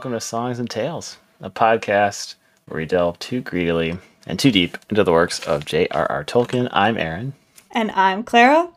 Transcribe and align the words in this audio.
Welcome 0.00 0.12
to 0.12 0.20
Songs 0.20 0.58
and 0.58 0.70
Tales, 0.70 1.18
a 1.42 1.50
podcast 1.50 2.36
where 2.64 2.80
we 2.80 2.86
delve 2.86 3.18
too 3.18 3.42
greedily 3.42 3.98
and 4.26 4.38
too 4.38 4.50
deep 4.50 4.78
into 4.88 5.04
the 5.04 5.12
works 5.12 5.46
of 5.46 5.66
J.R.R. 5.66 6.24
Tolkien. 6.24 6.70
I'm 6.72 6.96
Aaron. 6.96 7.34
And 7.70 7.90
I'm 7.90 8.22
Clara, 8.22 8.70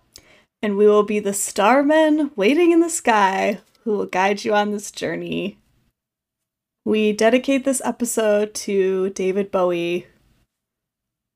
and 0.62 0.76
we 0.76 0.86
will 0.86 1.04
be 1.04 1.20
the 1.20 1.32
starmen 1.32 2.32
waiting 2.36 2.74
in 2.74 2.82
the 2.82 2.90
sky 2.90 3.62
who 3.86 3.92
will 3.92 4.06
guide 4.06 4.44
you 4.44 4.54
on 4.54 4.72
this 4.72 4.92
journey. 4.92 5.58
We 6.84 7.14
dedicate 7.14 7.64
this 7.64 7.82
episode 7.86 8.54
to 8.56 9.12
David 9.12 9.50
Bowie, 9.50 10.08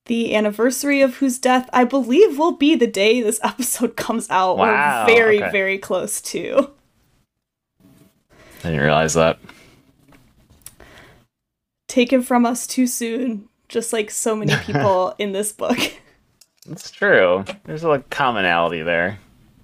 the 0.07 0.35
anniversary 0.35 0.99
of 0.99 1.15
whose 1.15 1.39
death 1.39 1.69
I 1.71 1.85
believe 1.85 2.37
will 2.37 2.57
be 2.57 2.75
the 2.75 2.87
day 2.87 3.21
this 3.21 3.39
episode 3.41 3.95
comes 3.95 4.29
out. 4.29 4.57
Wow, 4.57 5.05
We're 5.07 5.15
very, 5.15 5.41
okay. 5.41 5.51
very 5.53 5.77
close 5.77 6.19
to. 6.23 6.71
I 8.65 8.71
didn't 8.71 8.81
realize 8.81 9.13
that. 9.13 9.39
Taken 11.87 12.21
from 12.21 12.45
us 12.45 12.67
too 12.67 12.87
soon, 12.87 13.47
just 13.69 13.93
like 13.93 14.11
so 14.11 14.35
many 14.35 14.55
people 14.63 15.15
in 15.17 15.31
this 15.31 15.51
book. 15.53 15.77
It's 16.69 16.91
true. 16.91 17.45
There's 17.63 17.83
a 17.83 17.89
like, 17.89 18.09
commonality 18.09 18.83
there. 18.83 19.19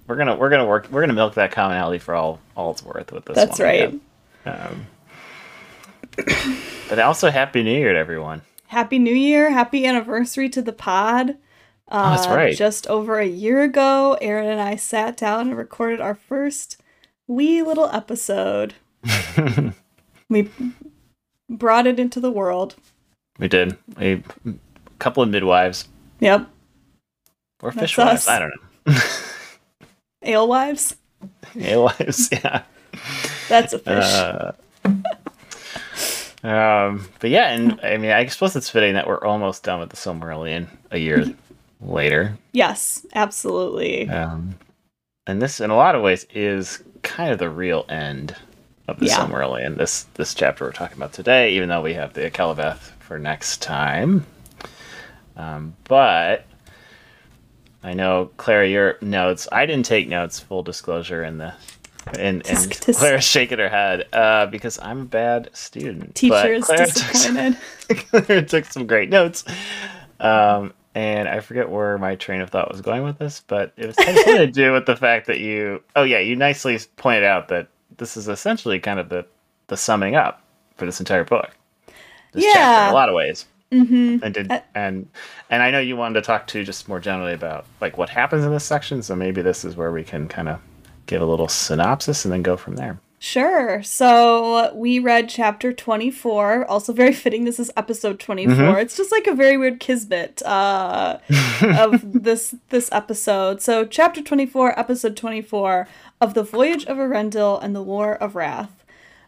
We're 0.06 0.16
gonna 0.16 0.36
we're 0.36 0.50
gonna 0.50 0.66
work 0.66 0.88
we're 0.90 1.00
gonna 1.00 1.12
milk 1.14 1.34
that 1.34 1.50
commonality 1.52 1.98
for 1.98 2.14
all 2.14 2.40
all 2.56 2.70
it's 2.72 2.82
worth 2.82 3.12
with 3.12 3.24
this. 3.24 3.36
That's 3.36 3.58
one, 3.58 3.68
right. 3.68 4.00
Um, 4.46 4.86
but 6.88 6.98
also, 6.98 7.30
Happy 7.30 7.62
New 7.62 7.76
Year 7.76 7.92
to 7.92 7.98
everyone. 7.98 8.42
Happy 8.66 8.98
New 8.98 9.14
Year, 9.14 9.50
happy 9.50 9.86
anniversary 9.86 10.48
to 10.50 10.62
the 10.62 10.72
pod. 10.72 11.36
Oh, 11.88 12.10
that's 12.10 12.26
Uh, 12.26 12.34
right. 12.34 12.56
Just 12.56 12.86
over 12.88 13.18
a 13.18 13.26
year 13.26 13.62
ago, 13.62 14.16
Aaron 14.20 14.48
and 14.48 14.60
I 14.60 14.76
sat 14.76 15.16
down 15.16 15.48
and 15.48 15.56
recorded 15.56 16.00
our 16.00 16.14
first 16.14 16.80
wee 17.26 17.62
little 17.62 17.88
episode. 17.90 18.74
we 20.28 20.50
brought 21.48 21.86
it 21.86 21.98
into 22.00 22.20
the 22.20 22.30
world. 22.30 22.76
We 23.38 23.48
did 23.48 23.76
a 24.00 24.22
couple 24.98 25.22
of 25.22 25.28
midwives 25.28 25.88
Yep. 26.20 26.48
or 27.62 27.72
fishwives. 27.72 28.28
I 28.28 28.38
don't 28.38 28.52
know. 28.86 28.94
Alewives. 30.22 30.96
Alewives, 31.60 32.28
yeah. 32.32 32.62
That's 33.48 33.72
a 33.72 33.78
fish. 33.78 34.04
Uh, 34.04 34.52
um, 36.42 37.06
but 37.20 37.30
yeah, 37.30 37.50
and 37.52 37.80
I 37.82 37.96
mean, 37.96 38.10
I 38.10 38.26
suppose 38.26 38.54
it's 38.56 38.68
fitting 38.70 38.94
that 38.94 39.06
we're 39.06 39.24
almost 39.24 39.62
done 39.64 39.80
with 39.80 39.90
the 39.90 39.96
Silmarillion 39.96 40.68
a 40.90 40.98
year 40.98 41.24
later. 41.80 42.36
yes, 42.52 43.04
absolutely. 43.14 44.08
Um, 44.08 44.54
and 45.26 45.40
this, 45.40 45.60
in 45.60 45.70
a 45.70 45.76
lot 45.76 45.94
of 45.94 46.02
ways, 46.02 46.26
is 46.34 46.82
kind 47.02 47.32
of 47.32 47.38
the 47.38 47.48
real 47.50 47.86
end 47.88 48.36
of 48.88 48.98
the 49.00 49.06
Yeah. 49.06 49.16
Silmarillion. 49.26 49.76
This 49.76 50.04
this 50.14 50.34
chapter 50.34 50.64
we're 50.64 50.72
talking 50.72 50.96
about 50.96 51.12
today, 51.12 51.52
even 51.52 51.68
though 51.68 51.80
we 51.82 51.94
have 51.94 52.12
the 52.12 52.30
Akallabêth 52.30 52.92
for 53.00 53.18
next 53.18 53.62
time. 53.62 54.26
Um, 55.36 55.74
but 55.84 56.44
I 57.82 57.92
know, 57.94 58.30
Clara, 58.36 58.68
your 58.68 58.96
notes. 59.00 59.48
I 59.50 59.66
didn't 59.66 59.86
take 59.86 60.08
notes. 60.08 60.38
Full 60.40 60.62
disclosure, 60.62 61.24
in 61.24 61.38
the 61.38 61.52
and, 62.18 62.46
and 62.46 62.58
Tisk. 62.70 62.98
Clara's 62.98 63.24
shaking 63.24 63.58
her 63.58 63.68
head 63.68 64.06
uh, 64.12 64.46
because 64.46 64.78
I'm 64.78 65.00
a 65.02 65.04
bad 65.06 65.50
student. 65.54 66.14
Teacher 66.14 66.54
is 66.54 66.64
Clara 66.64 66.86
took 66.86 66.96
some- 66.96 67.34
disappointed. 67.34 67.58
Claire 68.26 68.42
took 68.42 68.64
some 68.66 68.86
great 68.86 69.08
notes. 69.10 69.44
Um, 70.20 70.72
and 70.94 71.28
I 71.28 71.40
forget 71.40 71.68
where 71.70 71.98
my 71.98 72.14
train 72.14 72.40
of 72.40 72.50
thought 72.50 72.70
was 72.70 72.80
going 72.80 73.02
with 73.02 73.18
this, 73.18 73.42
but 73.46 73.72
it 73.76 73.86
was 73.86 73.96
something 74.04 74.36
to 74.36 74.46
do 74.46 74.72
with 74.72 74.86
the 74.86 74.96
fact 74.96 75.26
that 75.26 75.40
you, 75.40 75.82
oh 75.96 76.04
yeah, 76.04 76.20
you 76.20 76.36
nicely 76.36 76.78
pointed 76.96 77.24
out 77.24 77.48
that 77.48 77.68
this 77.98 78.16
is 78.16 78.28
essentially 78.28 78.78
kind 78.80 78.98
of 79.00 79.08
the 79.08 79.26
the 79.68 79.76
summing 79.76 80.14
up 80.16 80.42
for 80.76 80.86
this 80.86 81.00
entire 81.00 81.24
book. 81.24 81.50
This 82.32 82.44
chapter, 82.44 82.58
Yeah. 82.58 82.84
in 82.86 82.90
a 82.90 82.94
lot 82.94 83.08
of 83.08 83.14
ways. 83.14 83.46
hmm 83.72 84.18
And 84.22 84.34
did 84.34 84.50
Uh, 84.50 84.60
and 84.74 85.08
and 85.50 85.62
I 85.62 85.70
know 85.70 85.80
you 85.80 85.96
wanted 85.96 86.14
to 86.14 86.22
talk 86.22 86.46
to 86.48 86.64
just 86.64 86.88
more 86.88 87.00
generally 87.00 87.32
about 87.32 87.64
like 87.80 87.96
what 87.98 88.08
happens 88.10 88.44
in 88.44 88.50
this 88.52 88.64
section, 88.64 89.02
so 89.02 89.14
maybe 89.16 89.42
this 89.42 89.64
is 89.64 89.76
where 89.76 89.90
we 89.92 90.04
can 90.04 90.28
kind 90.28 90.48
of 90.48 90.60
give 91.06 91.22
a 91.22 91.26
little 91.26 91.48
synopsis 91.48 92.24
and 92.24 92.32
then 92.32 92.42
go 92.42 92.56
from 92.56 92.76
there. 92.76 92.98
Sure. 93.24 93.82
So 93.82 94.70
we 94.74 94.98
read 94.98 95.30
chapter 95.30 95.72
24. 95.72 96.66
Also 96.66 96.92
very 96.92 97.14
fitting. 97.14 97.44
This 97.44 97.58
is 97.58 97.70
episode 97.74 98.20
24. 98.20 98.54
Mhm. 98.54 98.82
It's 98.82 98.98
just 98.98 99.10
like 99.10 99.26
a 99.26 99.34
very 99.34 99.56
weird 99.56 99.80
kismet 99.80 100.42
uh, 100.42 101.16
of 101.62 102.22
this 102.22 102.54
this 102.68 102.90
episode. 102.92 103.62
So 103.62 103.86
chapter 103.86 104.20
24, 104.20 104.78
episode 104.78 105.16
24 105.16 105.88
of 106.20 106.34
the 106.34 106.42
Voyage 106.42 106.84
of 106.84 106.98
Eärendil 106.98 107.64
and 107.64 107.74
the 107.74 107.82
War 107.82 108.14
of 108.16 108.36
Wrath. 108.36 108.84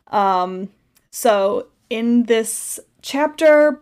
Um, 0.08 0.68
so 1.10 1.68
in 1.88 2.24
this 2.24 2.78
chapter, 3.00 3.80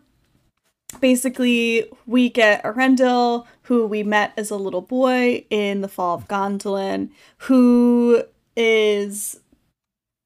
basically 1.00 1.90
we 2.06 2.28
get 2.28 2.62
Eärendil, 2.62 3.46
who 3.62 3.84
we 3.84 4.04
met 4.04 4.32
as 4.36 4.52
a 4.52 4.56
little 4.56 4.80
boy 4.80 5.44
in 5.50 5.80
the 5.80 5.88
Fall 5.88 6.14
of 6.14 6.28
Gondolin, 6.28 7.10
who 7.38 8.22
is 8.56 9.40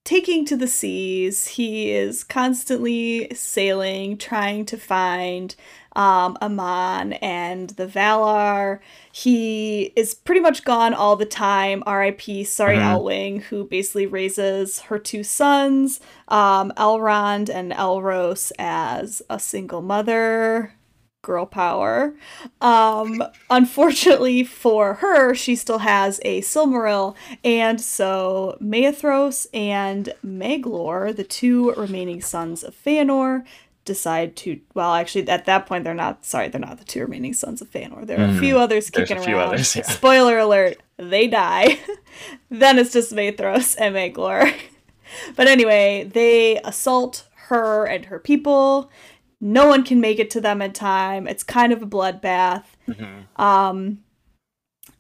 taking 0.09 0.43
to 0.47 0.57
the 0.57 0.67
seas. 0.67 1.49
He 1.49 1.91
is 1.91 2.25
constantly 2.25 3.29
sailing, 3.35 4.17
trying 4.17 4.65
to 4.65 4.79
find 4.79 5.55
um, 5.95 6.39
Aman 6.41 7.13
and 7.15 7.69
the 7.71 7.87
Valar. 7.87 8.79
He 9.13 9.93
is 9.97 10.15
pretty 10.15 10.41
much 10.41 10.65
gone 10.65 10.95
all 10.95 11.15
the 11.17 11.27
time. 11.27 11.83
R.I.P. 11.85 12.45
Sorry, 12.45 12.77
Mhm. 12.79 12.83
Elwing, 12.95 13.43
who 13.43 13.65
basically 13.65 14.07
raises 14.07 14.81
her 14.83 14.99
two 14.99 15.23
sons, 15.23 16.01
um, 16.29 16.73
Elrond 16.79 17.51
and 17.51 17.73
Elros, 17.73 18.51
as 18.59 19.21
a 19.29 19.39
single 19.39 19.83
mother. 19.83 20.73
Girl 21.23 21.47
power. 21.47 22.15
Um, 22.61 23.23
unfortunately 23.51 24.45
for 24.45 24.95
her, 24.95 25.35
she 25.35 25.57
still 25.57 25.79
has 25.79 26.21
a 26.25 26.43
Silmaril, 26.43 27.17
and 27.43 27.81
so 27.81 28.57
Maedhros 28.63 29.49
and 29.53 30.15
Maglor, 30.25 31.15
the 31.15 31.25
two 31.25 31.73
remaining 31.73 32.23
sons 32.23 32.63
of 32.63 32.73
Feanor, 32.73 33.45
decide 33.85 34.37
to. 34.37 34.61
Well, 34.75 34.95
actually, 34.95 35.29
at 35.29 35.45
that 35.47 35.67
point, 35.67 35.83
they're 35.83 35.93
not. 35.93 36.25
Sorry, 36.25 36.47
they're 36.49 36.61
not 36.61 36.79
the 36.79 36.85
two 36.85 37.01
remaining 37.01 37.35
sons 37.35 37.61
of 37.61 37.69
Feanor. 37.69 38.07
There 38.07 38.21
are 38.21 38.25
a 38.25 38.29
Mhm. 38.29 38.39
few 38.39 38.57
others 38.59 38.89
kicking 38.89 39.19
few 39.19 39.37
around. 39.39 39.49
others, 39.49 39.75
yeah. 39.75 39.83
Spoiler 39.83 40.39
alert: 40.39 40.79
they 40.99 41.27
die. 41.27 41.79
then 42.49 42.79
it's 42.79 42.93
just 42.93 43.13
Maedhros 43.13 43.75
and 43.79 43.97
Maglor. 43.97 44.55
but 45.37 45.49
anyway, 45.49 46.09
they 46.15 46.59
assault 46.65 47.25
her 47.49 47.87
and 47.87 48.05
her 48.05 48.21
people. 48.21 48.89
No 49.41 49.67
one 49.69 49.85
can 49.85 50.01
make 50.01 50.19
it 50.19 50.31
to 50.31 50.41
them 50.41 50.61
in 50.61 50.73
time. 50.73 51.27
It's 51.29 51.43
kind 51.45 51.73
of 51.73 51.83
a 51.83 51.87
bloodbath. 51.87 52.65
Um, 53.37 54.01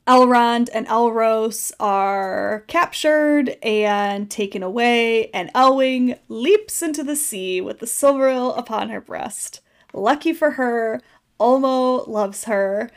Elrond 0.07 0.71
and 0.73 0.87
Elros 0.87 1.73
are 1.79 2.65
captured 2.67 3.57
and 3.63 4.31
taken 4.31 4.63
away, 4.63 5.29
and 5.31 5.53
Elwing 5.55 6.19
leaps 6.29 6.81
into 6.81 7.03
the 7.03 7.17
sea 7.17 7.61
with 7.61 7.81
the 7.81 7.87
Silmaril 7.87 8.57
upon 8.57 8.89
her 8.89 9.03
breast. 9.03 9.61
Lucky 9.93 10.33
for 10.33 10.53
her, 10.53 11.03
Ulmo 11.39 12.07
loves 12.09 12.45
her, 12.45 12.91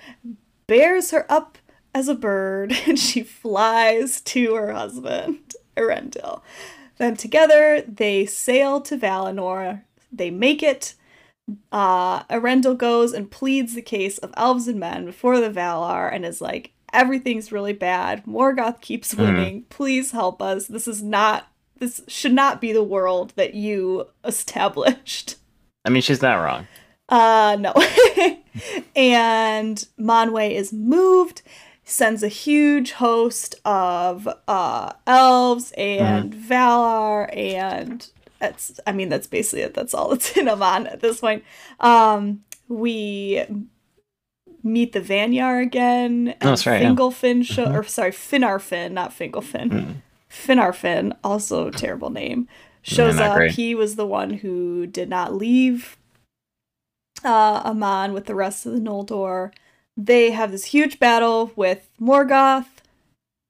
bears 0.67 1.11
her 1.11 1.29
up 1.29 1.57
as 1.93 2.07
a 2.07 2.15
bird, 2.15 2.73
and 2.87 2.97
she 2.97 3.23
flies 3.23 4.21
to 4.21 4.55
her 4.55 4.71
husband, 4.71 5.55
Eärendil. 5.75 6.41
Then 6.97 7.15
together 7.17 7.81
they 7.81 8.25
sail 8.25 8.79
to 8.81 8.97
Valinor. 8.97 9.83
They 10.11 10.31
make 10.31 10.63
it. 10.63 10.95
Uh, 11.71 12.23
Eärendil 12.23 12.77
goes 12.77 13.13
and 13.13 13.31
pleads 13.31 13.73
the 13.73 13.81
case 13.81 14.17
of 14.19 14.33
elves 14.37 14.67
and 14.67 14.79
men 14.79 15.05
before 15.05 15.39
the 15.39 15.49
Valar 15.49 16.13
and 16.13 16.25
is 16.25 16.41
like, 16.41 16.73
everything's 16.93 17.51
really 17.51 17.73
bad. 17.73 18.25
Morgoth 18.25 18.81
keeps 18.81 19.15
winning. 19.15 19.63
Please 19.69 20.11
help 20.11 20.41
us. 20.41 20.67
This 20.67 20.87
is 20.87 21.01
not. 21.01 21.47
This 21.77 22.01
should 22.07 22.33
not 22.33 22.61
be 22.61 22.73
the 22.73 22.83
world 22.83 23.33
that 23.37 23.55
you 23.55 24.07
established. 24.23 25.37
I 25.83 25.89
mean, 25.89 26.01
she's 26.01 26.21
not 26.21 26.35
wrong. 26.35 26.67
Uh, 27.09 27.57
no. 27.59 27.73
and 28.95 29.83
Manwë 29.99 30.51
is 30.51 30.71
moved, 30.71 31.41
sends 31.83 32.21
a 32.21 32.27
huge 32.27 32.91
host 32.93 33.55
of 33.65 34.27
uh 34.47 34.93
elves 35.07 35.73
and 35.75 36.33
Valar 36.33 37.35
and 37.35 38.09
that's 38.41 38.79
I 38.85 38.91
mean 38.91 39.07
that's 39.09 39.27
basically 39.27 39.61
it. 39.61 39.73
That's 39.73 39.93
all 39.93 40.09
that's 40.09 40.35
in 40.35 40.49
Aman 40.49 40.87
at 40.87 40.99
this 40.99 41.21
point. 41.21 41.43
Um 41.79 42.43
we 42.67 43.43
meet 44.63 44.93
the 44.93 45.01
Vanyar 45.01 45.61
again 45.61 46.29
and 46.29 46.37
Oh, 46.41 46.47
that's 46.47 46.67
right, 46.67 46.81
yeah. 46.81 46.89
Fingolfin 46.89 47.45
show 47.45 47.71
or 47.73 47.83
sorry, 47.83 48.11
Finarfin, 48.11 48.91
not 48.91 49.11
Fingolfin. 49.11 49.69
Mm. 49.69 49.95
Finarfin, 50.29 51.15
also 51.23 51.67
a 51.67 51.71
terrible 51.71 52.09
name, 52.09 52.47
shows 52.81 53.15
not 53.15 53.31
up. 53.31 53.35
great. 53.37 53.51
He 53.51 53.75
was 53.75 53.95
the 53.95 54.05
one 54.05 54.31
who 54.31 54.87
did 54.87 55.09
not 55.09 55.33
leave 55.33 55.97
uh, 57.23 57.61
Aman 57.65 58.13
with 58.13 58.25
the 58.25 58.35
rest 58.35 58.65
of 58.65 58.71
the 58.73 58.79
Noldor. 58.79 59.51
They 59.97 60.31
have 60.31 60.51
this 60.51 60.65
huge 60.65 60.99
battle 60.99 61.51
with 61.55 61.89
Morgoth. 61.99 62.67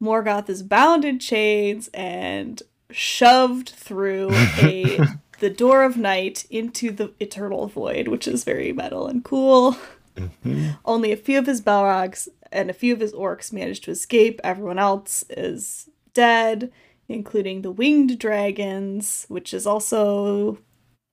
Morgoth 0.02 0.50
is 0.50 0.64
bound 0.64 1.06
in 1.06 1.20
chains, 1.20 1.88
and 1.94 2.64
shoved 2.94 3.70
through 3.70 4.30
a 4.32 5.00
the 5.40 5.50
door 5.50 5.84
of 5.84 5.98
night 5.98 6.46
into 6.50 6.92
the 6.92 7.14
eternal 7.20 7.68
void, 7.68 8.08
which 8.08 8.28
is 8.28 8.44
very 8.44 8.72
metal 8.72 9.08
and 9.08 9.24
cool. 9.24 9.76
Mm-hmm. 10.16 10.72
Only 10.86 11.12
a 11.12 11.18
few 11.18 11.40
of 11.40 11.48
his 11.48 11.62
Balrogs 11.62 12.28
and 12.52 12.70
a 12.70 12.74
few 12.74 12.94
of 12.94 13.00
his 13.00 13.14
orcs 13.14 13.52
managed 13.52 13.84
to 13.86 13.92
escape. 13.92 14.40
Everyone 14.44 14.78
else 14.80 15.24
is 15.30 15.90
dead, 16.14 16.72
including 17.08 17.62
the 17.62 17.72
winged 17.72 18.20
dragons, 18.20 19.26
which 19.30 19.54
is 19.54 19.66
also 19.66 20.60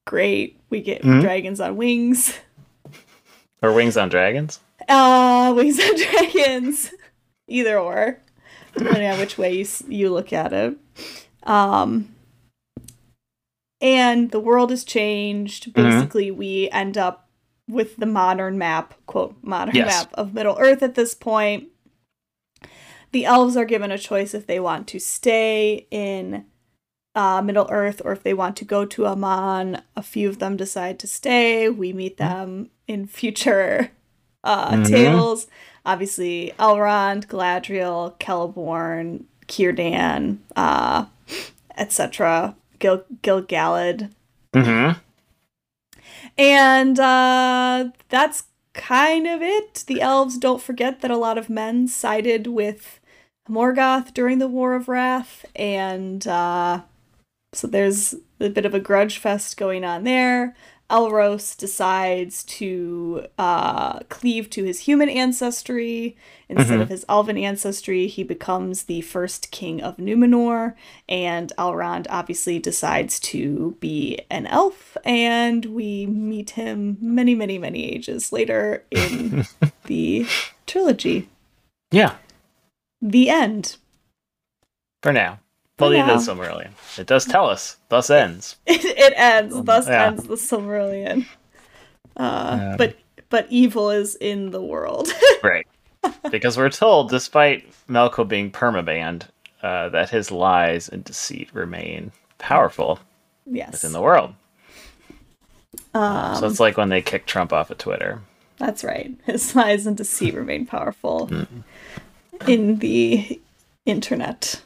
great. 0.07 0.61
We 0.71 0.81
get 0.81 1.03
mm-hmm. 1.03 1.21
dragons 1.21 1.61
on 1.61 1.77
wings. 1.77 2.39
Or 3.61 3.73
wings 3.73 3.97
on 3.97 4.09
dragons? 4.09 4.61
Uh, 4.89 5.53
wings 5.57 5.81
on 5.81 5.97
dragons. 6.13 6.93
Either 7.49 7.77
or, 7.77 8.21
depending 8.73 9.11
on 9.11 9.19
which 9.19 9.37
way 9.37 9.53
you, 9.53 9.67
you 9.89 10.11
look 10.11 10.33
at 10.33 10.53
it. 10.53 10.77
Um, 11.49 12.15
and 13.81 14.31
the 14.31 14.41
world 14.41 14.71
has 14.71 14.85
changed. 14.85 15.73
Mm-hmm. 15.73 15.83
Basically, 15.83 16.29
mm-hmm. 16.29 16.39
we 16.39 16.71
end 16.71 16.97
up 16.97 17.29
with 17.69 17.97
the 17.97 18.07
modern 18.07 18.59
map, 18.59 18.95
quote, 19.07 19.37
modern 19.43 19.75
yes. 19.75 19.87
map 19.87 20.13
of 20.15 20.35
Middle 20.35 20.57
Earth 20.59 20.83
at 20.83 20.95
this 20.95 21.15
point. 21.15 21.69
The 23.13 23.25
elves 23.25 23.57
are 23.57 23.65
given 23.65 23.91
a 23.91 23.99
choice 23.99 24.35
if 24.35 24.47
they 24.47 24.61
want 24.61 24.87
to 24.89 24.99
stay 24.99 25.87
in 25.91 26.45
uh, 27.15 27.41
Middle 27.43 27.67
Earth 27.71 28.03
or 28.05 28.13
if 28.13 28.23
they 28.23 28.35
want 28.35 28.57
to 28.59 28.65
go 28.65 28.85
to 28.85 29.07
Aman. 29.07 29.83
A 29.97 30.03
few 30.03 30.29
of 30.29 30.39
them 30.39 30.57
decide 30.57 30.99
to 30.99 31.07
stay. 31.07 31.69
We 31.69 31.93
meet 31.93 32.19
mm-hmm. 32.19 32.35
them 32.35 32.71
in 32.87 33.07
future 33.07 33.93
uh, 34.45 34.73
mm-hmm. 34.73 34.83
tales. 34.85 35.47
Obviously, 35.87 36.53
Elrond, 36.59 37.27
Galadriel, 37.27 38.19
Celeborn, 38.19 39.25
Círdan, 39.49 40.39
uh, 40.57 41.07
etc. 41.77 42.55
Gil 42.79 43.05
Gil-galad. 43.23 44.11
Mm-hmm. 44.55 44.99
And 46.37 47.01
uh, 47.01 47.91
that's 48.09 48.45
kind 48.75 49.27
of 49.27 49.43
it. 49.43 49.85
The 49.87 50.01
elves 50.01 50.39
don't 50.39 50.63
forget 50.63 51.01
that 51.01 51.11
a 51.11 51.17
lot 51.17 51.37
of 51.37 51.51
men 51.51 51.89
sided 51.89 52.47
with 52.47 53.01
Morgoth 53.49 54.15
during 54.15 54.39
the 54.39 54.49
War 54.49 54.75
of 54.75 54.89
Wrath, 54.89 55.45
and 55.57 56.27
uh, 56.29 56.83
so 57.53 57.67
there's 57.67 58.15
a 58.41 58.51
bit 58.51 58.67
of 58.67 58.75
a 58.75 58.81
grudge 58.81 59.19
fest 59.19 59.57
going 59.57 59.85
on 59.85 60.05
there. 60.05 60.55
Elros 60.91 61.57
decides 61.57 62.43
to 62.45 63.27
uh, 63.39 63.99
cleave 64.09 64.49
to 64.51 64.65
his 64.65 64.81
human 64.81 65.09
ancestry 65.11 66.17
instead 66.49 66.75
mm-hmm. 66.75 66.83
of 66.83 66.89
his 66.89 67.05
elven 67.09 67.37
ancestry. 67.37 68.07
He 68.07 68.23
becomes 68.23 68.85
the 68.85 69.03
first 69.03 69.51
king 69.51 69.83
of 69.83 69.99
Numenor, 69.99 70.75
and 71.09 71.53
Elrond 71.59 72.07
obviously 72.09 72.59
decides 72.59 73.21
to 73.21 73.77
be 73.81 74.19
an 74.31 74.47
elf, 74.47 74.97
and 75.05 75.67
we 75.67 76.07
meet 76.07 76.51
him 76.51 76.97
many, 77.01 77.35
many, 77.35 77.59
many 77.59 77.85
ages 77.85 78.33
later 78.33 78.85
in 78.91 79.45
the 79.85 80.27
trilogy. 80.67 81.29
Yeah. 81.91 82.15
The 83.03 83.29
end. 83.29 83.77
For 85.03 85.13
now. 85.13 85.41
Well, 85.79 85.93
it 85.93 86.09
is 86.09 86.27
Silmarillion. 86.27 86.71
It 86.99 87.07
does 87.07 87.25
tell 87.25 87.49
us. 87.49 87.77
Thus 87.89 88.11
ends. 88.11 88.57
it, 88.67 88.85
it 88.85 89.13
ends. 89.17 89.55
Um, 89.55 89.65
thus 89.65 89.87
yeah. 89.87 90.07
ends 90.07 90.25
the 90.25 90.35
Silmarillion. 90.35 91.27
Uh, 92.17 92.77
but 92.77 92.97
but 93.31 93.47
evil 93.51 93.91
is 93.91 94.17
in 94.17 94.51
the 94.51 94.63
world. 94.63 95.09
right. 95.43 95.67
Because 96.31 96.57
we're 96.57 96.71
told, 96.71 97.11
despite 97.11 97.69
Melko 97.89 98.27
being 98.27 98.51
permabanned, 98.51 99.25
uh, 99.63 99.89
that 99.91 100.11
his 100.11 100.31
lies 100.31 100.89
and 100.89 101.05
deceit 101.05 101.51
remain 101.53 102.13
powerful. 102.39 103.01
Yes. 103.47 103.73
Within 103.73 103.93
the 103.93 104.01
world. 104.01 104.35
Um, 105.95 106.37
so 106.37 106.47
it's 106.47 106.61
like 106.61 106.77
when 106.77 106.89
they 106.89 107.03
kick 107.03 107.27
Trump 107.27 107.53
off 107.53 107.71
of 107.71 107.79
Twitter. 107.79 108.21
That's 108.59 108.85
right. 108.85 109.13
His 109.25 109.55
lies 109.55 109.87
and 109.87 109.97
deceit 109.97 110.35
remain 110.35 110.67
powerful 110.67 111.29
mm. 111.29 111.47
in 112.47 112.77
the 112.77 113.41
internet. 113.87 114.63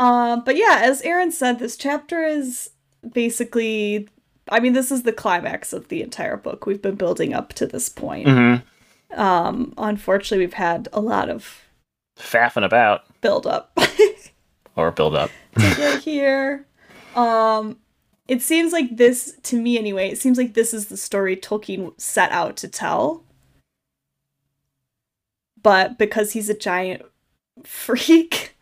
Uh, 0.00 0.36
but 0.38 0.56
yeah, 0.56 0.80
as 0.82 1.02
Aaron 1.02 1.30
said, 1.30 1.58
this 1.58 1.76
chapter 1.76 2.24
is 2.24 2.70
basically. 3.12 4.08
I 4.48 4.58
mean, 4.58 4.72
this 4.72 4.90
is 4.90 5.04
the 5.04 5.12
climax 5.12 5.72
of 5.72 5.88
the 5.88 6.02
entire 6.02 6.36
book. 6.36 6.66
We've 6.66 6.82
been 6.82 6.96
building 6.96 7.34
up 7.34 7.52
to 7.52 7.66
this 7.66 7.88
point. 7.88 8.26
Mm-hmm. 8.26 9.20
Um, 9.20 9.74
unfortunately, 9.76 10.44
we've 10.44 10.54
had 10.54 10.88
a 10.92 11.00
lot 11.00 11.28
of 11.28 11.68
faffing 12.18 12.64
about 12.64 13.04
build 13.20 13.46
up 13.46 13.78
or 14.76 14.90
build 14.90 15.14
up 15.14 15.30
to 15.54 15.74
get 15.76 16.02
here. 16.02 16.66
Um, 17.14 17.76
it 18.26 18.40
seems 18.40 18.72
like 18.72 18.96
this 18.96 19.36
to 19.42 19.60
me 19.60 19.78
anyway. 19.78 20.08
It 20.08 20.18
seems 20.18 20.38
like 20.38 20.54
this 20.54 20.72
is 20.72 20.86
the 20.86 20.96
story 20.96 21.36
Tolkien 21.36 21.92
set 22.00 22.32
out 22.32 22.56
to 22.58 22.68
tell, 22.68 23.22
but 25.62 25.98
because 25.98 26.32
he's 26.32 26.48
a 26.48 26.54
giant 26.54 27.02
freak 27.64 28.56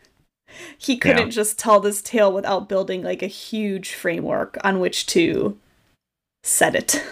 he 0.77 0.97
couldn't 0.97 1.27
yeah. 1.27 1.31
just 1.31 1.59
tell 1.59 1.79
this 1.79 2.01
tale 2.01 2.31
without 2.31 2.69
building 2.69 3.03
like 3.03 3.21
a 3.21 3.27
huge 3.27 3.93
framework 3.93 4.57
on 4.63 4.79
which 4.79 5.05
to 5.07 5.57
set 6.43 6.75
it. 6.75 7.03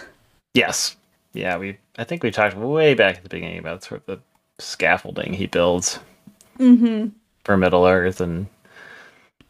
Yes. 0.54 0.96
Yeah, 1.32 1.56
we 1.58 1.78
I 1.98 2.04
think 2.04 2.22
we 2.22 2.30
talked 2.30 2.56
way 2.56 2.94
back 2.94 3.18
at 3.18 3.22
the 3.22 3.28
beginning 3.28 3.58
about 3.58 3.84
sort 3.84 4.00
of 4.00 4.06
the 4.06 4.20
scaffolding 4.62 5.32
he 5.32 5.46
builds 5.46 5.98
mm-hmm. 6.58 7.08
for 7.44 7.56
Middle 7.56 7.86
Earth 7.86 8.20
and 8.20 8.46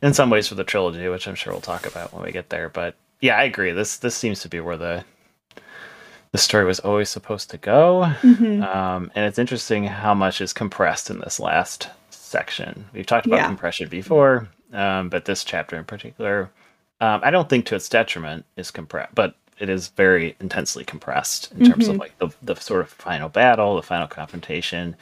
in 0.03 0.15
some 0.15 0.31
ways 0.31 0.49
for 0.49 0.55
the 0.55 0.65
trilogy, 0.65 1.09
which 1.09 1.27
I'm 1.27 1.35
sure 1.35 1.53
we'll 1.53 1.61
talk 1.61 1.87
about 1.87 2.13
when 2.13 2.23
we 2.23 2.33
get 2.33 2.51
there. 2.51 2.69
But 2.69 2.95
yeah, 3.21 3.37
I 3.37 3.45
agree. 3.45 3.73
This 3.73 3.99
this 3.99 4.15
seems 4.15 4.41
to 4.41 4.49
be 4.49 4.61
where 4.61 4.77
the 4.77 5.05
the 6.33 6.39
story 6.39 6.65
was 6.65 6.81
always 6.81 7.09
supposed 7.09 7.51
to 7.51 7.59
go. 7.59 8.13
Mm-hmm. 8.21 8.63
Um, 8.63 9.11
and 9.15 9.25
it's 9.25 9.39
interesting 9.39 9.85
how 9.85 10.15
much 10.15 10.41
is 10.41 10.53
compressed 10.53 11.11
in 11.11 11.21
this 11.21 11.41
last 11.41 11.89
section. 12.29 12.87
We've 12.93 13.07
talked 13.07 13.27
about 13.27 13.37
yeah. 13.37 13.47
compression 13.47 13.89
before, 13.89 14.49
um, 14.73 15.09
but 15.09 15.25
this 15.25 15.45
chapter 15.45 15.77
in 15.77 15.85
particular, 15.85 16.51
um, 17.01 17.21
I 17.23 17.31
don't 17.31 17.49
think 17.49 17.67
to 17.67 17.77
its 17.77 17.89
detriment 17.89 18.45
is 18.57 18.71
compressed, 18.71 19.15
but 19.15 19.35
it 19.59 19.69
is 19.69 19.89
very 19.89 20.37
intensely 20.41 20.85
compressed 20.85 21.53
in 21.53 21.67
terms 21.67 21.85
mm-hmm. 21.85 21.93
of 21.93 21.97
like 21.99 22.19
the, 22.19 22.29
the 22.43 22.55
sort 22.57 22.81
of 22.83 22.91
final 22.91 23.29
battle, 23.29 23.77
the 23.77 23.83
final 23.83 24.07
confrontation. 24.07 24.97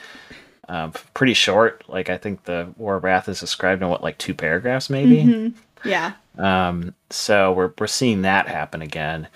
Um, 0.68 0.92
pretty 1.14 1.34
short. 1.34 1.84
Like 1.88 2.10
I 2.10 2.16
think 2.16 2.44
the 2.44 2.72
War 2.76 2.96
of 2.96 3.04
Wrath 3.04 3.28
is 3.28 3.40
described 3.40 3.82
in 3.82 3.88
what 3.88 4.02
like 4.02 4.18
two 4.18 4.34
paragraphs, 4.34 4.90
maybe. 4.90 5.22
Mm-hmm. 5.22 5.88
Yeah. 5.88 6.12
Um, 6.38 6.94
so 7.10 7.52
we're 7.52 7.72
we're 7.78 7.86
seeing 7.86 8.22
that 8.22 8.48
happen 8.48 8.82
again. 8.82 9.28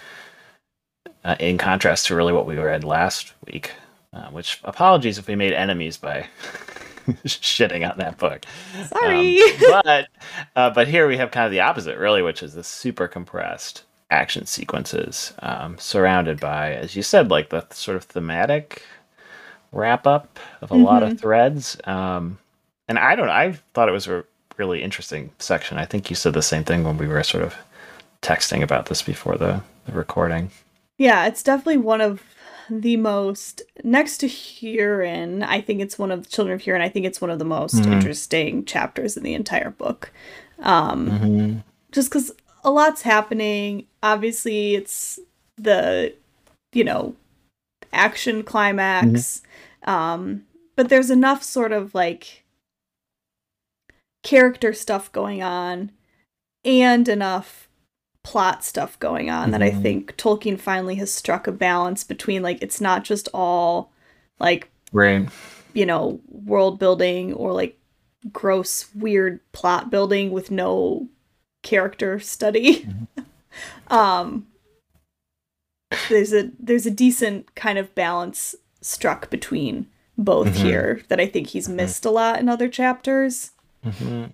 Uh, 1.22 1.36
in 1.38 1.58
contrast 1.58 2.06
to 2.06 2.14
really 2.14 2.32
what 2.32 2.46
we 2.46 2.56
read 2.56 2.82
last 2.82 3.34
week, 3.46 3.72
uh, 4.14 4.28
which 4.28 4.58
apologies 4.64 5.18
if 5.18 5.28
we 5.28 5.36
made 5.36 5.52
enemies 5.52 5.98
by 5.98 6.26
shitting 7.24 7.88
on 7.90 7.98
that 7.98 8.18
book. 8.18 8.44
Sorry, 8.86 9.40
um, 9.40 9.82
but 9.82 10.08
uh, 10.56 10.70
but 10.70 10.88
here 10.88 11.08
we 11.08 11.16
have 11.16 11.30
kind 11.30 11.46
of 11.46 11.52
the 11.52 11.60
opposite, 11.60 11.98
really, 11.98 12.22
which 12.22 12.42
is 12.42 12.54
the 12.54 12.64
super 12.64 13.08
compressed 13.08 13.84
action 14.10 14.46
sequences, 14.46 15.32
um, 15.40 15.78
surrounded 15.78 16.40
by, 16.40 16.72
as 16.74 16.96
you 16.96 17.02
said, 17.02 17.30
like 17.30 17.50
the 17.50 17.64
sort 17.70 17.96
of 17.96 18.04
thematic 18.04 18.82
wrap 19.72 20.06
up 20.06 20.38
of 20.60 20.70
a 20.70 20.74
mm-hmm. 20.74 20.84
lot 20.84 21.02
of 21.02 21.10
mm-hmm. 21.10 21.18
threads. 21.18 21.76
Um, 21.84 22.38
and 22.88 22.98
I 22.98 23.14
don't, 23.14 23.28
I 23.28 23.52
thought 23.74 23.88
it 23.88 23.92
was 23.92 24.08
a 24.08 24.24
really 24.56 24.82
interesting 24.82 25.30
section. 25.38 25.78
I 25.78 25.84
think 25.84 26.10
you 26.10 26.16
said 26.16 26.34
the 26.34 26.42
same 26.42 26.64
thing 26.64 26.84
when 26.84 26.98
we 26.98 27.06
were 27.06 27.22
sort 27.22 27.44
of 27.44 27.54
texting 28.22 28.62
about 28.62 28.86
this 28.86 29.02
before 29.02 29.36
the, 29.36 29.62
the 29.86 29.92
recording. 29.92 30.50
Yeah, 30.98 31.26
it's 31.26 31.42
definitely 31.42 31.78
one 31.78 32.00
of 32.00 32.22
the 32.70 32.96
most 32.96 33.62
next 33.82 34.18
to 34.18 34.26
Hurin. 34.26 35.44
I 35.46 35.60
think 35.60 35.80
it's 35.80 35.98
one 35.98 36.10
of 36.10 36.24
the 36.24 36.30
Children 36.30 36.54
of 36.54 36.62
Hurin. 36.62 36.80
I 36.80 36.88
think 36.88 37.06
it's 37.06 37.20
one 37.20 37.30
of 37.30 37.38
the 37.38 37.44
most 37.44 37.74
mm-hmm. 37.74 37.92
interesting 37.92 38.64
chapters 38.64 39.16
in 39.16 39.22
the 39.22 39.34
entire 39.34 39.70
book. 39.70 40.12
Um, 40.60 41.10
mm-hmm. 41.10 41.58
Just 41.92 42.10
because 42.10 42.32
a 42.64 42.70
lot's 42.70 43.02
happening. 43.02 43.86
Obviously, 44.02 44.74
it's 44.74 45.18
the 45.56 46.14
you 46.72 46.84
know 46.84 47.16
action 47.92 48.42
climax, 48.42 49.42
mm-hmm. 49.82 49.90
um, 49.90 50.44
but 50.76 50.88
there's 50.88 51.10
enough 51.10 51.42
sort 51.42 51.72
of 51.72 51.94
like 51.94 52.44
character 54.22 54.72
stuff 54.72 55.10
going 55.12 55.42
on 55.42 55.90
and 56.64 57.08
enough 57.08 57.68
plot 58.30 58.62
stuff 58.62 58.96
going 59.00 59.28
on 59.28 59.42
mm-hmm. 59.42 59.50
that 59.50 59.62
I 59.62 59.72
mm-hmm. 59.72 59.82
think 59.82 60.16
Tolkien 60.16 60.56
finally 60.56 60.94
has 60.94 61.12
struck 61.12 61.48
a 61.48 61.52
balance 61.52 62.04
between 62.04 62.44
like 62.44 62.62
it's 62.62 62.80
not 62.80 63.02
just 63.02 63.28
all 63.34 63.90
like 64.38 64.70
right 64.92 65.28
you 65.74 65.84
know 65.84 66.20
world 66.28 66.78
building 66.78 67.32
or 67.32 67.52
like 67.52 67.76
gross 68.32 68.86
weird 68.94 69.40
plot 69.50 69.90
building 69.90 70.30
with 70.30 70.48
no 70.48 71.08
character 71.64 72.20
study 72.20 72.84
mm-hmm. 72.84 73.22
um 73.92 74.46
there's 76.08 76.32
a 76.32 76.52
there's 76.60 76.86
a 76.86 76.90
decent 76.92 77.52
kind 77.56 77.78
of 77.78 77.92
balance 77.96 78.54
struck 78.80 79.28
between 79.28 79.88
both 80.16 80.46
mm-hmm. 80.46 80.66
here 80.66 81.02
that 81.08 81.18
I 81.18 81.26
think 81.26 81.48
he's 81.48 81.66
mm-hmm. 81.66 81.78
missed 81.78 82.04
a 82.04 82.10
lot 82.10 82.38
in 82.38 82.48
other 82.48 82.68
chapters 82.68 83.50
mm-hmm. 83.84 84.26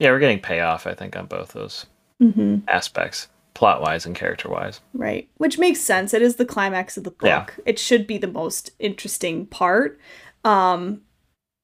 yeah 0.00 0.10
we're 0.10 0.18
getting 0.18 0.40
payoff 0.40 0.84
I 0.84 0.94
think 0.94 1.14
on 1.14 1.26
both 1.26 1.52
those 1.52 1.86
Mm-hmm. 2.22 2.66
aspects, 2.66 3.28
plot 3.56 3.80
wise 3.80 4.04
and 4.04 4.14
character 4.14 4.50
wise. 4.50 4.82
Right. 4.92 5.30
Which 5.38 5.58
makes 5.58 5.80
sense. 5.80 6.12
It 6.12 6.20
is 6.20 6.36
the 6.36 6.44
climax 6.44 6.98
of 6.98 7.04
the 7.04 7.10
book. 7.10 7.54
Yeah. 7.56 7.64
It 7.64 7.78
should 7.78 8.06
be 8.06 8.18
the 8.18 8.26
most 8.28 8.70
interesting 8.78 9.46
part. 9.46 9.98
Um 10.44 11.00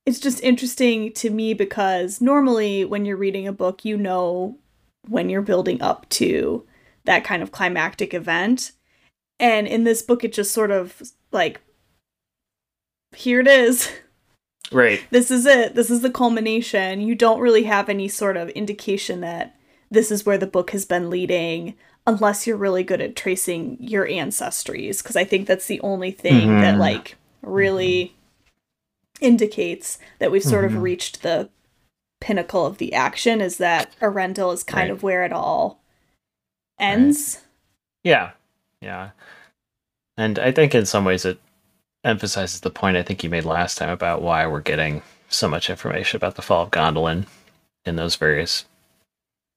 it's 0.06 0.18
just 0.18 0.42
interesting 0.42 1.12
to 1.12 1.28
me 1.28 1.52
because 1.52 2.22
normally 2.22 2.84
when 2.86 3.04
you're 3.04 3.18
reading 3.18 3.46
a 3.46 3.52
book, 3.52 3.84
you 3.84 3.98
know 3.98 4.58
when 5.06 5.28
you're 5.28 5.42
building 5.42 5.82
up 5.82 6.08
to 6.08 6.66
that 7.04 7.24
kind 7.24 7.42
of 7.42 7.52
climactic 7.52 8.14
event. 8.14 8.72
And 9.38 9.66
in 9.66 9.84
this 9.84 10.00
book 10.00 10.24
it 10.24 10.32
just 10.32 10.52
sort 10.52 10.70
of 10.70 11.02
like 11.30 11.60
here 13.14 13.40
it 13.40 13.46
is. 13.46 13.92
Right. 14.72 15.04
This 15.10 15.30
is 15.30 15.44
it. 15.44 15.74
This 15.74 15.90
is 15.90 16.00
the 16.00 16.10
culmination. 16.10 17.02
You 17.02 17.14
don't 17.14 17.40
really 17.40 17.64
have 17.64 17.90
any 17.90 18.08
sort 18.08 18.38
of 18.38 18.48
indication 18.50 19.20
that 19.20 19.54
this 19.92 20.10
is 20.10 20.24
where 20.26 20.38
the 20.38 20.46
book 20.46 20.70
has 20.70 20.84
been 20.84 21.10
leading 21.10 21.74
unless 22.06 22.46
you're 22.46 22.56
really 22.56 22.82
good 22.82 23.00
at 23.00 23.14
tracing 23.14 23.76
your 23.78 24.06
ancestries 24.08 25.02
because 25.02 25.14
I 25.16 25.24
think 25.24 25.46
that's 25.46 25.66
the 25.66 25.80
only 25.82 26.10
thing 26.10 26.56
that 26.60 26.74
Mhm. 26.74 26.78
like 26.80 27.16
really 27.42 28.14
indicates 29.20 29.98
that 30.18 30.32
we've 30.32 30.42
sort 30.42 30.64
Mhm. 30.64 30.76
of 30.76 30.82
reached 30.82 31.22
the 31.22 31.48
pinnacle 32.20 32.66
of 32.66 32.78
the 32.78 32.94
action 32.94 33.40
is 33.40 33.58
that 33.58 33.94
Eärendil 34.00 34.52
is 34.54 34.64
kind 34.64 34.88
Right. 34.88 34.90
of 34.90 35.02
where 35.02 35.24
it 35.24 35.32
all 35.32 35.80
ends. 36.78 37.42
Yeah. 38.02 38.32
Yeah. 38.80 39.10
And 40.16 40.38
I 40.38 40.50
think 40.52 40.74
in 40.74 40.86
some 40.86 41.04
ways 41.04 41.24
it 41.24 41.38
emphasizes 42.04 42.60
the 42.60 42.70
point 42.70 42.96
I 42.96 43.02
think 43.02 43.22
you 43.22 43.30
made 43.30 43.44
last 43.44 43.78
time 43.78 43.90
about 43.90 44.22
why 44.22 44.46
we're 44.46 44.60
getting 44.60 45.02
so 45.28 45.48
much 45.48 45.70
information 45.70 46.16
about 46.16 46.34
the 46.34 46.42
fall 46.42 46.64
of 46.64 46.70
Gondolin 46.70 47.26
in 47.84 47.96
those 47.96 48.16
various 48.16 48.64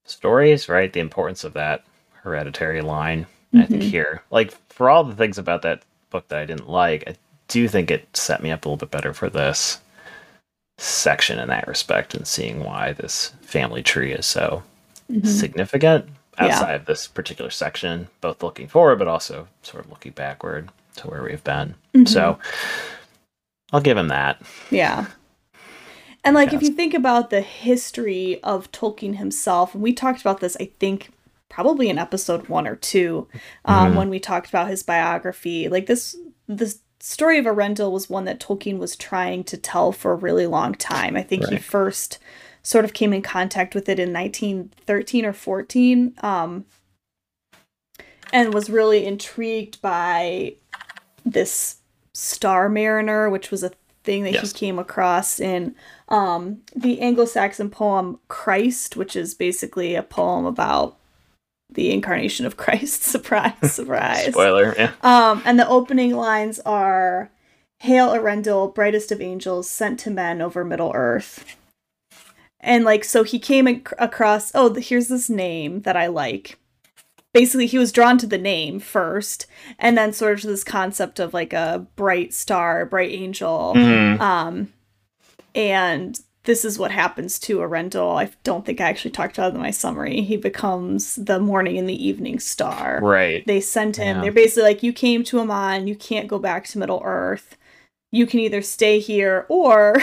stories, 0.06 0.70
right? 0.70 0.92
The 0.92 1.00
importance 1.00 1.44
of 1.44 1.54
that 1.54 1.84
hereditary 2.24 2.82
line. 2.82 3.26
And 3.52 3.62
I 3.62 3.66
think 3.66 3.84
Mhm. 3.84 3.90
here, 3.90 4.24
like 4.32 4.54
for 4.70 4.90
all 4.90 5.04
the 5.04 5.16
things 5.16 5.38
about 5.38 5.62
that 5.64 5.84
book 6.10 6.28
that 6.30 6.40
I 6.40 6.46
didn't 6.46 6.70
like, 6.70 7.04
I 7.08 7.16
do 7.48 7.68
think 7.68 7.92
it 7.92 8.08
set 8.16 8.42
me 8.42 8.52
up 8.52 8.66
a 8.66 8.70
little 8.70 8.78
bit 8.78 8.92
better 8.92 9.14
for 9.14 9.30
this 9.30 9.80
section 10.78 11.40
in 11.40 11.48
that 11.50 11.68
respect 11.68 12.14
and 12.16 12.28
seeing 12.28 12.64
why 12.64 12.92
this 12.94 13.32
family 13.42 13.82
tree 13.82 14.12
is 14.12 14.26
so 14.26 14.64
Mhm. 15.12 15.26
significant 15.26 16.10
Yeah. 16.38 16.46
outside 16.48 16.76
of 16.76 16.86
this 16.86 17.08
particular 17.08 17.50
section, 17.50 18.10
both 18.20 18.44
looking 18.44 18.68
forward 18.68 19.00
but 19.00 19.08
also 19.08 19.48
sort 19.62 19.86
of 19.86 19.90
looking 19.92 20.12
backward 20.12 20.70
to 20.98 21.08
where 21.08 21.24
we've 21.24 21.44
been. 21.44 21.76
Mhm. 21.94 22.08
So 22.10 22.40
I'll 23.72 23.80
give 23.82 23.98
him 23.98 24.10
that. 24.10 24.42
Yeah. 24.70 25.06
And 26.25 26.34
like 26.36 26.51
if 26.53 26.62
you 26.63 26.72
think 26.72 26.94
about 26.94 27.29
the 27.29 27.41
history 27.41 28.41
of 28.44 28.72
Tolkien 28.72 29.15
himself, 29.17 29.74
and 29.75 29.84
we 29.84 29.94
talked 29.94 30.22
about 30.22 30.39
this, 30.39 30.58
I 30.60 30.72
think 30.79 31.12
probably 31.50 31.88
in 31.88 32.00
episode 32.00 32.50
one 32.50 32.67
or 32.67 32.75
two, 32.75 33.27
um, 33.63 33.94
Mhm. 33.94 33.96
when 33.98 34.10
we 34.10 34.20
talked 34.20 34.50
about 34.50 34.67
his 34.67 34.82
biography. 34.84 35.70
Like 35.70 35.86
this, 35.86 36.17
the 36.48 36.75
story 37.00 37.38
of 37.38 37.46
Eärendil 37.46 37.91
was 37.91 38.10
one 38.10 38.25
that 38.25 38.39
Tolkien 38.39 38.79
was 38.79 38.96
trying 38.96 39.44
to 39.46 39.55
tell 39.55 39.91
for 39.91 40.12
a 40.12 40.15
really 40.15 40.48
long 40.48 40.74
time. 40.74 41.15
I 41.15 41.22
think 41.22 41.48
he 41.48 41.58
first 41.58 42.17
sort 42.63 42.84
of 42.84 42.94
came 42.94 43.13
in 43.13 43.22
contact 43.22 43.75
with 43.75 43.88
it 43.88 44.00
in 44.00 44.12
1913 44.12 45.24
or 45.25 45.34
14, 45.34 46.15
um, 46.24 46.65
and 48.34 48.51
was 48.51 48.70
really 48.72 49.05
intrigued 49.05 49.79
by 49.84 50.55
this 51.24 51.77
Star 52.13 52.67
Mariner, 52.67 53.29
which 53.29 53.51
was 53.51 53.62
a 53.63 53.72
thing 54.06 54.24
that 54.24 54.34
Yes. 54.34 54.52
he 54.52 54.58
came 54.58 54.80
across 54.80 55.40
in 55.40 55.76
um, 56.10 56.62
the 56.76 57.02
Anglo-Saxon 57.02 57.70
poem 57.70 58.20
Christ, 58.30 58.96
which 58.96 59.16
is 59.16 59.34
basically 59.34 59.96
a 59.96 60.04
poem 60.04 60.46
about 60.46 60.96
the 61.70 61.92
incarnation 61.92 62.46
of 62.46 62.56
Christ. 62.58 63.04
surprise, 63.16 63.74
surprise. 63.74 64.28
Spoiler. 64.28 64.74
Yeah. 64.78 64.92
Um, 65.02 65.42
and 65.46 65.60
the 65.60 65.68
opening 65.68 66.16
lines 66.16 66.60
are 66.62 67.32
Hail 67.80 68.10
Eärendil, 68.14 68.74
brightest 68.74 69.12
of 69.12 69.20
angels, 69.20 69.70
sent 69.70 70.00
to 70.02 70.10
men 70.12 70.42
over 70.42 70.64
Middle 70.64 70.92
Earth. 70.96 71.44
And 72.62 72.84
like, 72.86 73.04
so 73.04 73.24
he 73.24 73.38
came 73.40 73.68
ac- 73.68 73.84
across, 74.00 74.52
oh, 74.56 74.74
here's 74.74 75.08
this 75.08 75.30
name 75.30 75.82
that 75.82 75.98
I 75.98 76.08
like. 76.08 76.58
Basically, 77.36 77.65
he 77.68 77.77
was 77.77 77.92
drawn 77.92 78.18
to 78.20 78.25
the 78.27 78.38
name 78.38 78.80
first, 78.80 79.46
and 79.77 79.98
then 79.98 80.13
sort 80.13 80.34
of 80.34 80.42
to 80.42 80.48
this 80.48 80.63
concept 80.63 81.20
of 81.20 81.34
like 81.34 81.51
a 81.54 81.86
bright 81.98 82.34
star, 82.34 82.86
bright 82.86 83.12
angel. 83.12 83.74
Mhm. 83.75 84.20
Um, 84.22 84.74
and 85.54 86.18
this 86.46 86.63
is 86.63 86.80
what 86.80 86.92
happens 86.92 87.38
to 87.39 87.58
Eärendil. 87.58 88.22
I 88.24 88.30
don't 88.44 88.65
think 88.65 88.80
I 88.80 88.86
actually 88.88 89.12
talked 89.12 89.38
about 89.38 89.51
it 89.51 89.56
in 89.56 89.62
my 89.62 89.72
summary. 89.72 90.22
He 90.22 90.38
becomes 90.38 91.15
the 91.15 91.39
morning 91.39 91.77
and 91.77 91.89
the 91.89 92.08
evening 92.08 92.39
star 92.39 93.00
Right. 93.04 93.44
they 93.48 93.60
sent 93.60 93.98
him 93.98 94.18
Yeah. 94.18 94.22
they're 94.22 94.32
basically 94.32 94.63
like 94.63 94.84
you 94.84 94.94
came 94.94 95.24
to 95.25 95.39
Aman 95.39 95.88
you 95.88 95.96
can't 95.96 96.27
go 96.27 96.38
back 96.39 96.65
to 96.68 96.77
Middle 96.77 97.01
Earth 97.04 97.58
you 98.12 98.25
can 98.27 98.39
either 98.39 98.62
stay 98.62 99.00
here 99.00 99.46
or 99.50 99.98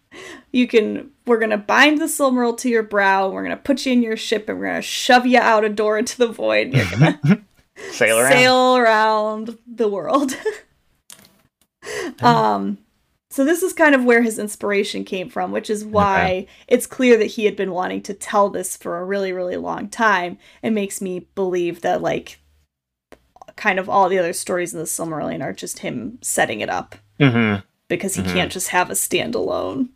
you 0.52 0.66
can 0.66 1.10
we're 1.26 1.38
gonna 1.38 1.56
bind 1.58 2.00
the 2.00 2.04
Silmaril 2.06 2.56
to 2.58 2.68
your 2.68 2.82
brow 2.82 3.26
and 3.26 3.34
we're 3.34 3.42
gonna 3.42 3.56
put 3.56 3.86
you 3.86 3.92
in 3.92 4.02
your 4.02 4.16
ship 4.16 4.48
and 4.48 4.58
we're 4.58 4.66
gonna 4.66 4.82
shove 4.82 5.26
you 5.26 5.38
out 5.38 5.64
a 5.64 5.68
door 5.68 5.98
into 5.98 6.18
the 6.18 6.26
void. 6.28 6.68
And 6.68 6.74
you're 6.74 6.90
gonna 6.90 7.44
Sail 7.90 8.18
around. 8.18 8.32
sail 8.32 8.76
around 8.76 9.58
the 9.66 9.88
world. 9.88 10.36
Um 12.22 12.78
so 13.30 13.44
this 13.44 13.62
is 13.64 13.72
kind 13.72 13.94
of 13.96 14.04
where 14.04 14.22
his 14.22 14.38
inspiration 14.38 15.04
came 15.04 15.28
from 15.28 15.50
which 15.52 15.68
is 15.68 15.84
why 15.84 16.46
it's 16.68 16.86
clear 16.86 17.16
that 17.18 17.24
he 17.26 17.44
had 17.46 17.56
been 17.56 17.72
wanting 17.72 18.00
to 18.02 18.14
tell 18.14 18.48
this 18.48 18.76
for 18.76 18.98
a 18.98 19.04
really 19.04 19.32
really 19.32 19.56
long 19.56 19.88
time. 19.88 20.38
It 20.62 20.70
makes 20.70 21.00
me 21.02 21.28
believe 21.34 21.80
that 21.82 22.00
like 22.00 22.38
kind 23.56 23.78
of 23.78 23.88
all 23.88 24.08
the 24.08 24.18
other 24.18 24.32
stories 24.32 24.72
in 24.72 24.78
the 24.78 24.86
Silmarillion 24.86 25.42
are 25.42 25.52
just 25.52 25.80
him 25.80 26.18
setting 26.22 26.60
it 26.60 26.70
up. 26.70 26.94
Hmm 27.20 27.56
because 27.88 28.14
he 28.14 28.22
Mhm. 28.22 28.32
can't 28.32 28.52
just 28.52 28.68
have 28.68 28.88
a 28.88 28.94
standalone 28.94 29.88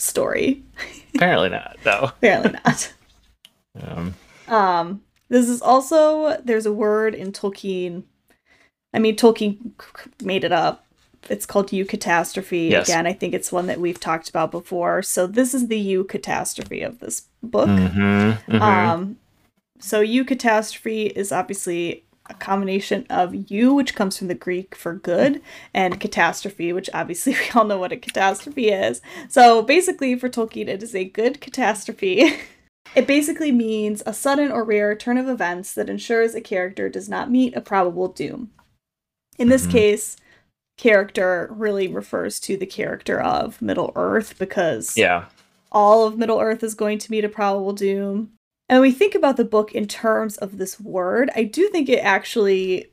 story 0.00 0.62
Apparently 1.14 1.48
not, 1.50 1.76
though. 1.84 2.12
apparently 2.18 2.52
not 2.64 2.92
Um, 3.80 4.14
Um, 4.48 5.02
this 5.28 5.48
is 5.48 5.60
also 5.62 6.40
there's 6.42 6.66
a 6.66 6.72
word 6.72 7.14
in 7.14 7.32
Tolkien. 7.32 8.04
I 8.94 8.98
mean, 8.98 9.14
Tolkien 9.16 9.72
made 10.22 10.42
it 10.44 10.52
up. 10.52 10.84
It's 11.28 11.46
called 11.46 11.68
eucatastrophe. 11.68 12.70
Yes. 12.70 12.88
Again, 12.88 13.06
I 13.06 13.12
think 13.12 13.34
it's 13.34 13.52
one 13.52 13.66
that 13.66 13.78
we've 13.80 14.00
talked 14.00 14.28
about 14.30 14.50
before. 14.50 15.02
So 15.02 15.26
this 15.26 15.52
is 15.54 15.68
the 15.68 15.94
eucatastrophe 15.94 16.84
of 16.86 16.98
this 17.00 17.28
book. 17.42 17.68
mhm, 17.68 18.38
mhm. 18.48 18.60
Um, 18.60 19.18
so 19.78 20.02
eucatastrophe 20.02 21.10
is 21.12 21.30
obviously 21.30 22.04
a 22.28 22.34
combination 22.34 23.06
of 23.08 23.50
you, 23.50 23.72
which 23.74 23.94
comes 23.94 24.18
from 24.18 24.28
the 24.28 24.34
Greek 24.34 24.74
for 24.74 24.94
good, 24.94 25.40
and 25.72 26.00
catastrophe, 26.00 26.72
which 26.72 26.90
obviously 26.92 27.32
we 27.34 27.50
all 27.54 27.64
know 27.64 27.78
what 27.78 27.92
a 27.92 27.96
catastrophe 27.96 28.68
is. 28.68 29.00
So 29.28 29.62
basically, 29.62 30.16
for 30.18 30.28
Tolkien, 30.28 30.68
it 30.68 30.82
is 30.82 30.94
a 30.94 31.04
good 31.04 31.40
catastrophe. 31.40 32.36
it 32.94 33.06
basically 33.06 33.52
means 33.52 34.02
a 34.06 34.12
sudden 34.12 34.50
or 34.50 34.64
rare 34.64 34.94
turn 34.94 35.18
of 35.18 35.28
events 35.28 35.74
that 35.74 35.90
ensures 35.90 36.34
a 36.34 36.40
character 36.40 36.88
does 36.88 37.08
not 37.08 37.30
meet 37.30 37.56
a 37.56 37.60
probable 37.60 38.08
doom. 38.08 38.50
In 39.38 39.48
this 39.48 39.66
Mhm. 39.66 39.72
case, 39.72 40.16
character 40.76 41.48
really 41.50 41.88
refers 41.88 42.40
to 42.40 42.56
the 42.56 42.66
character 42.66 43.20
of 43.20 43.60
Middle 43.60 43.92
Earth 43.96 44.38
because 44.38 44.96
yeah. 44.96 45.26
all 45.72 46.06
of 46.06 46.16
Middle 46.16 46.40
Earth 46.40 46.62
is 46.62 46.74
going 46.74 46.98
to 46.98 47.10
meet 47.10 47.24
a 47.24 47.28
probable 47.28 47.72
doom. 47.72 48.32
And 48.68 48.80
when 48.80 48.90
we 48.90 48.92
think 48.92 49.14
about 49.14 49.36
the 49.36 49.44
book 49.44 49.72
in 49.72 49.86
terms 49.86 50.36
of 50.36 50.58
this 50.58 50.78
word, 50.78 51.30
I 51.34 51.44
do 51.44 51.68
think 51.68 51.88
it 51.88 52.00
actually 52.00 52.90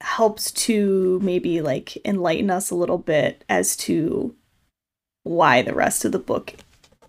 helps 0.00 0.50
to 0.50 1.20
maybe 1.22 1.60
like 1.60 1.96
enlighten 2.06 2.50
us 2.50 2.70
a 2.70 2.74
little 2.74 2.98
bit 2.98 3.44
as 3.48 3.76
to 3.76 4.34
why 5.22 5.62
the 5.62 5.74
rest 5.74 6.04
of 6.04 6.12
the 6.12 6.18
book 6.18 6.54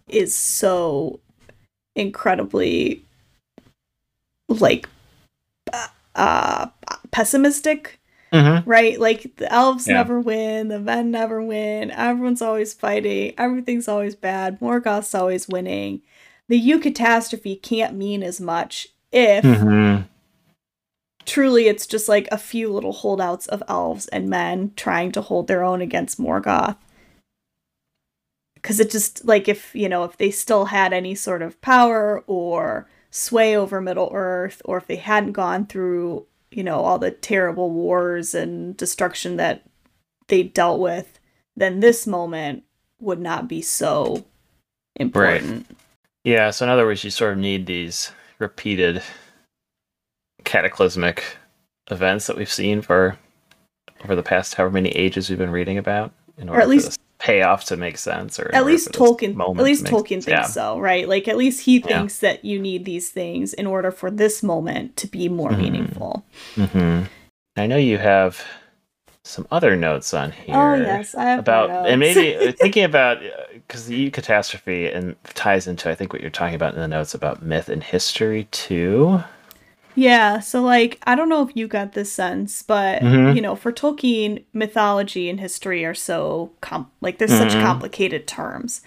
is 0.08 0.34
so 0.34 1.20
incredibly 1.96 3.04
like 4.48 4.88
uh 6.16 6.68
pessimistic 7.12 8.00
hmm 8.32 8.58
right? 8.66 9.00
Like 9.00 9.36
the 9.38 9.52
elves 9.52 9.88
Yeah. 9.88 9.94
never 9.96 10.20
win, 10.20 10.68
the 10.70 10.80
men 10.80 11.12
never 11.12 11.42
win, 11.42 11.92
everyone's 11.92 12.42
always 12.42 12.74
fighting, 12.74 13.34
everything's 13.38 13.88
always 13.88 14.16
bad, 14.16 14.60
Morgoth's 14.60 15.16
always 15.16 15.48
winning. 15.48 16.02
The 16.48 16.62
eucatastrophe 16.62 17.62
can't 17.62 17.96
mean 17.96 18.24
as 18.24 18.40
much 18.40 18.90
if 19.12 19.44
hmm 19.44 20.02
truly 21.26 21.68
it's 21.68 21.88
just 21.88 22.08
like 22.08 22.28
a 22.32 22.38
few 22.38 22.72
little 22.72 22.94
holdouts 22.94 23.48
of 23.48 23.64
elves 23.68 24.08
and 24.08 24.30
men 24.30 24.72
trying 24.76 25.12
to 25.12 25.22
hold 25.22 25.48
their 25.48 25.64
own 25.64 25.82
against 25.82 26.20
Morgoth. 26.20 26.78
Because 28.56 28.80
it 28.80 28.90
just, 28.90 29.26
like, 29.26 29.48
if, 29.48 29.76
you 29.76 29.88
know, 29.90 30.04
if 30.06 30.18
they 30.18 30.32
still 30.32 30.66
had 30.66 30.94
any 30.94 31.14
sort 31.14 31.42
of 31.42 31.60
power 31.62 32.24
or 32.26 32.88
sway 33.12 33.56
over 33.56 33.80
Middle 33.80 34.10
Earth, 34.14 34.62
or 34.66 34.78
if 34.78 34.88
they 34.88 34.96
hadn't 34.96 35.34
gone 35.34 35.68
through, 35.68 36.26
you 36.52 36.64
know, 36.64 36.80
all 36.80 36.98
the 36.98 37.12
terrible 37.12 37.70
wars 37.70 38.34
and 38.34 38.76
destruction 38.76 39.38
that 39.38 39.64
they 40.28 40.42
dealt 40.42 40.80
with, 40.80 41.20
then 41.56 41.80
this 41.80 42.08
moment 42.08 42.64
would 43.00 43.20
not 43.20 43.48
be 43.48 43.62
so 43.62 44.26
important. 44.96 45.68
Yeah, 46.26 46.50
so 46.52 46.66
in 46.66 46.70
other 46.72 46.86
words, 46.86 47.04
you 47.04 47.12
sort 47.12 47.34
of 47.34 47.38
need 47.40 47.66
these 47.68 48.12
repeated 48.40 49.02
cataclysmic 50.44 51.24
events 51.92 52.28
that 52.28 52.36
we've 52.36 52.52
seen 52.52 52.82
for 52.82 53.18
over 54.04 54.16
the 54.16 54.24
past 54.24 54.56
however 54.56 54.74
many 54.74 54.90
ages 54.90 55.30
we've 55.30 55.40
been 55.40 55.52
reading 55.52 55.78
about 55.78 56.12
in 56.38 56.50
order 56.50 56.62
at 56.62 56.68
least- 56.68 56.86
for 56.86 56.90
this 56.92 57.00
payoff 57.18 57.64
to 57.66 57.78
make 57.78 57.98
sense 57.98 58.40
or 58.40 58.54
at 58.54 58.66
least 58.66 58.92
Tolkien 58.92 59.40
at 59.40 59.64
least 59.64 59.86
to 59.86 59.92
Tolkien 59.92 60.08
sense. 60.22 60.26
thinks 60.26 60.28
yeah. 60.42 60.44
so, 60.44 60.80
right? 60.80 61.08
Like 61.08 61.28
at 61.28 61.38
least 61.38 61.62
he 61.62 61.78
Yeah. 61.78 62.00
thinks 62.00 62.20
that 62.20 62.44
you 62.44 62.60
need 62.60 62.86
these 62.86 63.10
things 63.10 63.54
in 63.54 63.66
order 63.66 63.90
for 63.90 64.12
this 64.12 64.44
moment 64.44 64.98
to 64.98 65.08
be 65.08 65.30
more 65.30 65.52
Mhm. 65.52 65.58
meaningful. 65.58 66.26
hmm 66.56 67.04
I 67.56 67.68
know 67.68 67.78
you 67.78 67.98
have 68.00 68.44
some 69.28 69.48
other 69.52 69.76
notes 69.76 70.14
on 70.14 70.32
here. 70.32 70.56
Oh 70.56 70.76
yes, 70.76 71.16
I 71.16 71.24
have 71.26 71.40
about 71.40 71.88
and 71.88 72.00
maybe 72.00 72.36
uh, 72.36 72.52
thinking 72.60 72.84
about 72.84 73.20
because 73.54 73.88
the 73.88 74.12
catastrophe 74.12 74.88
and 74.88 75.16
ties 75.34 75.66
into 75.66 75.90
I 75.90 75.96
think 75.96 76.14
what 76.14 76.22
you're 76.22 76.30
talking 76.30 76.54
about 76.56 76.76
in 76.76 76.80
the 76.80 76.88
notes 76.88 77.16
about 77.16 77.42
myth 77.42 77.68
and 77.68 77.84
history 77.84 78.44
too. 78.52 79.24
Yeah, 79.96 80.42
so 80.42 80.62
like 80.62 81.00
I 81.08 81.16
don't 81.16 81.30
know 81.30 81.42
if 81.42 81.56
you 81.58 81.68
got 81.68 81.94
this 81.94 82.12
sense, 82.12 82.62
but 82.62 83.02
Mhm. 83.02 83.36
you 83.36 83.42
know, 83.42 83.56
for 83.56 83.72
Tolkien, 83.72 84.44
mythology 84.54 85.28
and 85.28 85.40
history 85.40 85.84
are 85.86 85.96
so 85.96 86.52
com- 86.62 86.92
like 87.02 87.18
they're 87.18 87.28
such 87.28 87.54
Mhm. 87.54 87.64
complicated 87.64 88.28
terms. 88.28 88.82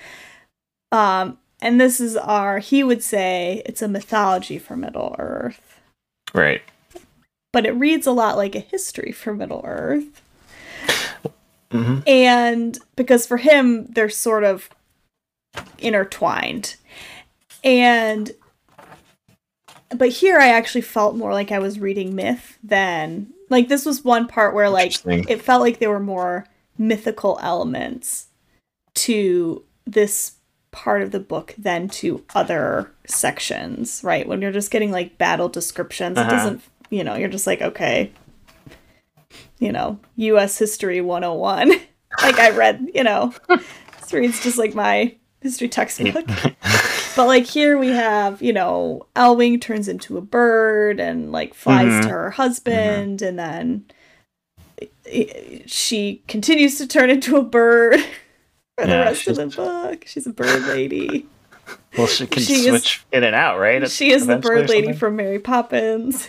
Um 0.92 1.38
and 1.60 1.80
this 1.80 1.98
is 1.98 2.16
our 2.16 2.60
he 2.60 2.84
would 2.84 3.02
say 3.02 3.62
it's 3.66 3.82
a 3.82 3.88
mythology 3.88 4.58
for 4.58 4.76
Middle 4.76 5.16
Earth, 5.18 5.80
Right. 6.32 6.62
but 7.52 7.66
it 7.66 7.72
reads 7.72 8.06
a 8.06 8.12
lot 8.12 8.36
like 8.36 8.54
a 8.54 8.60
history 8.60 9.10
for 9.10 9.34
Middle 9.34 9.62
Earth. 9.64 10.22
Hmm 11.70 11.98
And 12.06 12.78
because 12.96 13.26
for 13.26 13.36
him 13.36 13.86
they're 13.86 14.08
sort 14.10 14.44
of 14.44 14.70
intertwined. 15.78 16.76
And 17.64 18.32
but 19.96 20.10
here 20.10 20.38
I 20.38 20.48
actually 20.48 20.82
felt 20.82 21.16
more 21.16 21.32
like 21.32 21.50
I 21.52 21.58
was 21.58 21.80
reading 21.80 22.14
myth 22.14 22.58
than 22.62 23.32
like 23.48 23.68
this 23.68 23.84
was 23.86 24.04
one 24.04 24.26
part 24.28 24.54
where 24.54 24.68
like 24.70 24.92
it 25.28 25.42
felt 25.42 25.62
like 25.62 25.78
there 25.78 25.90
were 25.90 26.00
more 26.00 26.46
mythical 26.76 27.38
elements 27.42 28.26
to 28.94 29.64
this 29.86 30.32
part 30.70 31.00
of 31.02 31.10
the 31.12 31.20
book 31.20 31.54
than 31.56 31.88
to 31.88 32.22
other 32.34 32.90
sections, 33.06 34.02
right? 34.04 34.28
When 34.28 34.42
you're 34.42 34.52
just 34.52 34.70
getting 34.70 34.92
like 34.92 35.16
battle 35.18 35.48
descriptions, 35.48 36.18
Uh-huh. 36.18 36.28
it 36.28 36.30
doesn't, 36.36 36.62
you 36.90 37.02
know, 37.02 37.14
you're 37.16 37.28
just 37.30 37.46
like, 37.46 37.62
okay, 37.62 38.12
you 39.58 39.72
know, 39.72 39.98
US 40.16 40.58
history 40.58 41.00
101. 41.00 41.70
like 42.22 42.38
I 42.38 42.50
read, 42.50 42.88
you 42.94 43.04
know, 43.04 43.32
this 43.48 44.12
reads 44.12 44.42
just 44.42 44.58
like 44.58 44.74
my 44.74 45.14
history 45.40 45.68
textbook. 45.68 46.26
But 47.16 47.26
like 47.26 47.46
here 47.46 47.76
we 47.78 47.88
have, 47.88 48.40
you 48.40 48.52
know, 48.52 49.04
Elwing 49.16 49.60
turns 49.60 49.88
into 49.88 50.16
a 50.16 50.20
bird 50.20 51.00
and 51.00 51.32
like 51.32 51.52
flies 51.52 51.86
Mhm. 51.90 52.02
to 52.02 52.08
her 52.10 52.30
husband, 52.30 53.22
and 53.22 53.36
then 53.36 53.86
she 55.66 56.22
continues 56.28 56.78
to 56.78 56.86
turn 56.86 57.10
into 57.10 57.36
a 57.36 57.42
bird 57.42 57.98
for 58.78 58.84
the 58.86 58.88
Yeah, 58.92 59.00
rest 59.02 59.26
of 59.26 59.34
the 59.34 59.46
book. 59.48 60.04
She's 60.06 60.28
a 60.28 60.32
bird 60.32 60.62
lady. 60.68 61.26
Well, 61.96 62.06
she 62.06 62.28
can 62.28 62.40
She 62.42 62.66
is- 62.66 62.68
switch 62.68 63.04
in 63.10 63.24
and 63.24 63.34
out, 63.34 63.58
right? 63.58 63.90
she 63.90 64.12
is 64.12 64.26
the 64.28 64.36
bird 64.36 64.68
lady 64.68 64.92
from 64.92 65.16
Mary 65.16 65.40
Poppins. 65.40 66.28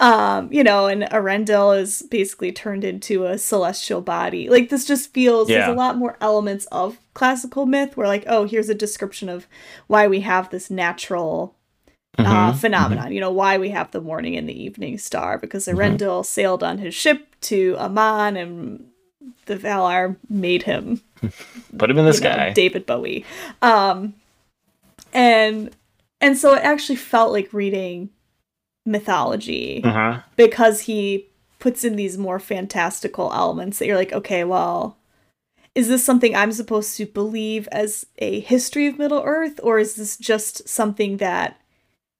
Um, 0.00 0.52
you 0.52 0.62
know, 0.62 0.86
and 0.86 1.02
Eärendil 1.02 1.76
is 1.80 2.02
basically 2.02 2.52
turned 2.52 2.84
into 2.84 3.24
a 3.24 3.36
celestial 3.36 4.00
body. 4.00 4.48
Like 4.48 4.68
this 4.68 4.84
just 4.84 5.12
feels 5.12 5.48
there's 5.48 5.68
a 5.68 5.72
lot 5.74 5.96
more 5.96 6.16
elements 6.20 6.66
of 6.70 6.98
classical 7.14 7.66
myth 7.66 7.96
where 7.96 8.06
like, 8.06 8.22
oh, 8.28 8.44
here's 8.44 8.68
a 8.68 8.74
description 8.74 9.28
of 9.28 9.48
why 9.88 10.06
we 10.06 10.20
have 10.20 10.50
this 10.50 10.70
natural 10.70 11.56
uh, 12.16 12.52
Mhm. 12.52 12.56
phenomenon. 12.58 13.12
You 13.12 13.20
know, 13.20 13.30
why 13.32 13.58
we 13.58 13.70
have 13.70 13.90
the 13.92 14.00
morning 14.00 14.36
and 14.36 14.48
the 14.48 14.60
evening 14.62 14.98
star 14.98 15.36
because 15.38 15.66
Mhm. 15.66 16.24
Sailed 16.24 16.62
on 16.64 16.78
his 16.78 16.94
ship 16.94 17.26
to 17.42 17.76
Aman 17.78 18.36
and 18.36 18.86
the 19.46 19.56
Valar 19.56 20.16
made 20.28 20.62
him 20.64 21.00
Put 21.78 21.90
him 21.90 21.98
in 21.98 22.04
the 22.06 22.12
you 22.14 22.20
know, 22.20 22.30
sky. 22.30 22.50
David 22.54 22.86
Bowie. 22.86 23.24
Um 23.62 24.14
and 25.12 25.70
and 26.20 26.36
so 26.36 26.54
it 26.54 26.62
actually 26.64 26.96
felt 26.96 27.32
like 27.32 27.52
reading 27.52 28.10
mythology 28.88 29.82
uh-huh. 29.84 30.20
because 30.36 30.82
he 30.82 31.28
puts 31.58 31.84
in 31.84 31.96
these 31.96 32.16
more 32.16 32.38
fantastical 32.38 33.32
elements 33.32 33.78
that 33.78 33.86
you're 33.86 33.96
like, 33.96 34.12
okay, 34.12 34.44
well, 34.44 34.96
is 35.74 35.88
this 35.88 36.04
something 36.04 36.34
I'm 36.34 36.52
supposed 36.52 36.96
to 36.96 37.06
believe 37.06 37.68
as 37.68 38.06
a 38.18 38.40
history 38.40 38.86
of 38.86 38.98
Middle 38.98 39.22
Earth, 39.24 39.60
or 39.62 39.78
is 39.78 39.94
this 39.94 40.16
just 40.16 40.68
something 40.68 41.18
that 41.18 41.60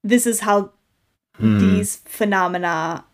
this 0.05 0.27
is 0.27 0.41
how 0.41 0.73
Hmm. 1.39 1.59
these 1.61 1.97
phenomena 2.05 3.05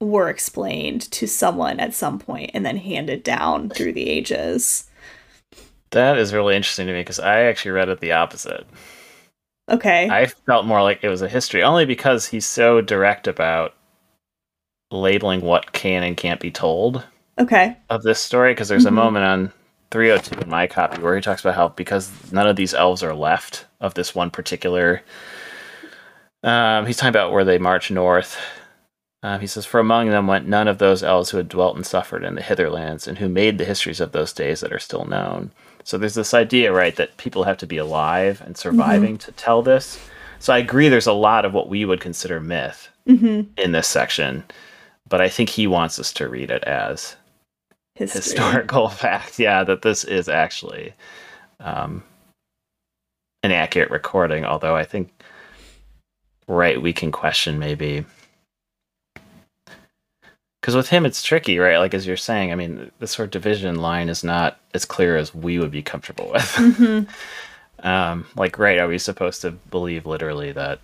were 0.00 0.30
explained 0.30 1.02
to 1.10 1.26
someone 1.26 1.78
at 1.80 1.94
some 1.94 2.18
point 2.18 2.50
and 2.54 2.64
then 2.64 2.78
handed 2.78 3.22
down 3.22 3.68
through 3.68 3.92
the 3.92 4.08
ages? 4.08 4.88
That 5.90 6.18
is 6.18 6.32
really 6.32 6.56
interesting 6.56 6.86
to 6.86 6.92
me 6.92 7.00
because 7.00 7.20
I 7.20 7.42
actually 7.42 7.72
read 7.72 7.88
it 7.88 8.00
the 8.00 8.12
opposite. 8.12 8.66
Okay. 9.68 10.08
I 10.10 10.26
felt 10.26 10.66
more 10.66 10.82
like 10.82 11.00
it 11.02 11.08
was 11.08 11.22
a 11.22 11.28
history, 11.28 11.62
only 11.62 11.84
because 11.84 12.26
he's 12.26 12.46
so 12.46 12.80
direct 12.80 13.26
about 13.28 13.74
labeling 14.90 15.42
what 15.42 15.72
can 15.72 16.02
and 16.02 16.16
can't 16.16 16.40
be 16.40 16.50
told 16.50 17.04
okay. 17.38 17.76
of 17.90 18.02
this 18.02 18.18
story. 18.20 18.52
Because 18.52 18.68
there's 18.68 18.84
Mhm. 18.84 18.88
a 18.88 18.92
moment 18.92 19.24
on 19.26 19.52
302 19.90 20.40
in 20.40 20.48
my 20.48 20.66
copy 20.66 21.02
where 21.02 21.14
he 21.14 21.20
talks 21.22 21.42
about 21.42 21.54
how 21.54 21.68
because 21.68 22.10
none 22.32 22.46
of 22.46 22.56
these 22.56 22.74
elves 22.74 23.02
are 23.02 23.14
left 23.14 23.66
of 23.80 23.94
this 23.94 24.14
one 24.14 24.30
particular. 24.30 25.02
Um, 26.42 26.86
he's 26.86 26.96
talking 26.96 27.10
about 27.10 27.32
where 27.32 27.44
they 27.44 27.58
march 27.58 27.90
north. 27.90 28.38
Um, 29.22 29.40
he 29.40 29.46
says, 29.48 29.66
For 29.66 29.80
among 29.80 30.10
them 30.10 30.26
went 30.28 30.46
none 30.46 30.68
of 30.68 30.78
those 30.78 31.02
elves 31.02 31.30
who 31.30 31.38
had 31.38 31.48
dwelt 31.48 31.74
and 31.76 31.84
suffered 31.84 32.22
in 32.22 32.36
the 32.36 32.42
hitherlands, 32.42 33.08
and 33.08 33.18
who 33.18 33.28
made 33.28 33.58
the 33.58 33.64
histories 33.64 34.00
of 34.00 34.12
those 34.12 34.32
days 34.32 34.60
that 34.60 34.72
are 34.72 34.78
still 34.78 35.04
known. 35.04 35.50
So 35.88 35.96
there's 35.96 36.16
this 36.16 36.34
idea, 36.34 36.70
right, 36.70 36.94
that 36.96 37.16
people 37.16 37.44
have 37.44 37.56
to 37.56 37.66
be 37.66 37.78
alive 37.78 38.42
and 38.44 38.58
surviving 38.58 39.16
to 39.16 39.32
tell 39.32 39.62
this. 39.62 39.98
So 40.38 40.52
I 40.52 40.58
agree 40.58 40.90
there's 40.90 41.06
a 41.06 41.14
lot 41.14 41.46
of 41.46 41.54
what 41.54 41.70
we 41.70 41.86
would 41.86 41.98
consider 41.98 42.40
myth 42.40 42.90
hmm 43.06 43.40
in 43.56 43.72
this 43.72 43.88
section, 43.88 44.44
but 45.08 45.22
I 45.22 45.30
think 45.30 45.48
he 45.48 45.66
wants 45.66 45.98
us 45.98 46.12
to 46.12 46.28
read 46.28 46.50
it 46.50 46.62
as 46.64 47.16
History. 47.94 48.20
historical 48.20 48.88
fact. 48.90 49.38
Yeah, 49.38 49.64
that 49.64 49.80
this 49.80 50.04
is 50.04 50.28
actually 50.28 50.92
um, 51.58 52.02
an 53.42 53.50
accurate 53.50 53.90
recording, 53.90 54.44
although 54.44 54.76
I 54.76 54.84
think, 54.84 55.10
right, 56.48 56.82
we 56.82 56.92
can 56.92 57.10
question 57.10 57.58
maybe. 57.58 58.04
Because 60.60 60.74
with 60.76 60.88
him, 60.88 61.06
it's 61.06 61.22
tricky, 61.22 61.58
right? 61.58 61.78
Like, 61.78 61.94
as 61.94 62.06
you're 62.06 62.16
saying, 62.16 62.52
I 62.52 62.56
mean, 62.56 62.90
this 62.98 63.12
sort 63.12 63.26
of 63.26 63.30
division 63.30 63.76
line 63.76 64.08
is 64.08 64.24
not 64.24 64.58
as 64.74 64.84
clear 64.84 65.16
as 65.16 65.34
we 65.34 65.58
would 65.58 65.70
be 65.70 65.82
comfortable 65.82 66.30
with. 66.32 66.50
hmm 66.56 67.02
Um, 67.80 68.26
like, 68.34 68.58
right, 68.58 68.78
are 68.80 68.88
we 68.88 68.98
supposed 68.98 69.42
to 69.42 69.52
believe 69.52 70.04
literally 70.04 70.50
that 70.50 70.80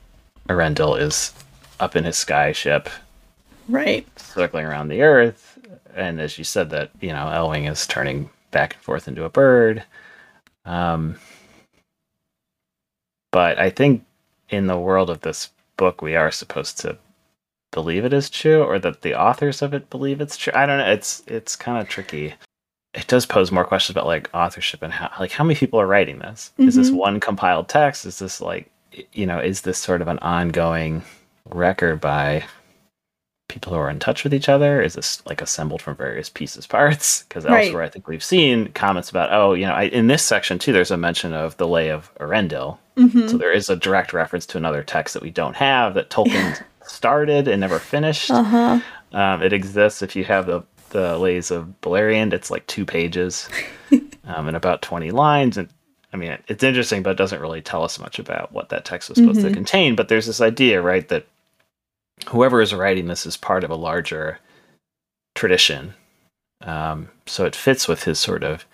Eärendil 0.49 1.01
is 1.01 1.35
up 1.81 1.97
in 1.97 2.05
his 2.05 2.17
sky 2.17 2.53
ship 2.53 2.89
Right. 3.69 4.07
circling 4.17 4.65
around 4.65 4.89
the 4.89 5.03
earth? 5.03 5.59
And 5.97 6.21
as 6.21 6.39
you 6.39 6.45
said, 6.45 6.71
that, 6.71 6.91
you 7.01 7.09
know, 7.09 7.27
Elwing 7.27 7.69
is 7.71 7.87
turning 7.87 8.31
back 8.53 8.75
and 8.75 8.83
forth 8.83 9.09
into 9.09 9.25
a 9.25 9.29
bird. 9.29 9.83
Um, 10.65 11.17
but 13.33 13.59
I 13.59 13.71
think 13.71 14.05
in 14.51 14.67
the 14.69 14.79
world 14.79 15.11
of 15.11 15.23
this 15.23 15.51
book, 15.77 16.01
we 16.03 16.15
are 16.17 16.31
supposed 16.31 16.79
to 16.81 16.97
believe 17.75 18.05
it 18.05 18.13
is 18.15 18.31
true 18.31 18.63
or 18.63 18.79
that 18.79 19.03
the 19.03 19.15
authors 19.21 19.61
of 19.61 19.75
it 19.75 19.91
believe 19.91 20.21
it's 20.21 20.37
true. 20.37 20.53
I 20.55 20.65
don't 20.65 20.79
know. 20.79 20.91
It's, 20.91 21.23
it's 21.27 21.57
kind 21.57 21.79
of 21.81 21.89
tricky. 21.89 22.35
It 22.95 23.09
does 23.09 23.27
pose 23.27 23.51
more 23.51 23.65
questions 23.65 23.95
about 23.97 24.07
like 24.07 24.31
authorship 24.33 24.81
and 24.83 24.93
how, 24.93 25.11
like, 25.19 25.33
how 25.33 25.43
many 25.45 25.57
people 25.59 25.81
are 25.81 25.87
writing 25.87 26.21
this? 26.21 26.53
Is 26.59 26.77
this 26.77 26.91
Mhm. 26.91 26.95
one 26.97 27.21
compiled 27.21 27.69
text? 27.69 28.07
Is 28.07 28.21
this 28.21 28.41
like, 28.41 28.71
you 29.13 29.27
know, 29.27 29.41
is 29.41 29.63
this 29.63 29.79
sort 29.79 30.01
of 30.01 30.07
an 30.09 30.21
ongoing 30.21 31.03
record 31.51 32.01
by 32.01 32.45
people 33.49 33.73
who 33.75 33.79
are 33.79 33.91
in 33.91 33.99
touch 33.99 34.23
with 34.25 34.33
each 34.33 34.49
other? 34.49 34.81
Is 34.81 34.95
this 34.95 35.25
like 35.27 35.43
assembled 35.43 35.83
from 35.83 35.97
various 35.97 36.29
pieces, 36.29 36.67
parts? 36.69 37.25
Because 37.25 37.45
Right. 37.45 37.67
elsewhere, 37.67 37.83
I 37.83 37.89
think 37.89 38.07
we've 38.09 38.23
seen 38.25 38.69
comments 38.73 39.11
about, 39.11 39.33
oh, 39.33 39.55
you 39.55 39.67
know, 39.67 39.75
I, 39.75 39.85
in 39.85 40.07
this 40.07 40.23
section 40.23 40.59
too, 40.61 40.73
there's 40.73 40.91
a 40.93 40.97
mention 40.97 41.33
of 41.33 41.57
the 41.57 41.67
Lay 41.69 41.91
of 41.91 42.15
Eärendil. 42.21 42.79
hmm 42.97 43.27
So 43.27 43.37
there 43.37 43.53
is 43.53 43.69
a 43.69 43.77
direct 43.77 44.13
reference 44.13 44.47
to 44.47 44.59
another 44.59 44.83
text 44.85 45.15
that 45.15 45.23
we 45.25 45.31
don't 45.31 45.57
have 45.57 45.95
that 45.95 46.11
Tolkien 46.11 46.63
started 46.95 47.49
and 47.49 47.61
never 47.61 47.79
finished. 47.79 48.31
Uh 48.31 48.43
huh. 48.43 48.81
Um, 49.13 49.43
it 49.43 49.53
exists 49.53 50.03
if 50.03 50.17
you 50.17 50.25
have 50.25 50.47
the 50.47 50.63
the 50.91 51.19
Lays 51.19 51.51
of 51.51 51.75
Beleriand. 51.83 52.33
It's 52.33 52.51
like 52.51 52.67
two 52.69 52.85
pages 52.87 53.49
um, 54.25 54.49
and 54.49 54.57
about 54.57 54.81
twenty 54.83 55.11
lines. 55.11 55.57
And 55.57 55.69
I 56.13 56.17
mean, 56.17 56.39
it's 56.49 56.63
interesting, 56.63 57.03
but 57.03 57.11
it 57.11 57.17
doesn't 57.19 57.41
really 57.41 57.61
tell 57.63 57.83
us 57.83 57.99
much 57.99 58.19
about 58.19 58.53
what 58.53 58.69
that 58.69 58.85
text 58.85 59.09
was 59.09 59.19
supposed 59.19 59.41
to 59.41 59.49
Mhm. 59.51 59.55
contain. 59.55 59.95
But 59.97 60.09
there's 60.09 60.27
this 60.27 60.41
idea, 60.41 60.81
right, 60.81 61.09
that 61.09 61.27
whoever 62.29 62.61
is 62.61 62.73
writing 62.73 63.09
this 63.09 63.27
is 63.27 63.37
part 63.37 63.65
of 63.65 63.71
a 63.71 63.75
larger 63.77 64.39
tradition. 65.35 65.95
Um, 66.63 67.09
so 67.27 67.45
it 67.45 67.57
fits 67.57 67.89
with 67.89 68.05
his 68.05 68.19
sort 68.21 68.45
of 68.45 68.65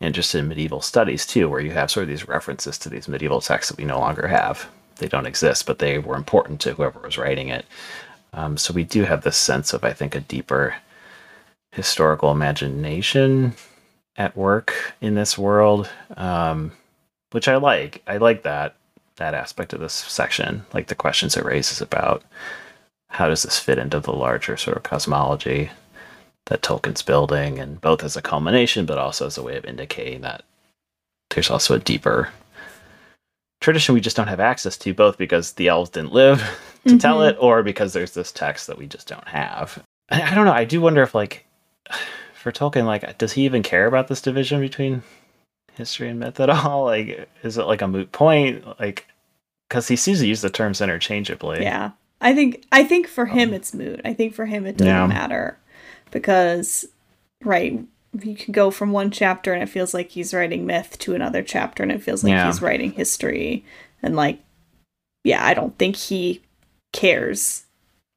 interest 0.00 0.34
in 0.34 0.48
medieval 0.48 0.80
studies 0.80 1.26
too, 1.26 1.48
where 1.50 1.60
you 1.60 1.72
have 1.72 1.90
sort 1.90 2.04
of 2.04 2.08
these 2.08 2.26
references 2.26 2.78
to 2.78 2.88
these 2.88 3.08
medieval 3.08 3.40
texts 3.42 3.70
that 3.70 3.78
we 3.78 3.84
no 3.84 3.98
longer 3.98 4.26
have. 4.28 4.68
They 4.98 5.08
don't 5.08 5.26
exist, 5.26 5.66
but 5.66 5.78
they 5.78 5.98
were 5.98 6.16
important 6.16 6.60
to 6.60 6.74
whoever 6.74 7.00
was 7.00 7.18
writing 7.18 7.48
it. 7.48 7.64
Um, 8.32 8.56
so 8.56 8.74
we 8.74 8.84
do 8.84 9.04
have 9.04 9.22
this 9.22 9.36
sense 9.36 9.72
of, 9.72 9.84
I 9.84 9.92
think, 9.92 10.14
a 10.14 10.20
deeper 10.20 10.76
historical 11.72 12.30
imagination 12.30 13.54
at 14.16 14.36
work 14.36 14.94
in 15.00 15.14
this 15.14 15.38
world, 15.38 15.88
um, 16.16 16.72
which 17.30 17.48
I 17.48 17.56
like. 17.56 18.02
I 18.06 18.16
like 18.18 18.42
that 18.42 18.74
that 19.16 19.34
aspect 19.34 19.72
of 19.72 19.80
this 19.80 19.92
section, 19.92 20.64
like 20.72 20.86
the 20.86 20.94
questions 20.94 21.36
it 21.36 21.44
raises 21.44 21.80
about 21.80 22.22
how 23.08 23.28
does 23.28 23.42
this 23.42 23.58
fit 23.58 23.78
into 23.78 23.98
the 23.98 24.12
larger 24.12 24.56
sort 24.56 24.76
of 24.76 24.82
cosmology 24.84 25.70
that 26.46 26.62
Tolkien's 26.62 27.02
building, 27.02 27.58
and 27.58 27.80
both 27.80 28.04
as 28.04 28.16
a 28.16 28.22
culmination, 28.22 28.86
but 28.86 28.98
also 28.98 29.26
as 29.26 29.36
a 29.36 29.42
way 29.42 29.56
of 29.56 29.64
indicating 29.64 30.20
that 30.22 30.44
there's 31.30 31.50
also 31.50 31.74
a 31.74 31.80
deeper 31.80 32.30
tradition 33.60 33.94
we 33.94 34.00
just 34.00 34.16
don't 34.16 34.28
have 34.28 34.40
access 34.40 34.76
to, 34.78 34.94
both 34.94 35.18
because 35.18 35.52
the 35.52 35.68
elves 35.68 35.90
didn't 35.90 36.12
live 36.12 36.38
to 36.84 36.90
mm-hmm. 36.90 36.98
tell 36.98 37.22
it, 37.22 37.36
or 37.40 37.62
because 37.62 37.92
there's 37.92 38.14
this 38.14 38.32
text 38.32 38.66
that 38.66 38.78
we 38.78 38.86
just 38.86 39.08
don't 39.08 39.28
have. 39.28 39.82
I 40.10 40.34
don't 40.34 40.46
know. 40.46 40.52
I 40.52 40.64
do 40.64 40.80
wonder 40.80 41.02
if, 41.02 41.14
like, 41.14 41.46
for 42.34 42.52
Tolkien, 42.52 42.86
like, 42.86 43.18
does 43.18 43.32
he 43.32 43.44
even 43.44 43.62
care 43.62 43.86
about 43.86 44.08
this 44.08 44.22
division 44.22 44.60
between 44.60 45.02
history 45.74 46.08
and 46.08 46.20
myth 46.20 46.40
at 46.40 46.50
all? 46.50 46.84
Like, 46.84 47.28
is 47.42 47.58
it 47.58 47.64
like 47.64 47.82
a 47.82 47.88
moot 47.88 48.12
point? 48.12 48.64
Like, 48.78 49.06
because 49.68 49.88
he 49.88 49.96
seems 49.96 50.20
to 50.20 50.26
use 50.26 50.40
the 50.40 50.50
terms 50.50 50.80
interchangeably. 50.80 51.62
Yeah, 51.62 51.92
I 52.20 52.34
think 52.34 52.64
I 52.72 52.84
think 52.84 53.06
for 53.06 53.26
him 53.26 53.50
um, 53.50 53.54
it's 53.54 53.74
moot. 53.74 54.00
I 54.04 54.14
think 54.14 54.34
for 54.34 54.46
him 54.46 54.66
it 54.66 54.78
doesn't 54.78 54.92
yeah. 54.92 55.06
matter 55.06 55.58
because, 56.10 56.86
right, 57.44 57.84
you 58.24 58.36
can 58.36 58.52
go 58.52 58.70
from 58.70 58.92
one 58.92 59.10
chapter 59.10 59.52
and 59.52 59.62
it 59.62 59.68
feels 59.68 59.94
like 59.94 60.10
he's 60.10 60.34
writing 60.34 60.66
myth 60.66 60.98
to 60.98 61.14
another 61.14 61.42
chapter 61.42 61.82
and 61.82 61.92
it 61.92 62.02
feels 62.02 62.24
like 62.24 62.32
yeah. 62.32 62.46
he's 62.46 62.62
writing 62.62 62.92
history 62.92 63.64
and 64.02 64.16
like 64.16 64.40
yeah 65.24 65.44
i 65.44 65.54
don't 65.54 65.78
think 65.78 65.96
he 65.96 66.42
cares 66.92 67.64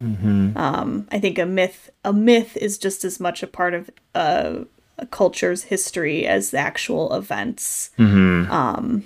mm-hmm. 0.02 0.56
um 0.58 1.08
i 1.12 1.20
think 1.20 1.38
a 1.38 1.46
myth 1.46 1.90
a 2.04 2.14
myth 2.14 2.58
is 2.58 2.78
just 2.78 3.04
as 3.04 3.20
much 3.20 3.44
a 3.44 3.48
part 3.48 3.74
of 3.74 3.90
a, 4.16 4.66
a 4.98 5.06
culture's 5.08 5.64
history 5.64 6.26
as 6.26 6.52
the 6.52 6.58
actual 6.58 7.14
events 7.14 7.92
mm-hmm. 7.98 8.52
um 8.52 9.04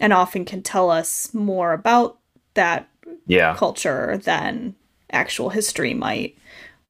and 0.00 0.12
often 0.12 0.44
can 0.44 0.62
tell 0.62 0.90
us 0.90 1.32
more 1.34 1.72
about 1.72 2.18
that 2.54 2.88
yeah. 3.26 3.54
culture 3.54 4.16
than 4.24 4.74
actual 5.12 5.50
history 5.50 5.94
might 5.94 6.36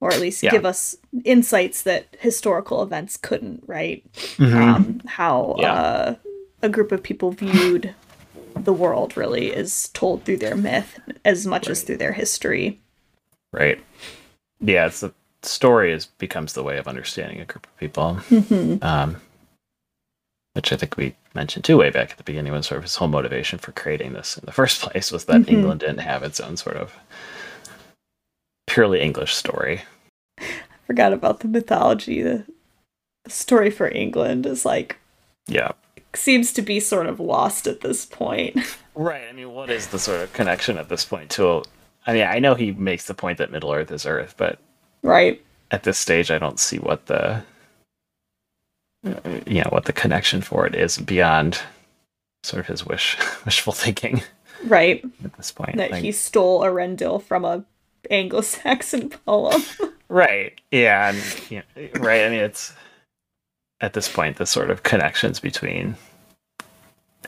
or 0.01 0.13
at 0.13 0.21
least 0.21 0.43
yeah. 0.43 0.51
give 0.51 0.65
us 0.65 0.97
insights 1.25 1.83
that 1.83 2.17
historical 2.19 2.83
events 2.83 3.17
couldn't, 3.17 3.63
right? 3.67 4.05
Mm-hmm. 4.13 4.57
Um, 4.57 5.03
how 5.07 5.57
yeah. 5.59 5.73
uh, 5.73 6.15
a 6.63 6.69
group 6.69 6.93
of 6.93 7.03
people 7.03 7.31
viewed 7.33 7.95
the 8.55 8.73
world 8.73 9.17
really 9.17 9.49
is 9.49 9.89
told 9.91 10.25
through 10.25 10.39
their 10.39 10.57
myth 10.57 10.99
as 11.25 11.47
much 11.47 11.67
right. 11.67 11.73
as 11.73 11.83
through 11.83 11.99
their 11.99 12.13
history. 12.13 12.81
Right. 13.53 13.81
Yeah, 14.61 14.87
it's 14.87 15.01
the 15.01 15.13
story 15.43 15.93
is 15.93 16.07
becomes 16.07 16.53
the 16.53 16.63
way 16.63 16.79
of 16.79 16.89
understanding 16.89 17.41
a 17.41 17.45
group 17.45 17.67
of 17.67 17.77
people. 17.79 18.19
Mm-hmm. 18.31 18.85
Um, 18.85 19.17
which 20.55 20.73
I 20.73 20.77
think 20.77 20.97
we 20.97 21.15
mentioned 21.33 21.65
too 21.65 21.77
way 21.77 21.91
back 21.91 22.11
at 22.11 22.17
the 22.17 22.25
beginning 22.25 22.53
when 22.53 22.63
sort 22.63 22.79
of 22.79 22.83
his 22.85 22.97
whole 22.97 23.09
motivation 23.09 23.59
for 23.59 23.73
creating 23.73 24.15
this 24.15 24.37
in 24.37 24.45
the 24.47 24.53
first 24.53 24.83
place 24.83 25.13
was 25.13 25.27
that 25.27 25.43
mm-hmm. 25.43 25.55
England 25.55 25.81
didn't 25.81 25.99
have 25.99 26.23
its 26.23 26.41
own 26.41 26.57
sort 26.57 26.77
of 26.77 26.97
purely 28.71 29.01
English 29.01 29.35
story. 29.35 29.83
I 30.39 30.45
forgot 30.87 31.13
about 31.13 31.41
the 31.41 31.49
mythology. 31.49 32.23
The, 32.23 32.45
story 33.29 33.71
for 33.71 33.87
England 33.89 34.47
is 34.47 34.65
like 34.65 34.99
yeah 35.47 35.71
seems 36.15 36.53
to 36.53 36.63
be 36.63 36.81
sort 36.81 37.07
of 37.07 37.21
lost 37.21 37.67
at 37.67 37.81
this 37.81 38.05
point. 38.07 38.57
Right. 38.97 39.23
I 39.31 39.33
mean, 39.33 39.53
what 39.55 39.71
is 39.71 39.87
the 39.87 39.99
sort 39.99 40.21
of 40.21 40.33
connection 40.35 40.77
at 40.77 40.91
this 40.91 41.07
point 41.07 41.31
to? 41.31 41.63
I 42.07 42.13
mean, 42.13 42.25
I 42.25 42.39
know 42.39 42.55
he 42.55 42.73
makes 42.73 43.07
the 43.07 43.15
point 43.15 43.39
that 43.39 43.51
Middle 43.51 43.73
Earth 43.73 43.91
is 43.93 44.05
Earth, 44.05 44.35
but 44.37 44.59
right 45.03 45.41
at 45.71 45.85
this 45.85 45.97
stage, 45.97 46.31
I 46.31 46.39
don't 46.39 46.59
see 46.59 46.79
what 46.79 47.07
the 47.07 47.43
uh, 49.07 49.39
you 49.47 49.63
know 49.63 49.71
what 49.71 49.87
the 49.87 49.95
connection 49.95 50.43
for 50.43 50.67
it 50.67 50.75
is 50.75 50.99
beyond 50.99 51.63
sort 52.43 52.61
of 52.61 52.67
his 52.67 52.85
wish 52.85 53.17
wishful 53.47 53.73
thinking. 53.73 54.23
Right. 54.65 55.03
At 55.25 55.35
this 55.35 55.53
point, 55.53 55.77
that 55.77 55.93
like, 55.93 56.03
he 56.03 56.13
stole 56.13 56.61
Eärendil 56.61 57.23
from 57.23 57.47
a 57.47 57.65
Anglo-Saxon 58.11 59.09
poem. 59.27 59.63
right. 60.09 60.61
Yeah. 60.71 61.11
And, 61.11 61.51
you 61.51 61.59
know, 61.59 61.89
right. 62.01 62.25
I 62.25 62.29
mean, 62.29 62.41
it's 62.41 62.73
at 63.81 63.93
this 63.93 64.09
point 64.09 64.37
the 64.37 64.47
sort 64.47 64.71
of 64.71 64.83
connections 64.83 65.41
between 65.41 65.97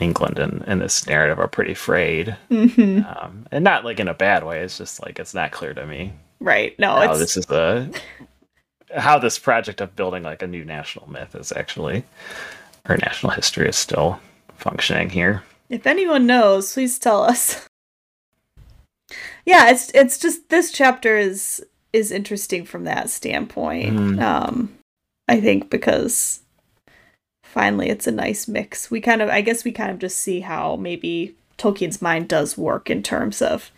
England 0.00 0.38
and, 0.38 0.62
and 0.66 0.80
this 0.80 1.06
narrative 1.06 1.38
are 1.38 1.48
pretty 1.48 1.74
frayed, 1.74 2.36
mm-hmm. 2.50 3.06
um, 3.06 3.46
and 3.50 3.62
not 3.62 3.84
like 3.84 4.00
in 4.00 4.08
a 4.08 4.14
bad 4.14 4.44
way. 4.44 4.60
It's 4.60 4.78
just 4.78 5.02
like 5.02 5.18
it's 5.18 5.34
not 5.34 5.52
clear 5.52 5.74
to 5.74 5.86
me. 5.86 6.12
Right. 6.40 6.78
No. 6.78 6.94
How 6.96 7.14
this 7.14 7.36
is 7.36 7.46
the 7.46 7.94
how 8.94 9.18
this 9.18 9.38
project 9.38 9.80
of 9.80 9.96
building 9.96 10.22
like 10.22 10.42
a 10.42 10.46
new 10.46 10.64
national 10.64 11.10
myth 11.10 11.34
is 11.34 11.52
actually 11.52 12.04
or 12.88 12.96
national 12.98 13.32
history 13.32 13.68
is 13.68 13.76
still 13.76 14.20
functioning 14.56 15.10
here. 15.10 15.42
If 15.68 15.86
anyone 15.86 16.26
knows, 16.26 16.72
please 16.72 16.98
tell 16.98 17.22
us 17.22 17.68
yeah, 19.44 19.70
it's 19.70 19.90
it's 19.94 20.18
just 20.18 20.48
this 20.48 20.70
chapter 20.72 21.16
is 21.16 21.64
is 21.92 22.10
interesting 22.10 22.64
from 22.64 22.84
that 22.84 23.10
standpoint. 23.10 23.96
Mm. 23.96 24.22
Um, 24.22 24.78
I 25.28 25.40
think 25.40 25.70
because 25.70 26.40
finally 27.44 27.90
it's 27.90 28.06
a 28.06 28.12
nice 28.12 28.48
mix. 28.48 28.90
We 28.90 29.00
kind 29.00 29.20
of, 29.20 29.28
I 29.28 29.42
guess, 29.42 29.64
we 29.64 29.72
kind 29.72 29.90
of 29.90 29.98
just 29.98 30.18
see 30.18 30.40
how 30.40 30.76
maybe 30.76 31.34
Tolkien's 31.58 32.00
mind 32.00 32.28
does 32.28 32.56
work 32.56 32.88
in 32.88 33.02
terms 33.02 33.42
of 33.42 33.70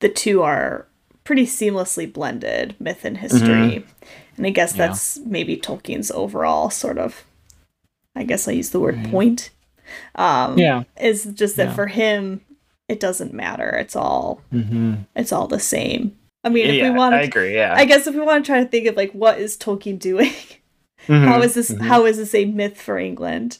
the 0.00 0.08
two 0.08 0.42
are 0.42 0.86
pretty 1.24 1.46
seamlessly 1.46 2.10
blended, 2.10 2.74
myth 2.80 3.04
and 3.04 3.18
history. 3.18 3.46
Mm-hmm. 3.48 4.04
And 4.36 4.46
I 4.46 4.50
guess 4.50 4.74
yeah. 4.74 4.88
that's 4.88 5.18
maybe 5.18 5.56
Tolkien's 5.56 6.10
overall 6.10 6.70
sort 6.70 6.98
of, 6.98 7.24
I 8.16 8.24
guess 8.24 8.48
I 8.48 8.52
use 8.52 8.70
the 8.70 8.80
word 8.80 9.04
point. 9.10 9.50
Um, 10.14 10.58
yeah. 10.58 10.84
Is 10.98 11.24
just 11.34 11.56
that 11.56 11.68
yeah. 11.68 11.74
for 11.74 11.86
him, 11.88 12.40
it 12.88 13.00
doesn't 13.00 13.32
matter. 13.32 13.70
It's 13.70 13.96
all 13.96 14.40
mm-hmm. 14.52 14.94
it's 15.16 15.32
all 15.32 15.46
the 15.46 15.60
same. 15.60 16.16
I 16.44 16.48
mean, 16.48 16.66
if 16.66 16.82
we 16.82 16.90
want, 16.90 17.12
to. 17.12 17.18
I 17.18 17.22
agree. 17.22 17.54
Yeah, 17.54 17.74
I 17.76 17.84
guess 17.84 18.06
if 18.06 18.14
we 18.14 18.20
want 18.20 18.44
to 18.44 18.50
try 18.50 18.62
to 18.62 18.68
think 18.68 18.86
of 18.86 18.96
like 18.96 19.12
what 19.12 19.38
is 19.38 19.56
Tolkien 19.56 19.98
doing, 19.98 20.30
mm-hmm. 21.06 21.24
how 21.24 21.40
is 21.42 21.54
this? 21.54 21.70
Mm-hmm. 21.70 21.84
How 21.84 22.04
is 22.04 22.16
this 22.16 22.34
a 22.34 22.44
myth 22.44 22.80
for 22.80 22.98
England? 22.98 23.58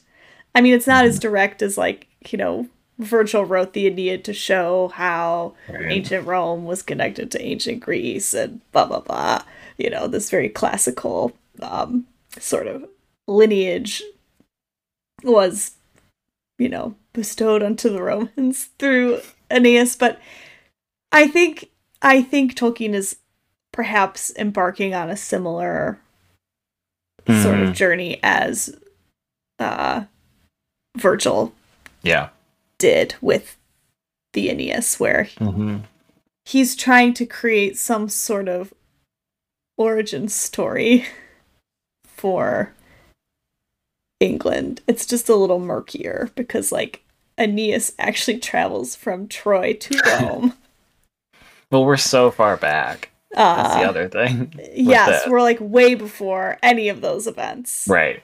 I 0.55 0.61
mean, 0.61 0.73
it's 0.73 0.87
not 0.87 1.05
as 1.05 1.15
mm-hmm. 1.15 1.29
direct 1.29 1.61
as 1.61 1.77
like 1.77 2.07
you 2.29 2.37
know 2.37 2.67
Virgil 2.99 3.45
wrote 3.45 3.73
the 3.73 3.87
Aeneid 3.87 4.23
to 4.25 4.33
show 4.33 4.89
how 4.89 5.55
right. 5.69 5.91
ancient 5.91 6.27
Rome 6.27 6.65
was 6.65 6.81
connected 6.81 7.31
to 7.31 7.41
ancient 7.41 7.79
Greece 7.79 8.33
and 8.33 8.61
blah 8.71 8.85
blah 8.85 8.99
blah. 8.99 9.43
You 9.77 9.89
know, 9.89 10.07
this 10.07 10.29
very 10.29 10.49
classical 10.49 11.33
um, 11.61 12.05
sort 12.39 12.67
of 12.67 12.85
lineage 13.27 14.03
was, 15.23 15.71
you 16.59 16.69
know, 16.69 16.95
bestowed 17.13 17.63
onto 17.63 17.89
the 17.89 18.01
Romans 18.01 18.69
through 18.79 19.21
Aeneas, 19.49 19.95
but 19.95 20.19
I 21.11 21.27
think 21.27 21.69
I 22.01 22.21
think 22.21 22.55
Tolkien 22.55 22.93
is 22.93 23.17
perhaps 23.71 24.31
embarking 24.37 24.93
on 24.93 25.09
a 25.09 25.17
similar 25.17 25.99
mm. 27.25 27.41
sort 27.41 27.55
of 27.55 27.61
mm-hmm. 27.61 27.73
journey 27.73 28.19
as 28.21 28.77
uh 29.59 30.03
Virgil 30.97 31.53
yeah 32.01 32.29
did 32.77 33.15
with 33.21 33.57
the 34.33 34.49
Aeneas 34.49 34.99
where 34.99 35.29
mm-hmm. 35.39 35.77
he's 36.45 36.75
trying 36.75 37.13
to 37.13 37.25
create 37.25 37.77
some 37.77 38.09
sort 38.09 38.47
of 38.47 38.73
origin 39.77 40.27
story 40.27 41.05
for 42.05 42.73
England. 44.19 44.81
It's 44.87 45.05
just 45.05 45.29
a 45.29 45.35
little 45.35 45.59
murkier 45.59 46.31
because 46.35 46.71
like 46.71 47.02
Aeneas 47.37 47.93
actually 47.99 48.39
travels 48.39 48.95
from 48.95 49.27
Troy 49.27 49.73
to 49.73 50.01
Rome. 50.19 50.53
well, 51.71 51.85
we're 51.85 51.97
so 51.97 52.31
far 52.31 52.57
back. 52.57 53.09
Uh, 53.35 53.63
That's 53.63 53.75
the 53.75 53.89
other 53.89 54.09
thing. 54.09 54.53
Yes, 54.75 55.27
we're 55.27 55.41
like 55.41 55.57
way 55.59 55.95
before 55.95 56.57
any 56.61 56.89
of 56.89 57.01
those 57.01 57.27
events. 57.27 57.85
Right. 57.87 58.21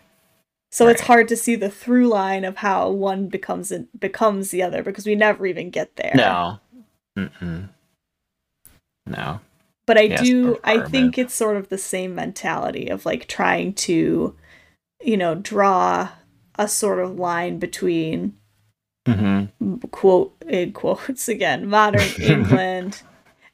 So 0.71 0.85
right. 0.85 0.91
it's 0.91 1.01
hard 1.01 1.27
to 1.29 1.35
see 1.35 1.55
the 1.55 1.69
through 1.69 2.07
line 2.07 2.45
of 2.45 2.57
how 2.57 2.89
one 2.89 3.27
becomes 3.27 3.73
becomes 3.97 4.51
the 4.51 4.61
other 4.61 4.83
because 4.83 5.05
we 5.05 5.15
never 5.15 5.45
even 5.47 5.71
get 5.71 5.95
there. 5.95 6.11
No. 6.13 6.59
Mm-mm. 7.17 7.69
No. 9.05 9.39
But 9.87 9.97
I 9.97 10.01
yes, 10.01 10.21
do 10.21 10.59
I 10.63 10.81
think 10.81 11.17
it's 11.17 11.33
sort 11.33 11.57
of 11.57 11.69
the 11.69 11.77
same 11.79 12.13
mentality 12.13 12.89
of 12.89 13.05
like 13.05 13.27
trying 13.27 13.73
to 13.73 14.35
you 15.01 15.17
know 15.17 15.33
draw 15.33 16.09
a 16.55 16.67
sort 16.67 16.99
of 16.99 17.17
line 17.17 17.57
between 17.57 18.35
mm-hmm. 19.05 19.75
quote 19.91 20.33
in 20.47 20.71
quotes 20.71 21.27
again 21.27 21.67
modern 21.67 22.07
England 22.19 23.01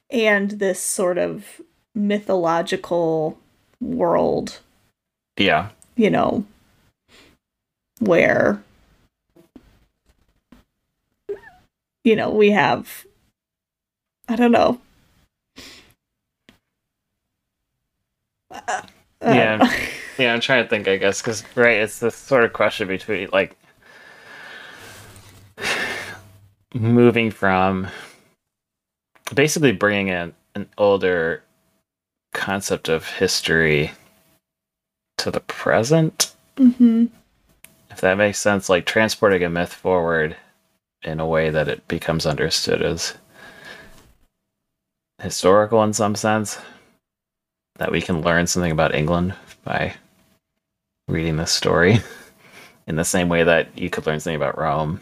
and 0.10 0.52
this 0.52 0.80
sort 0.80 1.18
of 1.18 1.62
mythological 1.94 3.38
world. 3.80 4.60
Yeah. 5.38 5.70
You 5.96 6.10
know, 6.10 6.46
where 8.00 8.62
you 12.04 12.16
know, 12.16 12.30
we 12.30 12.52
have 12.52 13.06
I 14.28 14.36
don't 14.36 14.52
know. 14.52 14.80
Uh, 18.52 18.82
yeah. 19.22 19.80
yeah, 20.18 20.34
I'm 20.34 20.40
trying 20.40 20.64
to 20.64 20.70
think, 20.70 20.88
I 20.88 20.98
guess, 20.98 21.22
because, 21.22 21.44
right, 21.56 21.78
it's 21.78 22.00
this 22.00 22.16
sort 22.16 22.44
of 22.44 22.54
question 22.54 22.88
between, 22.88 23.30
like, 23.32 23.56
moving 26.76 27.32
from 27.32 27.88
basically 29.34 29.72
bringing 29.72 30.10
in 30.10 30.34
an 30.54 30.70
older 30.78 31.44
concept 32.34 32.90
of 32.90 33.08
history 33.08 33.92
to 35.18 35.32
the 35.32 35.40
present. 35.40 36.34
Mm-hmm. 36.58 37.06
If 37.90 38.02
that 38.02 38.18
makes 38.18 38.40
sense, 38.40 38.68
like 38.68 38.86
transporting 38.86 39.44
a 39.44 39.50
myth 39.50 39.74
forward 39.74 40.36
in 41.02 41.20
a 41.20 41.28
way 41.28 41.50
that 41.50 41.68
it 41.70 41.88
becomes 41.88 42.26
understood 42.26 42.82
as 42.82 43.14
historical 45.22 45.82
in 45.84 45.94
some 45.94 46.16
sense. 46.16 46.60
That 47.78 47.92
we 47.92 48.02
can 48.02 48.22
learn 48.22 48.48
something 48.48 48.72
about 48.72 48.96
England 48.96 49.34
by 49.64 49.96
reading 51.08 51.38
this 51.38 51.52
story 51.52 52.00
in 52.88 52.96
the 52.96 53.04
same 53.04 53.30
way 53.30 53.44
that 53.44 53.78
you 53.78 53.90
could 53.90 54.06
learn 54.06 54.20
something 54.20 54.36
about 54.36 54.58
Rome. 54.58 55.02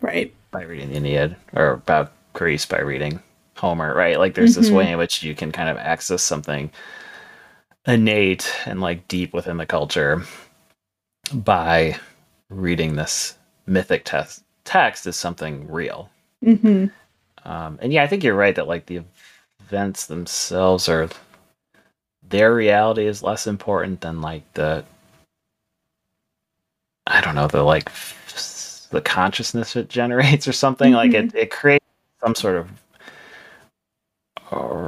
Right. 0.00 0.34
By 0.54 0.62
reading 0.62 0.90
the 0.90 0.96
Aeneid 0.98 1.34
or 1.52 1.72
about 1.72 2.12
Greece 2.32 2.64
by 2.64 2.78
reading 2.78 3.20
Homer, 3.56 3.92
right? 3.92 4.20
Like 4.20 4.34
there's 4.34 4.52
mm-hmm. 4.52 4.62
this 4.62 4.70
way 4.70 4.92
in 4.92 4.98
which 4.98 5.24
you 5.24 5.34
can 5.34 5.50
kind 5.50 5.68
of 5.68 5.76
access 5.78 6.22
something 6.22 6.70
innate 7.88 8.54
and 8.64 8.80
like 8.80 9.08
deep 9.08 9.34
within 9.34 9.56
the 9.56 9.66
culture 9.66 10.22
by 11.32 11.98
reading 12.50 12.94
this 12.94 13.36
mythic 13.66 14.04
te- 14.04 14.42
text 14.62 15.08
as 15.08 15.16
something 15.16 15.68
real. 15.68 16.08
Mm-hmm. 16.44 16.86
Um, 17.48 17.78
and 17.82 17.92
yeah, 17.92 18.04
I 18.04 18.06
think 18.06 18.22
you're 18.22 18.34
right 18.36 18.54
that 18.54 18.68
like 18.68 18.86
the 18.86 19.02
events 19.60 20.06
themselves 20.06 20.88
are 20.88 21.08
their 22.28 22.54
reality 22.54 23.06
is 23.06 23.24
less 23.24 23.48
important 23.48 24.02
than 24.02 24.20
like 24.20 24.44
the 24.54 24.84
I 27.08 27.20
don't 27.20 27.34
know 27.34 27.48
the 27.48 27.64
like 27.64 27.88
f- 27.88 28.20
the 28.94 29.00
consciousness 29.00 29.76
it 29.76 29.88
generates 29.88 30.48
or 30.48 30.52
something 30.52 30.92
mm-hmm. 30.92 30.96
like 30.96 31.12
it 31.14 31.28
mm-hmm. 31.28 31.36
it 31.36 31.50
creates 31.50 31.84
some 32.22 32.34
sort 32.34 32.56
of 32.56 32.70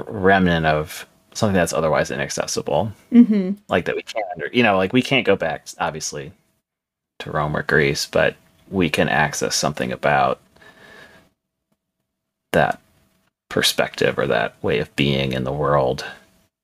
remnant 0.09 0.65
of 0.65 1.07
something 1.35 1.55
that's 1.55 1.73
otherwise 1.73 2.11
inaccessible 2.11 2.91
mm-hmm. 3.13 3.53
like 3.69 3.85
that 3.85 3.97
we 3.97 4.03
can't 4.03 4.27
under 4.35 4.49
you 4.53 4.63
know 4.63 4.77
like 4.77 4.93
we 4.93 5.03
can't 5.03 5.27
go 5.27 5.37
back 5.37 5.67
obviously 5.79 6.33
to 7.19 7.31
Rome 7.31 7.57
or 7.57 7.63
Greece 7.63 8.07
but 8.07 8.37
we 8.71 8.89
can 8.89 9.09
access 9.09 9.55
something 9.55 9.93
about 9.93 10.41
that 12.53 12.81
perspective 13.49 14.19
or 14.19 14.27
that 14.27 14.55
way 14.63 14.79
of 14.79 14.95
being 14.97 15.33
in 15.33 15.45
the 15.45 15.53
world 15.53 16.05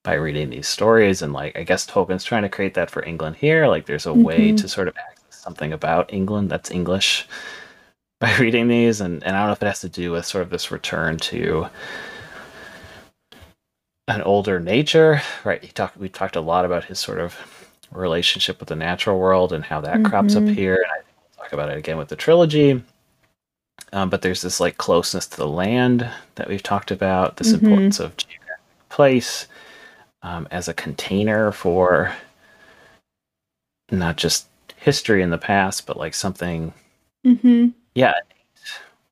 by 0.05 0.15
reading 0.15 0.51
these 0.51 0.67
stories 0.67 1.23
and 1.23 1.33
like 1.33 1.57
i 1.57 1.63
guess 1.63 1.87
tolkien's 1.87 2.25
trying 2.25 2.43
to 2.43 2.49
create 2.49 2.75
that 2.75 2.91
for 2.91 3.05
england 3.05 3.37
here 3.37 3.69
like 3.69 3.87
there's 3.87 4.07
a 4.07 4.09
mm-hmm. 4.09 4.23
way 4.23 4.53
to 4.53 4.67
sort 4.69 4.89
of 4.89 4.97
access 4.97 5.22
something 5.43 5.73
about 5.73 6.13
england 6.13 6.51
that's 6.51 6.71
english 6.71 7.27
by 8.21 8.35
reading 8.37 8.69
these 8.69 9.01
and, 9.01 9.23
and 9.25 9.37
i 9.37 9.41
don't 9.41 9.49
know 9.49 9.53
if 9.53 9.63
it 9.63 9.67
has 9.67 9.81
to 9.81 9.89
do 9.89 10.13
with 10.13 10.25
sort 10.25 10.43
of 10.43 10.51
this 10.51 10.71
return 10.71 11.17
to 11.17 11.67
an 14.09 14.23
older 14.23 14.61
nature 14.61 15.21
right 15.45 15.63
he 15.63 15.71
talked 15.73 15.97
we 15.97 16.09
talked 16.09 16.37
a 16.37 16.41
lot 16.41 16.65
about 16.65 16.85
his 16.85 16.99
sort 16.99 17.19
of 17.19 17.37
relationship 17.91 18.59
with 18.59 18.69
the 18.69 18.77
natural 18.77 19.19
world 19.19 19.53
and 19.53 19.65
how 19.65 19.81
that 19.81 19.95
mm-hmm. 19.95 20.07
crops 20.07 20.35
up 20.35 20.43
mm-hmm. 20.43 20.55
here 20.55 20.75
and 20.75 20.87
i 20.87 20.95
think 20.97 21.07
we'll 21.21 21.45
talk 21.45 21.53
about 21.53 21.71
it 21.71 21.79
again 21.79 21.99
with 21.99 22.09
the 22.09 22.17
trilogy 22.17 22.83
um, 23.93 24.09
but 24.09 24.23
there's 24.23 24.43
this 24.43 24.61
like 24.61 24.79
closeness 24.79 25.27
to 25.29 25.37
the 25.37 25.49
land 25.49 26.09
that 26.37 26.49
we've 26.49 26.63
talked 26.63 26.91
about, 26.91 27.37
this 27.37 27.53
mm-hmm. 27.53 27.67
importance 27.67 28.01
of 28.01 28.17
geographic 28.17 28.89
place 28.89 29.47
um, 30.23 30.49
as 30.51 30.69
a 30.69 30.75
container 30.75 31.53
for 31.53 32.13
not 33.91 34.17
just 34.17 34.47
history 34.83 35.23
in 35.23 35.31
the 35.31 35.39
past, 35.39 35.87
but 35.87 35.97
like 35.97 36.15
something. 36.15 36.73
Mm-hmm. 37.25 37.69
Yeah, 37.95 38.15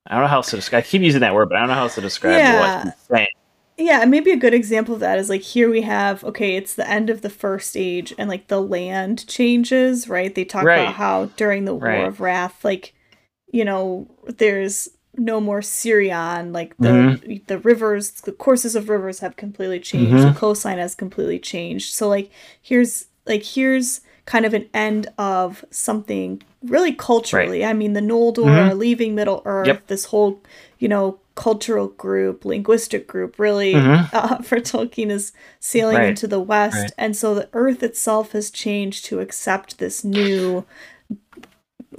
I 0.07 0.15
don't 0.15 0.23
know 0.23 0.29
how 0.29 0.37
else 0.37 0.51
to 0.51 0.57
describe. 0.57 0.85
I 0.85 0.87
keep 0.87 1.03
using 1.03 1.21
that 1.21 1.35
word, 1.35 1.49
but 1.49 1.57
I 1.57 1.61
don't 1.61 1.69
know 1.69 1.75
how 1.75 1.83
else 1.83 1.95
to 1.95 2.01
describe 2.01 2.39
yeah. 2.39 2.85
what 2.85 2.99
saying. 2.99 3.29
Yeah, 3.77 4.05
maybe 4.05 4.31
a 4.31 4.37
good 4.37 4.53
example 4.53 4.95
of 4.95 5.01
that 5.01 5.19
is 5.19 5.31
like 5.31 5.43
here 5.43 5.71
we 5.71 5.83
have 5.83 6.23
okay, 6.25 6.57
it's 6.57 6.75
the 6.75 6.89
end 6.89 7.09
of 7.09 7.23
the 7.23 7.31
first 7.31 7.77
age, 7.77 8.13
and 8.19 8.29
like 8.29 8.49
the 8.49 8.61
land 8.61 9.27
changes, 9.27 10.09
right? 10.09 10.35
They 10.35 10.45
talk 10.45 10.65
right. 10.65 10.81
about 10.81 10.95
how 10.95 11.27
during 11.37 11.65
the 11.65 11.75
War 11.75 12.07
of 12.07 12.21
Wrath, 12.21 12.65
like 12.65 12.93
you 13.53 13.65
know, 13.65 14.09
there's 14.27 14.89
no 15.17 15.41
more 15.41 15.61
Sirion. 15.61 16.53
Like 16.53 16.77
the 16.79 16.89
mm-hmm. 16.89 17.35
the 17.47 17.59
rivers, 17.59 18.11
the 18.13 18.33
courses 18.33 18.75
of 18.75 18.89
rivers 18.89 19.21
have 19.21 19.37
completely 19.37 19.81
changed. 19.81 20.13
Mm-hmm. 20.13 20.35
The 20.35 20.39
coastline 20.39 20.79
has 20.79 20.95
completely 20.95 21.39
changed. 21.39 21.95
So 21.95 22.09
like 22.09 22.31
here's 22.61 23.07
like 23.27 23.45
here's 23.45 24.01
kind 24.27 24.45
of 24.45 24.55
an 24.55 24.69
end 24.75 25.09
of 25.19 25.65
something 25.71 26.43
really 26.63 26.93
culturally. 26.93 27.63
Right. 27.63 27.71
I 27.71 27.73
mean, 27.73 27.95
the 27.95 28.01
Noldor 28.01 28.45
mm-hmm. 28.45 28.71
are 28.71 28.75
leaving 28.75 29.15
Middle 29.15 29.43
Earth. 29.45 29.67
Yep. 29.67 29.87
This 29.87 30.07
whole 30.07 30.41
you 30.79 30.89
know 30.89 31.19
cultural 31.35 31.89
group, 31.89 32.45
linguistic 32.45 33.07
group, 33.07 33.39
really 33.39 33.75
mm-hmm. 33.75 34.15
uh, 34.15 34.39
for 34.43 34.59
Tolkien 34.61 35.11
is 35.11 35.33
sailing 35.59 35.97
right. 35.97 36.09
into 36.11 36.27
the 36.27 36.41
west, 36.41 36.77
right. 36.77 36.93
and 36.99 37.17
so 37.17 37.35
the 37.35 37.49
Earth 37.53 37.83
itself 37.83 38.33
has 38.33 38.51
changed 38.51 39.05
to 39.07 39.21
accept 39.21 39.79
this 39.79 40.05
new 40.05 40.65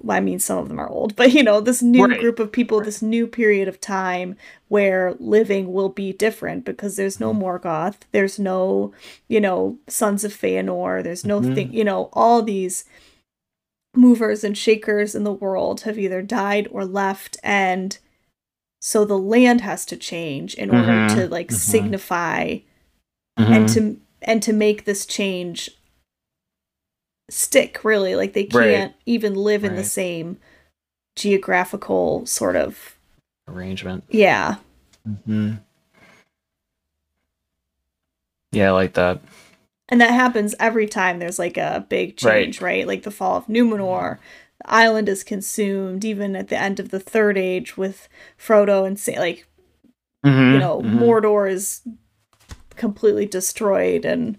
well, 0.03 0.17
I 0.17 0.19
mean, 0.19 0.39
some 0.39 0.57
of 0.57 0.67
them 0.67 0.79
are 0.79 0.89
old, 0.89 1.15
but 1.15 1.31
you 1.33 1.43
know, 1.43 1.61
this 1.61 1.81
new 1.81 2.05
right. 2.05 2.19
group 2.19 2.39
of 2.39 2.51
people, 2.51 2.79
right. 2.79 2.85
this 2.85 3.01
new 3.01 3.27
period 3.27 3.67
of 3.67 3.79
time 3.79 4.35
where 4.67 5.15
living 5.19 5.71
will 5.73 5.89
be 5.89 6.13
different 6.13 6.65
because 6.65 6.95
there's 6.95 7.19
no 7.19 7.33
mm-hmm. 7.33 7.43
Morgoth, 7.43 7.99
there's 8.11 8.39
no, 8.39 8.93
you 9.27 9.39
know, 9.39 9.77
Sons 9.87 10.23
of 10.23 10.33
Feanor, 10.33 11.03
there's 11.03 11.25
no 11.25 11.41
mm-hmm. 11.41 11.53
thing, 11.53 11.73
you 11.73 11.83
know, 11.83 12.09
all 12.13 12.41
these 12.41 12.85
movers 13.95 14.43
and 14.43 14.57
shakers 14.57 15.15
in 15.15 15.23
the 15.23 15.33
world 15.33 15.81
have 15.81 15.99
either 15.99 16.21
died 16.21 16.67
or 16.71 16.85
left, 16.85 17.37
and 17.43 17.97
so 18.81 19.05
the 19.05 19.17
land 19.17 19.61
has 19.61 19.85
to 19.85 19.97
change 19.97 20.55
in 20.55 20.69
order 20.71 20.91
mm-hmm. 20.91 21.15
to 21.15 21.27
like 21.27 21.47
mm-hmm. 21.47 21.55
signify 21.55 22.57
and 23.37 23.65
mm-hmm. 23.67 23.73
to 23.73 23.99
and 24.21 24.43
to 24.43 24.53
make 24.53 24.85
this 24.85 25.05
change 25.05 25.69
stick 27.31 27.83
really 27.83 28.15
like 28.15 28.33
they 28.33 28.43
can't 28.43 28.91
right. 28.91 29.01
even 29.05 29.33
live 29.35 29.63
in 29.63 29.75
the 29.75 29.83
same 29.83 30.37
geographical 31.15 32.25
sort 32.25 32.55
of 32.57 32.97
arrangement 33.47 34.03
yeah 34.09 34.55
mm-hmm. 35.07 35.53
yeah 38.51 38.67
I 38.67 38.71
like 38.71 38.93
that 38.93 39.21
and 39.87 40.01
that 40.01 40.11
happens 40.11 40.55
every 40.59 40.87
time 40.87 41.19
there's 41.19 41.39
like 41.39 41.57
a 41.57 41.85
big 41.87 42.17
change 42.17 42.61
right, 42.61 42.79
right? 42.79 42.87
like 42.87 43.03
the 43.03 43.11
fall 43.11 43.37
of 43.37 43.47
numenor 43.47 44.17
the 44.59 44.69
island 44.69 45.07
is 45.07 45.23
consumed 45.23 46.03
even 46.03 46.35
at 46.35 46.49
the 46.49 46.57
end 46.57 46.81
of 46.81 46.89
the 46.89 46.99
third 46.99 47.37
age 47.37 47.77
with 47.77 48.09
frodo 48.37 48.85
and 48.85 48.99
say 48.99 49.17
like 49.17 49.47
mm-hmm. 50.25 50.53
you 50.53 50.59
know 50.59 50.81
mm-hmm. 50.81 50.99
mordor 50.99 51.49
is 51.49 51.81
completely 52.75 53.25
destroyed 53.25 54.03
and 54.03 54.37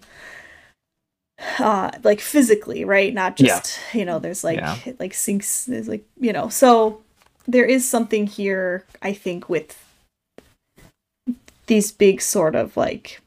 uh 1.59 1.91
like 2.03 2.19
physically 2.19 2.85
right 2.85 3.13
not 3.13 3.35
just 3.35 3.79
yeah. 3.93 3.99
you 3.99 4.05
know 4.05 4.19
there's 4.19 4.43
like 4.43 4.59
yeah. 4.59 4.77
like 4.99 5.13
sinks 5.13 5.65
there's 5.65 5.87
like 5.87 6.05
you 6.19 6.31
know 6.31 6.47
so 6.47 7.01
there 7.47 7.65
is 7.65 7.87
something 7.87 8.27
here 8.27 8.85
i 9.01 9.11
think 9.11 9.49
with 9.49 9.79
these 11.67 11.91
big 11.91 12.21
sort 12.21 12.55
of 12.55 12.77
like 12.77 13.21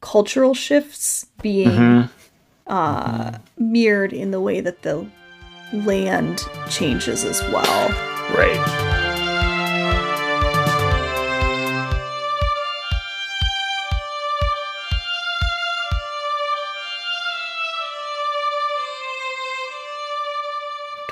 cultural 0.00 0.54
shifts 0.54 1.26
being 1.42 1.68
mm-hmm. 1.68 2.08
uh 2.66 3.30
mm-hmm. 3.30 3.72
mirrored 3.72 4.12
in 4.12 4.30
the 4.30 4.40
way 4.40 4.60
that 4.60 4.82
the 4.82 5.06
land 5.72 6.42
changes 6.68 7.24
as 7.24 7.40
well 7.50 7.88
right 8.36 8.91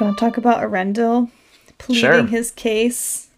Do 0.00 0.06
you 0.06 0.08
want 0.08 0.18
to 0.18 0.24
talk 0.24 0.38
about 0.38 0.62
Eärendil 0.62 1.30
pleading 1.76 2.00
sure. 2.00 2.22
his 2.22 2.50
case? 2.52 3.28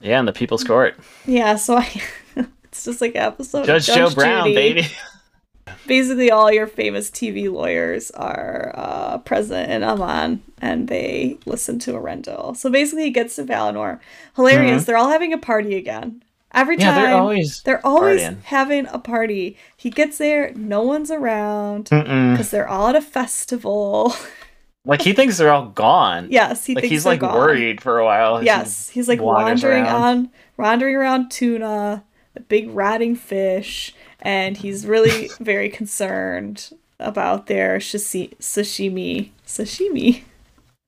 Yeah, 0.00 0.18
and 0.18 0.26
the 0.26 0.32
People's 0.32 0.64
Court. 0.64 0.96
Yeah, 1.26 1.56
so 1.56 1.76
I, 1.76 2.02
it's 2.64 2.86
just 2.86 3.02
like 3.02 3.14
episode 3.14 3.66
Judge, 3.66 3.84
Judge 3.84 3.96
Joe 3.96 4.14
Brown, 4.14 4.54
baby. 4.54 4.88
Basically, 5.86 6.30
all 6.30 6.50
your 6.50 6.66
famous 6.66 7.10
TV 7.10 7.52
lawyers 7.52 8.10
are 8.12 8.72
uh, 8.74 9.18
present 9.18 9.70
in 9.70 9.82
Aman, 9.82 10.42
and 10.62 10.88
they 10.88 11.36
listen 11.44 11.78
to 11.80 11.92
Eärendil. 11.92 12.56
So 12.56 12.70
basically, 12.70 13.04
he 13.04 13.10
gets 13.10 13.36
to 13.36 13.44
Valinor. 13.44 14.00
Hilarious. 14.34 14.80
Mm-hmm. 14.80 14.84
They're 14.86 14.96
all 14.96 15.10
having 15.10 15.34
a 15.34 15.38
party 15.38 15.76
again. 15.76 16.22
Every 16.52 16.78
time, 16.78 16.86
yeah, 16.86 17.02
they're 17.02 17.14
always 17.16 17.62
they're 17.64 17.86
always 17.86 18.22
partying. 18.22 18.42
having 18.44 18.86
a 18.86 18.98
party. 18.98 19.58
He 19.76 19.90
gets 19.90 20.16
there, 20.16 20.54
no 20.54 20.80
one's 20.80 21.10
around 21.10 21.90
because 21.90 22.50
they're 22.50 22.66
all 22.66 22.88
at 22.88 22.96
a 22.96 23.02
festival. 23.02 24.14
Like 24.86 25.02
he 25.02 25.12
thinks 25.12 25.36
they're 25.36 25.52
all 25.52 25.66
gone. 25.66 26.28
Yes, 26.30 26.64
he 26.64 26.74
like 26.74 26.84
he's 26.84 27.04
like 27.04 27.20
gone. 27.20 27.34
worried 27.34 27.80
for 27.80 27.98
a 27.98 28.04
while. 28.04 28.42
Yes, 28.42 28.88
he's 28.88 29.08
like 29.08 29.20
wandering 29.20 29.84
around. 29.84 30.02
on, 30.02 30.30
wandering 30.56 30.94
around 30.94 31.30
tuna, 31.30 32.04
a 32.36 32.40
big 32.40 32.70
rotting 32.70 33.16
fish, 33.16 33.94
and 34.20 34.56
he's 34.56 34.86
really 34.86 35.28
very 35.40 35.68
concerned 35.68 36.72
about 37.00 37.48
their 37.48 37.78
shashi- 37.78 38.36
sashimi. 38.38 39.30
Sashimi. 39.44 40.22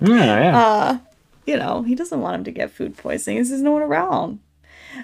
Yeah, 0.00 0.40
yeah. 0.40 0.58
Uh, 0.58 0.98
you 1.44 1.56
know, 1.56 1.82
he 1.82 1.96
doesn't 1.96 2.20
want 2.20 2.36
him 2.36 2.44
to 2.44 2.52
get 2.52 2.70
food 2.70 2.96
poisoning. 2.96 3.38
There's 3.38 3.62
no 3.62 3.72
one 3.72 3.82
around. 3.82 4.38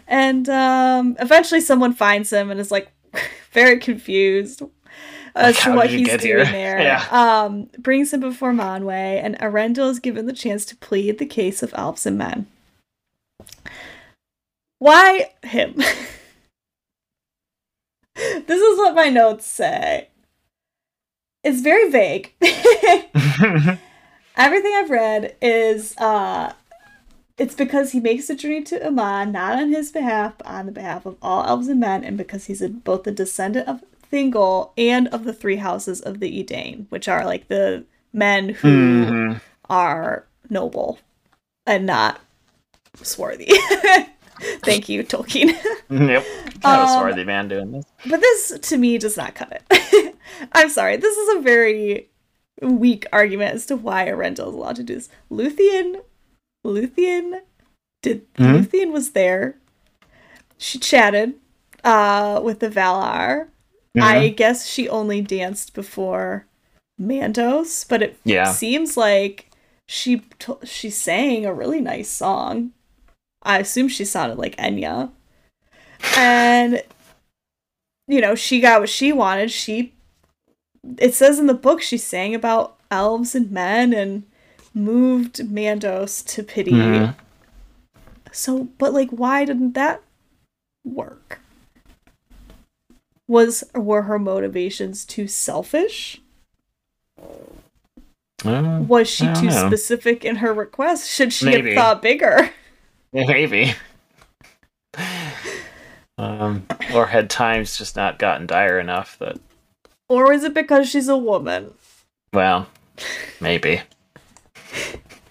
And 0.07 0.49
um, 0.49 1.17
eventually, 1.19 1.61
someone 1.61 1.95
finds 1.95 2.33
him 2.33 2.51
and 2.51 2.61
is 2.61 2.71
like 2.71 2.93
very 3.53 3.79
confused 3.81 4.63
as 5.35 5.59
to 5.61 5.75
what 5.75 5.91
he's 5.91 6.09
doing 6.09 6.23
here? 6.23 6.45
there. 6.45 6.81
Yeah. 6.81 7.05
Um, 7.11 7.69
brings 7.79 8.13
him 8.13 8.21
before 8.21 8.53
Manwë, 8.53 9.23
and 9.23 9.39
Eärendil 9.39 9.91
is 9.91 9.99
given 9.99 10.27
the 10.27 10.33
chance 10.33 10.65
to 10.67 10.77
plead 10.77 11.19
the 11.19 11.27
case 11.27 11.63
of 11.63 11.75
elves 11.77 12.07
and 12.07 12.17
men. 12.17 12.47
Why 14.79 15.33
him? 15.43 15.75
this 18.15 18.61
is 18.61 18.79
what 18.79 18.95
my 18.95 19.09
notes 19.09 19.47
say. 19.47 20.09
It's 21.43 21.61
very 21.61 21.91
vague. 21.91 22.33
Everything 24.37 24.73
I've 24.75 24.91
read 24.91 25.37
is 25.41 25.97
uh 25.99 26.53
it's 27.37 27.55
because 27.55 27.93
he 27.93 28.01
makes 28.01 28.29
the 28.29 28.37
journey 28.37 28.63
to 28.63 28.87
Aman 28.87 29.33
not 29.33 29.59
on 29.59 29.71
his 29.71 29.91
behalf, 29.91 30.39
but 30.39 30.47
on 30.47 30.67
the 30.67 30.73
behalf 30.73 31.05
of 31.05 31.17
all 31.21 31.45
elves 31.45 31.69
and 31.69 31.81
men, 31.81 32.05
and 32.05 32.17
because 32.17 32.47
he's 32.47 32.63
a, 32.63 32.69
both 32.69 33.07
a 33.07 33.11
descendant 33.11 33.69
of 33.69 33.83
Thingol 34.15 34.71
and 34.79 35.09
of 35.09 35.25
the 35.25 35.33
three 35.33 35.57
houses 35.57 36.01
of 36.01 36.21
the 36.21 36.41
Edain, 36.41 36.87
which 36.91 37.09
are 37.09 37.25
like 37.25 37.49
the 37.49 37.85
men 38.13 38.51
who 38.51 38.69
Mhm. 38.69 39.41
are 39.69 40.25
noble 40.49 41.01
and 41.67 41.85
not 41.85 42.21
swarthy. 43.03 43.49
Thank 44.63 44.89
you, 44.89 45.03
Tolkien. 45.03 45.53
Yep. 45.91 46.25
Not 46.65 46.79
a 46.81 46.83
Um, 46.83 46.89
swarthy 46.89 47.25
man 47.25 47.49
doing 47.49 47.73
this. 47.73 47.85
But 48.09 48.21
this, 48.21 48.59
to 48.59 48.77
me, 48.77 48.99
does 48.99 49.17
not 49.17 49.35
cut 49.35 49.63
it. 49.71 50.17
I'm 50.53 50.69
sorry. 50.71 50.97
This 50.97 51.17
is 51.17 51.37
a 51.37 51.41
very 51.41 52.09
weak 52.63 53.07
argument 53.13 53.55
as 53.55 53.67
to 53.67 53.77
why 53.77 54.07
Eärendil 54.07 54.49
is 54.49 54.55
allowed 54.55 54.77
to 54.77 54.83
do 54.83 54.95
this. 54.95 55.09
Luthien, 55.31 56.01
Luthien, 56.65 57.41
did 58.03 58.33
Mhm. 58.35 58.61
Luthien 58.65 58.93
was 58.93 59.11
there. 59.11 59.57
She 60.59 60.79
chatted 60.79 61.35
uh, 61.85 62.41
with 62.43 62.61
the 62.61 62.71
Valar. 62.71 63.49
I 63.97 64.31
Mhm. 64.31 64.37
guess 64.37 64.67
she 64.67 64.89
only 64.89 65.21
danced 65.21 65.73
before 65.75 66.47
Mandos, 67.01 67.87
but 67.89 68.03
it 68.03 68.19
Yeah. 68.25 68.53
seems 68.53 68.97
like 68.97 69.51
she 69.87 70.19
t- 70.39 70.53
she 70.65 70.91
sang 70.91 71.45
a 71.45 71.53
really 71.55 71.81
nice 71.81 72.09
song. 72.09 72.73
I 73.43 73.59
assume 73.61 73.89
she 73.89 74.05
sounded 74.05 74.39
like 74.39 74.57
Enya. 74.57 75.11
And 76.17 76.83
you 78.07 78.21
know, 78.21 78.35
she 78.35 78.61
got 78.61 78.81
what 78.81 78.89
she 78.91 79.13
wanted. 79.13 79.51
She 79.51 79.93
it 80.99 81.15
says 81.15 81.39
in 81.39 81.47
the 81.47 81.55
book 81.55 81.81
she 81.81 81.97
sang 81.97 82.35
about 82.35 82.79
elves 82.91 83.35
and 83.35 83.51
men 83.51 83.93
and 83.95 84.25
moved 84.75 85.37
Mandos 85.39 86.25
to 86.35 86.43
pity. 86.43 86.73
Mhm. 86.73 87.15
So, 88.33 88.65
but 88.79 88.93
like 88.93 89.11
why 89.11 89.45
didn't 89.45 89.73
that 89.75 90.03
work? 90.85 91.41
Was 93.29 93.65
were 93.75 94.03
her 94.03 94.19
motivations 94.19 95.05
too 95.05 95.27
selfish? 95.29 96.21
Uh, 98.45 98.85
Was 98.87 99.09
she 99.09 99.25
too 99.35 99.47
know. 99.47 99.67
specific 99.69 100.25
in 100.25 100.37
her 100.37 100.53
request? 100.53 101.09
Should 101.11 101.33
she 101.33 101.47
Maybe. 101.47 101.75
have 101.75 101.83
thought 101.83 102.03
bigger? 102.03 102.51
maybe. 103.13 103.73
Um, 106.19 106.67
or 106.95 107.07
had 107.07 107.29
times 107.31 107.77
just 107.79 107.97
not 107.97 108.19
gotten 108.19 108.47
dire 108.47 108.79
enough 108.79 109.19
that, 109.19 109.39
Or 110.09 110.33
is 110.33 110.45
it 110.45 110.55
because 110.55 110.89
she's 110.89 111.09
a 111.09 111.17
woman? 111.17 111.73
well, 112.33 112.69
maybe. 113.41 113.81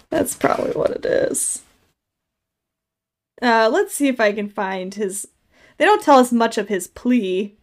That's 0.09 0.35
probably 0.35 0.71
what 0.71 0.91
it 0.91 1.05
is. 1.05 1.61
Uh, 3.41 3.69
let's 3.71 3.93
see 3.93 4.07
if 4.07 4.19
I 4.19 4.31
can 4.33 4.49
find 4.49 4.93
his. 4.93 5.27
They 5.77 5.85
don't 5.85 6.01
tell 6.03 6.17
us 6.19 6.31
much 6.31 6.57
of 6.57 6.67
his 6.67 6.87
plea. 6.87 7.55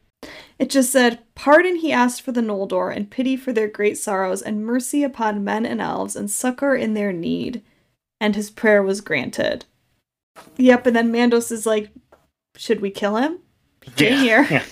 It 0.59 0.69
just 0.69 0.91
said, 0.91 1.21
Pardon 1.35 1.77
he 1.77 1.91
asked 1.93 2.23
for 2.23 2.33
the 2.33 2.43
Noldor, 2.43 2.95
and 2.95 3.11
pity 3.11 3.37
for 3.37 3.53
their 3.53 3.69
great 3.69 3.97
sorrows, 3.97 4.43
and 4.43 4.65
mercy 4.65 5.03
upon 5.03 5.43
men 5.45 5.65
and 5.65 5.81
elves, 5.81 6.17
and 6.17 6.31
succor 6.31 6.75
in 6.75 6.95
their 6.95 7.13
need. 7.13 7.63
And 8.21 8.37
his 8.37 8.51
prayer 8.51 8.83
was 8.83 9.01
granted. 9.01 9.65
Yep, 10.59 10.87
and 10.89 10.97
then 10.97 11.13
Mandos 11.13 11.51
is 11.51 11.65
like, 11.67 11.89
Should 12.57 12.81
we 12.81 12.91
kill 12.91 13.17
him? 13.17 13.39
Get 13.97 14.13
Yeah. 14.13 14.45
here. 14.45 14.63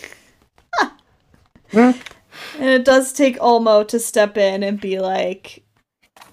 Yeah. 1.73 1.93
And 2.59 2.69
it 2.71 2.85
does 2.85 3.13
take 3.13 3.37
Ulmo 3.41 3.87
to 3.89 3.99
step 3.99 4.37
in 4.39 4.63
and 4.63 4.81
be 4.81 4.99
like, 5.01 5.65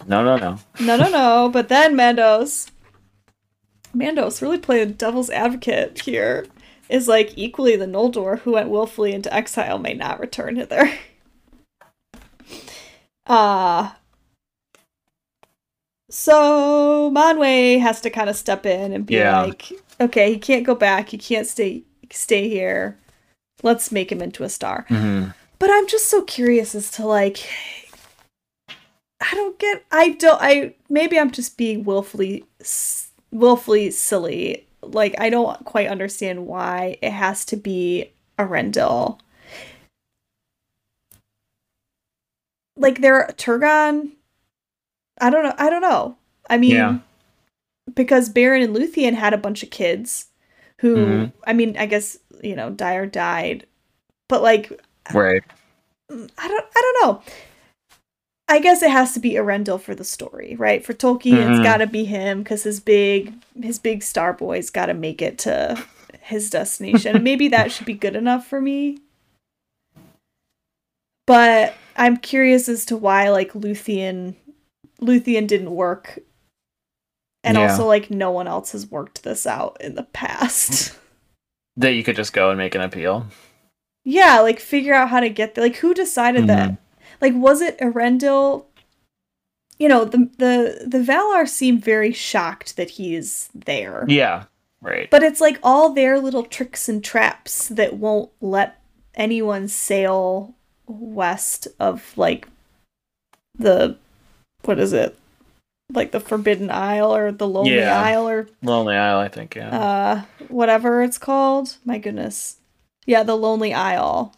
No, 0.07 0.23
no, 0.23 0.37
no. 0.37 0.59
No, 0.79 0.97
no, 0.97 1.09
no. 1.09 1.49
But 1.51 1.67
then 1.69 1.95
Mandos, 1.95 2.69
Mandos 3.95 4.41
really 4.41 4.57
played 4.59 4.97
devil's 4.97 5.29
advocate 5.29 6.01
here. 6.01 6.45
Is 6.89 7.07
like 7.07 7.33
equally 7.35 7.75
the 7.75 7.85
Noldor 7.87 8.39
who 8.39 8.53
went 8.53 8.69
willfully 8.69 9.13
into 9.13 9.33
exile 9.33 9.79
may 9.79 9.93
not 9.93 10.19
return 10.19 10.55
hither. 10.55 10.91
Uh 13.27 13.89
so 16.11 17.11
Manwë 17.11 17.79
has 17.81 17.99
to 18.01 18.09
kind 18.11 18.29
of 18.29 18.35
step 18.35 18.65
in 18.65 18.93
and 18.93 19.05
be 19.05 19.15
Yeah. 19.15 19.41
like, 19.41 19.71
okay, 19.99 20.31
he 20.33 20.37
can't 20.37 20.65
go 20.65 20.75
back. 20.75 21.09
He 21.09 21.17
can't 21.17 21.47
stay 21.47 21.83
stay 22.11 22.47
here. 22.49 22.99
Let's 23.63 23.91
make 23.91 24.11
him 24.11 24.21
into 24.21 24.43
a 24.43 24.49
star. 24.49 24.85
hmm 24.89 25.25
But 25.57 25.71
I'm 25.71 25.87
just 25.87 26.05
so 26.09 26.21
curious 26.21 26.75
as 26.75 26.91
to 26.91 27.05
like 27.05 27.39
I 28.69 29.33
don't 29.33 29.57
get 29.57 29.83
I 29.91 30.09
don't 30.09 30.39
I 30.41 30.75
maybe 30.87 31.17
I'm 31.19 31.31
just 31.31 31.57
being 31.57 31.83
willfully 31.83 32.45
willfully 33.31 33.89
silly. 33.91 34.67
Like 34.93 35.15
I 35.19 35.29
don't 35.29 35.63
quite 35.65 35.87
understand 35.87 36.47
why 36.47 36.97
it 37.01 37.11
has 37.11 37.45
to 37.45 37.57
be 37.57 38.11
a 38.37 38.43
Eärendil. 38.45 39.19
Like 42.77 43.01
they're 43.01 43.27
Turgon 43.37 44.11
I 45.21 45.29
don't 45.29 45.43
know. 45.45 45.53
I 45.57 45.69
don't 45.69 45.81
know. 45.81 46.17
I 46.49 46.57
mean 46.57 46.71
Yeah. 46.71 46.97
because 47.93 48.29
Beren 48.29 48.63
and 48.63 48.75
Luthien 48.75 49.13
had 49.13 49.33
a 49.33 49.37
bunch 49.37 49.63
of 49.63 49.69
kids 49.69 50.27
who 50.79 50.95
Mhm. 50.97 51.31
I 51.47 51.53
mean, 51.53 51.77
I 51.77 51.85
guess, 51.85 52.17
you 52.43 52.55
know, 52.55 52.71
Dior 52.71 53.09
died. 53.09 53.65
But 54.27 54.41
like 54.41 54.71
Right. 55.13 55.43
I 56.09 56.47
don't 56.47 56.65
I 56.75 56.81
don't 56.81 57.01
know. 57.01 57.21
I 58.47 58.59
guess 58.59 58.83
it 58.83 58.91
has 58.91 59.13
to 59.13 59.19
be 59.19 59.31
Eärendil 59.33 59.81
for 59.81 59.95
the 59.95 60.03
story, 60.03 60.55
right? 60.55 60.85
For 60.85 60.93
Tolkien, 60.93 61.49
it's 61.49 61.59
Mhm. 61.59 61.63
got 61.63 61.77
to 61.77 61.87
be 61.87 62.05
him 62.05 62.43
because 62.43 62.63
his 62.63 62.79
big 62.79 63.33
his 63.61 63.79
big 63.79 64.03
star 64.03 64.33
boy's 64.33 64.69
got 64.69 64.85
to 64.87 64.93
make 64.93 65.21
it 65.21 65.37
to 65.39 65.83
his 66.21 66.49
destination. 66.49 67.15
And 67.15 67.23
Maybe 67.23 67.47
that 67.47 67.71
should 67.71 67.85
be 67.87 67.93
good 67.95 68.15
enough 68.15 68.45
for 68.45 68.61
me. 68.61 68.99
But 71.27 71.73
I'm 71.95 72.17
curious 72.17 72.69
as 72.69 72.85
to 72.85 72.97
why 72.97 73.29
like 73.29 73.53
Luthien 73.53 74.35
Luthien 75.01 75.47
didn't 75.47 75.71
work. 75.71 76.19
And 77.43 77.57
Yeah. 77.57 77.63
also 77.71 77.85
like 77.87 78.11
no 78.11 78.31
one 78.31 78.47
else 78.47 78.71
has 78.73 78.89
worked 78.91 79.23
this 79.23 79.47
out 79.47 79.77
in 79.79 79.95
the 79.95 80.03
past. 80.03 80.97
That 81.77 81.93
you 81.95 82.03
could 82.03 82.15
just 82.15 82.31
go 82.33 82.49
and 82.51 82.57
make 82.57 82.75
an 82.75 82.81
appeal. 82.81 83.25
yeah, 84.05 84.39
like 84.39 84.59
figure 84.59 84.93
out 84.93 85.09
how 85.09 85.19
to 85.19 85.29
get 85.29 85.55
there. 85.55 85.63
Like 85.63 85.77
who 85.77 85.93
decided 85.95 86.47
that? 86.47 86.77
Like 87.21 87.33
was 87.35 87.61
it 87.61 87.77
Eärendil? 87.79 88.65
You 89.77 89.89
know, 89.89 90.05
the 90.05 90.29
the 90.37 90.85
the 90.87 90.99
Valar 90.99 91.47
seem 91.47 91.79
very 91.79 92.13
shocked 92.13 92.77
that 92.77 92.91
he's 92.91 93.49
there. 93.53 94.05
Yeah. 94.07 94.45
Right. 94.81 95.09
But 95.09 95.23
it's 95.23 95.41
like 95.41 95.59
all 95.63 95.91
their 95.93 96.19
little 96.19 96.43
tricks 96.43 96.87
and 96.87 97.03
traps 97.03 97.67
that 97.69 97.95
won't 97.95 98.29
let 98.39 98.79
anyone 99.15 99.67
sail 99.67 100.53
west 100.87 101.67
of 101.79 102.13
like 102.17 102.47
the 103.57 103.97
what 104.63 104.79
is 104.79 104.93
it? 104.93 105.17
Like 105.93 106.11
the 106.11 106.19
Forbidden 106.19 106.69
Isle 106.71 107.15
or 107.15 107.31
the 107.31 107.47
Lonely 107.47 107.75
Yeah. 107.75 107.99
Isle 108.01 108.27
or 108.29 108.47
Lonely 108.61 108.95
Isle, 108.95 109.19
I 109.19 109.27
think. 109.27 109.55
Yeah. 109.55 109.69
uh 109.77 110.21
whatever 110.47 111.03
it's 111.03 111.17
called. 111.17 111.77
My 111.83 111.97
goodness. 111.97 112.57
Yeah, 113.05 113.23
the 113.23 113.35
Lonely 113.35 113.73
Isle. 113.73 114.33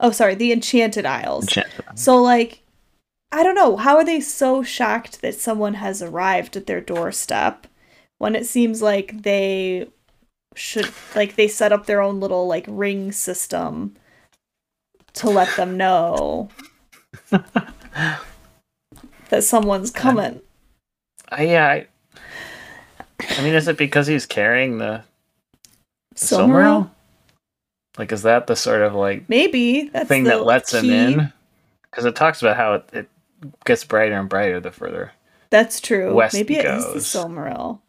Oh, 0.00 0.10
sorry, 0.10 0.34
the 0.34 0.52
Enchanted 0.52 1.06
Isles. 1.06 1.44
Enchanted. 1.44 1.84
So 1.94 2.20
like 2.20 2.62
I 3.32 3.42
don't 3.44 3.54
know, 3.54 3.76
how 3.76 3.96
are 3.96 4.04
they 4.04 4.20
so 4.20 4.62
shocked 4.62 5.22
that 5.22 5.36
someone 5.36 5.74
has 5.74 6.02
arrived 6.02 6.56
at 6.56 6.66
their 6.66 6.80
doorstep 6.80 7.68
when 8.18 8.34
it 8.34 8.46
seems 8.46 8.82
like 8.82 9.22
they 9.22 9.88
should 10.56 10.90
like 11.14 11.36
they 11.36 11.46
set 11.46 11.72
up 11.72 11.86
their 11.86 12.02
own 12.02 12.18
little 12.18 12.48
like 12.48 12.64
ring 12.66 13.12
system 13.12 13.94
to 15.14 15.30
let 15.30 15.54
them 15.56 15.76
know. 15.76 16.48
that 17.30 18.18
someone's 19.40 19.90
coming. 19.90 20.40
I, 21.28 21.44
yeah, 21.44 21.68
I, 21.68 21.86
I 23.20 23.42
mean, 23.42 23.54
is 23.54 23.68
it 23.68 23.78
because 23.78 24.08
he's 24.08 24.26
carrying 24.26 24.78
the, 24.78 25.04
the 26.10 26.16
Silmaril? 26.16 26.90
Like, 28.00 28.12
is 28.12 28.22
that 28.22 28.46
the 28.46 28.56
sort 28.56 28.80
of 28.80 28.94
like 28.94 29.28
Maybe 29.28 29.90
that's 29.90 30.08
thing 30.08 30.24
that 30.24 30.46
lets 30.46 30.72
him 30.72 30.88
in? 30.88 31.30
Because 31.82 32.06
it 32.06 32.16
talks 32.16 32.40
about 32.40 32.56
how 32.56 32.72
it, 32.72 32.88
it 32.94 33.08
gets 33.66 33.84
brighter 33.84 34.18
and 34.18 34.26
brighter 34.26 34.58
the 34.58 34.70
further. 34.70 35.12
That's 35.50 35.82
true. 35.82 36.14
West 36.14 36.32
Maybe 36.32 36.56
it 36.56 36.64
is 36.64 36.82
goes. 36.82 36.94
the 37.12 37.18
Silmaril. 37.18 37.80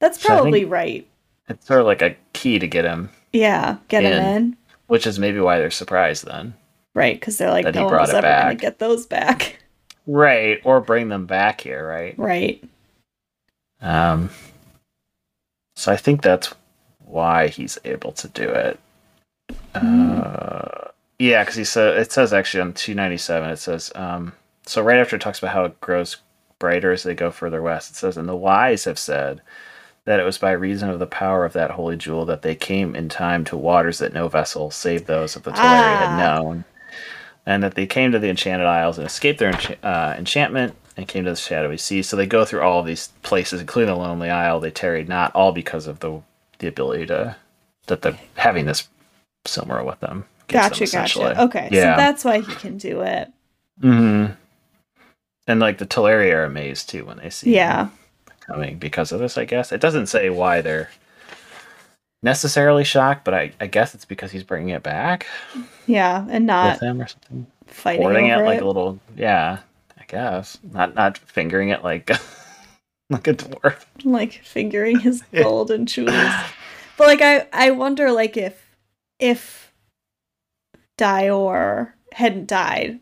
That's 0.00 0.20
So 0.20 0.26
probably 0.28 0.64
right. 0.64 1.06
It's 1.48 1.64
sort 1.68 1.78
of 1.82 1.86
like 1.86 2.02
a 2.02 2.16
key 2.32 2.58
to 2.58 2.66
get 2.66 2.84
him, 2.84 3.10
Yeah, 3.32 3.76
get 3.86 4.02
him 4.02 4.12
In. 4.12 4.36
in. 4.36 4.56
which 4.88 5.06
is 5.06 5.20
maybe 5.20 5.38
why 5.38 5.58
they're 5.60 5.70
surprised 5.70 6.26
then. 6.26 6.54
Right, 6.94 7.14
because 7.14 7.38
they're 7.38 7.50
like, 7.52 7.72
no 7.72 7.82
one 7.84 7.90
brought 7.92 8.00
was 8.08 8.10
ever 8.14 8.26
gonna 8.26 8.54
get 8.56 8.80
those 8.80 9.06
back. 9.06 9.56
Right, 10.06 10.60
or 10.64 10.80
bring 10.80 11.08
them 11.10 11.26
back 11.26 11.60
here, 11.60 11.86
right? 11.86 12.18
Right. 12.18 12.64
Um, 13.80 14.30
so 15.76 15.92
I 15.92 15.96
think 15.96 16.22
that's 16.22 16.52
why 16.98 17.46
he's 17.46 17.78
able 17.84 18.10
to 18.12 18.26
do 18.28 18.48
it. 18.48 18.80
Uh, 19.74 20.88
yeah, 21.18 21.42
because 21.42 21.56
he 21.56 21.64
said 21.64 21.96
it 21.98 22.12
says 22.12 22.32
actually 22.32 22.62
on 22.62 22.72
two 22.72 22.94
ninety 22.94 23.18
seven. 23.18 23.50
It 23.50 23.58
says 23.58 23.92
um, 23.94 24.32
so 24.66 24.82
right 24.82 24.98
after 24.98 25.16
it 25.16 25.22
talks 25.22 25.38
about 25.38 25.52
how 25.52 25.64
it 25.64 25.80
grows 25.80 26.16
brighter 26.58 26.92
as 26.92 27.02
they 27.02 27.14
go 27.14 27.30
further 27.30 27.62
west. 27.62 27.90
It 27.90 27.96
says, 27.96 28.16
and 28.16 28.28
the 28.28 28.36
wise 28.36 28.84
have 28.84 28.98
said 28.98 29.40
that 30.04 30.20
it 30.20 30.24
was 30.24 30.38
by 30.38 30.52
reason 30.52 30.88
of 30.90 30.98
the 30.98 31.06
power 31.06 31.44
of 31.44 31.52
that 31.54 31.72
holy 31.72 31.96
jewel 31.96 32.24
that 32.26 32.42
they 32.42 32.54
came 32.54 32.94
in 32.96 33.08
time 33.08 33.44
to 33.44 33.56
waters 33.56 33.98
that 33.98 34.12
no 34.12 34.28
vessel 34.28 34.70
save 34.70 35.06
those 35.06 35.36
of 35.36 35.42
the 35.42 35.50
Teleri 35.52 35.58
Ah. 35.62 35.98
had 35.98 36.18
known, 36.18 36.64
and 37.46 37.62
that 37.62 37.74
they 37.74 37.86
came 37.86 38.12
to 38.12 38.18
the 38.18 38.28
enchanted 38.30 38.66
isles 38.66 38.98
and 38.98 39.06
escaped 39.06 39.38
their 39.38 39.52
encha- 39.52 39.76
uh, 39.82 40.14
enchantment 40.18 40.74
and 40.96 41.06
came 41.08 41.24
to 41.24 41.30
the 41.30 41.36
shadowy 41.36 41.76
sea. 41.78 42.02
So 42.02 42.16
they 42.16 42.26
go 42.26 42.44
through 42.44 42.62
all 42.62 42.80
of 42.80 42.86
these 42.86 43.08
places, 43.22 43.60
including 43.60 43.92
the 43.94 44.00
Lonely 44.00 44.30
Isle. 44.30 44.60
They 44.60 44.70
tarried 44.70 45.08
not 45.08 45.34
all 45.34 45.52
because 45.52 45.86
of 45.86 46.00
the 46.00 46.20
the 46.58 46.66
ability 46.66 47.06
to 47.06 47.36
that 47.86 48.02
the 48.02 48.16
having 48.36 48.66
this 48.66 48.88
Silmaril 49.46 49.86
with 49.86 50.00
them. 50.00 50.24
gives 50.48 50.62
them, 50.64 50.70
Gotcha, 50.70 50.86
gotcha. 51.18 51.42
Okay, 51.44 51.68
Yeah. 51.72 51.94
so 51.94 52.00
that's 52.00 52.24
why 52.24 52.40
he 52.40 52.54
can 52.56 52.76
do 52.78 53.00
it. 53.02 53.30
Mm-hmm. 53.80 54.32
And 55.46 55.60
like 55.60 55.78
the 55.78 55.86
Teleri 55.86 56.32
are 56.34 56.44
amazed 56.44 56.88
too 56.90 57.04
when 57.04 57.16
they 57.18 57.30
see 57.30 57.54
Yeah. 57.54 57.84
him 57.86 57.92
coming 58.40 58.78
because 58.78 59.12
of 59.12 59.20
this. 59.20 59.38
I 59.38 59.44
guess 59.44 59.72
it 59.72 59.80
doesn't 59.80 60.06
say 60.06 60.28
why 60.30 60.60
they're 60.60 60.90
necessarily 62.22 62.84
shocked, 62.84 63.24
but 63.24 63.34
I, 63.34 63.52
I 63.60 63.66
guess 63.66 63.94
it's 63.94 64.04
because 64.04 64.30
he's 64.32 64.44
bringing 64.44 64.70
it 64.70 64.82
back 64.82 65.26
Yeah, 65.86 66.26
and 66.28 66.46
not 66.46 66.74
with 66.74 66.82
him 66.82 67.00
or 67.00 67.06
something. 67.06 67.46
fighting 67.66 68.02
Hoarding 68.02 68.26
it 68.26 68.34
over 68.34 68.44
like 68.44 68.60
a 68.60 68.64
little, 68.66 68.98
yeah. 69.16 69.58
I 69.98 70.04
guess 70.06 70.58
not 70.72 70.94
not 70.94 71.18
fingering 71.18 71.68
it 71.70 71.82
like 71.84 72.10
like 73.10 73.26
a 73.28 73.34
dwarf. 73.34 73.84
like 74.04 74.32
fingering 74.44 74.98
his 75.00 75.22
gold 75.34 75.70
and 75.70 75.86
jewels. 75.88 76.32
But 76.96 77.06
like 77.06 77.22
I 77.22 77.46
I 77.52 77.70
wonder 77.70 78.10
like 78.12 78.36
if 78.36 78.59
if 79.20 79.72
Dior 80.98 81.92
hadn't 82.12 82.46
died, 82.46 83.00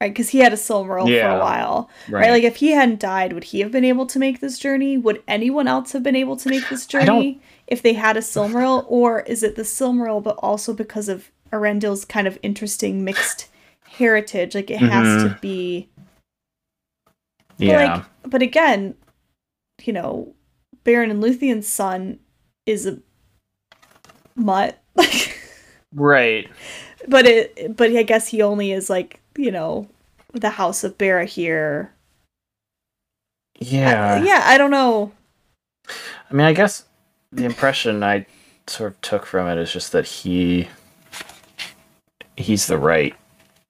right? 0.00 0.08
Because 0.12 0.30
he 0.30 0.38
had 0.40 0.52
a 0.52 0.56
Silmaril 0.56 1.04
for 1.06 1.10
Yeah. 1.10 1.36
a 1.36 1.40
while, 1.40 1.88
right. 2.08 2.30
Like 2.30 2.42
if 2.44 2.56
he 2.56 2.72
hadn't 2.72 3.00
died, 3.00 3.32
would 3.32 3.44
he 3.44 3.60
have 3.60 3.70
been 3.70 3.84
able 3.84 4.06
to 4.06 4.18
make 4.18 4.40
this 4.40 4.58
journey? 4.58 4.98
Would 4.98 5.22
anyone 5.28 5.68
else 5.68 5.92
have 5.92 6.02
been 6.02 6.16
able 6.16 6.36
to 6.36 6.48
make 6.48 6.68
this 6.68 6.86
journey 6.94 7.40
if 7.66 7.80
they 7.82 7.94
had 7.94 8.16
a 8.16 8.20
Silmaril, 8.20 8.84
or 8.88 9.20
is 9.20 9.42
it 9.42 9.56
the 9.56 9.62
Silmaril, 9.62 10.22
but 10.22 10.36
also 10.38 10.74
because 10.74 11.08
of 11.08 11.30
Eärendil's 11.52 12.04
kind 12.04 12.26
of 12.26 12.38
interesting 12.42 13.04
mixed 13.04 13.48
heritage? 13.86 14.54
Like 14.54 14.70
it 14.70 14.78
has 14.80 15.22
to 15.22 15.28
Mhm. 15.30 15.40
be 15.40 15.88
but, 17.58 17.66
yeah. 17.66 17.94
Like, 17.94 18.04
but 18.30 18.42
again, 18.42 18.94
you 19.84 19.92
know, 19.92 20.34
Beren 20.84 21.10
and 21.10 21.22
Luthien's 21.22 21.68
son 21.68 22.18
is 22.66 22.86
a 22.86 22.98
mutt. 24.34 24.78
Like, 24.94 25.31
right. 25.94 26.48
but 27.08 27.26
it, 27.26 27.76
but 27.76 27.90
I 27.96 28.02
guess 28.02 28.28
he 28.28 28.42
only 28.42 28.72
is 28.72 28.88
like, 28.90 29.20
you 29.36 29.50
know, 29.50 29.88
the 30.32 30.50
House 30.50 30.84
of 30.84 30.96
Barahir. 30.98 31.88
Yeah. 33.58 34.14
Uh, 34.14 34.24
yeah, 34.24 34.42
I 34.46 34.58
don't 34.58 34.70
know. 34.70 35.12
I 35.88 36.34
mean, 36.34 36.46
I 36.46 36.52
guess 36.52 36.84
the 37.32 37.44
impression 37.44 38.02
I 38.02 38.26
sort 38.66 38.92
of 38.92 39.00
took 39.00 39.26
from 39.26 39.48
it 39.48 39.58
is 39.58 39.72
just 39.72 39.92
that 39.92 40.06
he 40.06 40.68
he's 42.36 42.66
the 42.66 42.78
right 42.78 43.14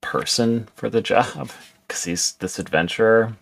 person 0.01 0.67
for 0.75 0.89
the 0.89 1.01
job 1.01 1.51
because 1.87 2.03
he's 2.03 2.33
this 2.33 2.59
adventurer. 2.59 3.33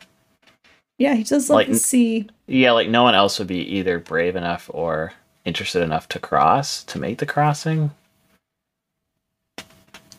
Yeah, 0.97 1.15
he 1.15 1.23
does 1.23 1.49
Like- 1.49 1.67
to 1.67 1.75
see. 1.75 2.27
Yeah, 2.47 2.71
like 2.71 2.89
no 2.89 3.03
one 3.03 3.15
else 3.15 3.39
would 3.39 3.47
be 3.47 3.59
either 3.77 3.99
brave 3.99 4.35
enough 4.35 4.69
or 4.73 5.13
interested 5.45 5.81
enough 5.83 6.07
to 6.09 6.19
cross 6.19 6.83
to 6.85 6.99
make 6.99 7.17
the 7.19 7.25
crossing. 7.25 7.91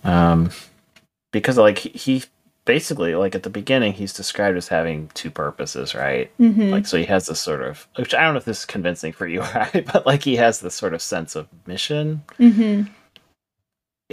Um, 0.04 0.50
because 1.32 1.56
like 1.58 1.78
he, 1.78 2.24
basically 2.64 3.14
like 3.16 3.34
at 3.34 3.42
the 3.42 3.50
beginning 3.50 3.92
he's 3.92 4.12
described 4.12 4.56
as 4.56 4.68
having 4.68 5.10
two 5.14 5.30
purposes, 5.30 5.94
right? 5.94 6.30
hmm 6.36 6.70
Like 6.70 6.86
so 6.86 6.96
he 6.96 7.04
has 7.06 7.26
this 7.26 7.40
sort 7.40 7.62
of 7.62 7.86
which 7.96 8.14
I 8.14 8.22
don't 8.22 8.34
know 8.34 8.38
if 8.38 8.44
this 8.44 8.60
is 8.60 8.64
convincing 8.64 9.12
for 9.12 9.26
you, 9.26 9.40
right? 9.40 9.84
But 9.92 10.06
like 10.06 10.22
he 10.22 10.36
has 10.36 10.60
this 10.60 10.74
sort 10.74 10.94
of 10.94 11.02
sense 11.02 11.34
of 11.36 11.48
mission. 11.66 12.22
mm-hmm. 12.38 12.82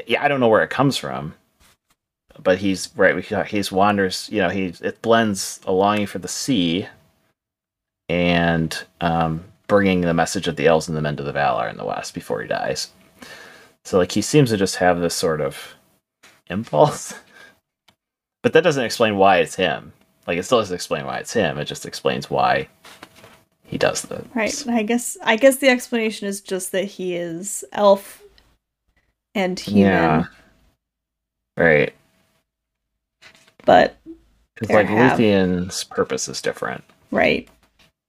Yeah, 0.08 0.24
I 0.24 0.28
don't 0.30 0.40
know 0.40 0.48
where 0.48 0.64
it 0.64 0.70
comes 0.70 0.98
from. 0.98 1.34
But 2.42 2.58
he's 2.60 2.90
right. 2.96 3.22
He's 3.48 3.70
wanders. 3.72 4.30
You 4.32 4.40
know, 4.42 4.50
he 4.50 4.74
it 4.82 5.02
blends 5.02 5.60
a 5.66 5.74
longing 5.74 6.06
for 6.08 6.20
the 6.20 6.28
sea, 6.30 6.88
and 8.08 8.82
um, 9.02 9.44
bringing 9.68 10.02
the 10.02 10.14
message 10.14 10.48
of 10.48 10.56
the 10.56 10.68
elves 10.68 10.88
and 10.88 10.96
the 10.96 11.02
men 11.02 11.18
to 11.18 11.24
the 11.24 11.34
Valar 11.34 11.70
in 11.70 11.76
the 11.76 11.86
west 11.86 12.14
before 12.14 12.42
he 12.42 12.48
dies. 12.48 12.92
So 13.84 13.98
like 13.98 14.14
he 14.14 14.22
seems 14.22 14.52
to 14.52 14.58
just 14.58 14.78
have 14.78 15.00
this 15.02 15.16
sort 15.16 15.42
of 15.42 15.76
impulse, 16.50 17.14
but 18.44 18.54
that 18.54 18.64
doesn't 18.64 18.84
explain 18.84 19.18
why 19.18 19.38
it's 19.38 19.56
him. 19.56 19.94
Like 20.28 20.38
it 20.38 20.44
still 20.44 20.60
doesn't 20.60 20.76
explain 20.76 21.06
why 21.06 21.18
it's 21.18 21.34
him. 21.34 21.58
It 21.58 21.66
just 21.66 21.86
explains 21.86 22.30
why 22.30 22.68
he 23.64 23.78
does 23.78 24.02
the 24.04 24.24
Right. 24.36 24.64
I 24.68 24.84
guess 24.84 25.18
I 25.24 25.36
guess 25.36 25.58
the 25.58 25.70
explanation 25.70 26.28
is 26.28 26.42
just 26.42 26.72
that 26.72 26.86
he 26.86 27.16
is 27.16 27.64
elf 27.72 28.22
and 29.36 29.60
human. 29.60 29.82
Yeah. 29.84 30.24
Right. 31.58 31.94
But 33.66 33.98
Because 34.56 34.74
like 34.74 34.88
have- 34.88 35.18
Luthien's 35.20 35.84
purpose 35.84 36.28
is 36.28 36.42
different, 36.42 36.84
right. 37.12 37.48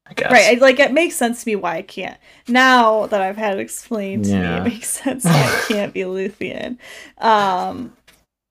I 0.09 0.13
guess. 0.15 0.33
Right. 0.33 0.57
I, 0.57 0.61
like 0.61 0.81
it 0.81 0.93
makes 0.93 1.15
sense 1.17 1.45
to 1.45 1.49
me 1.49 1.57
why 1.57 1.77
I 1.77 1.83
can't. 1.83 2.19
Now 2.49 3.07
that 3.07 3.21
I've 3.21 3.37
had 3.37 3.59
it 3.59 3.61
explained 3.61 4.25
to 4.25 4.31
Yeah. 4.33 4.61
me, 4.65 4.71
it 4.71 4.73
makes 4.75 4.91
sense 4.91 5.25
why 5.25 5.33
I 5.33 5.65
can't 5.69 5.93
be 5.93 6.01
Luthien. 6.05 6.79
Um 7.19 7.97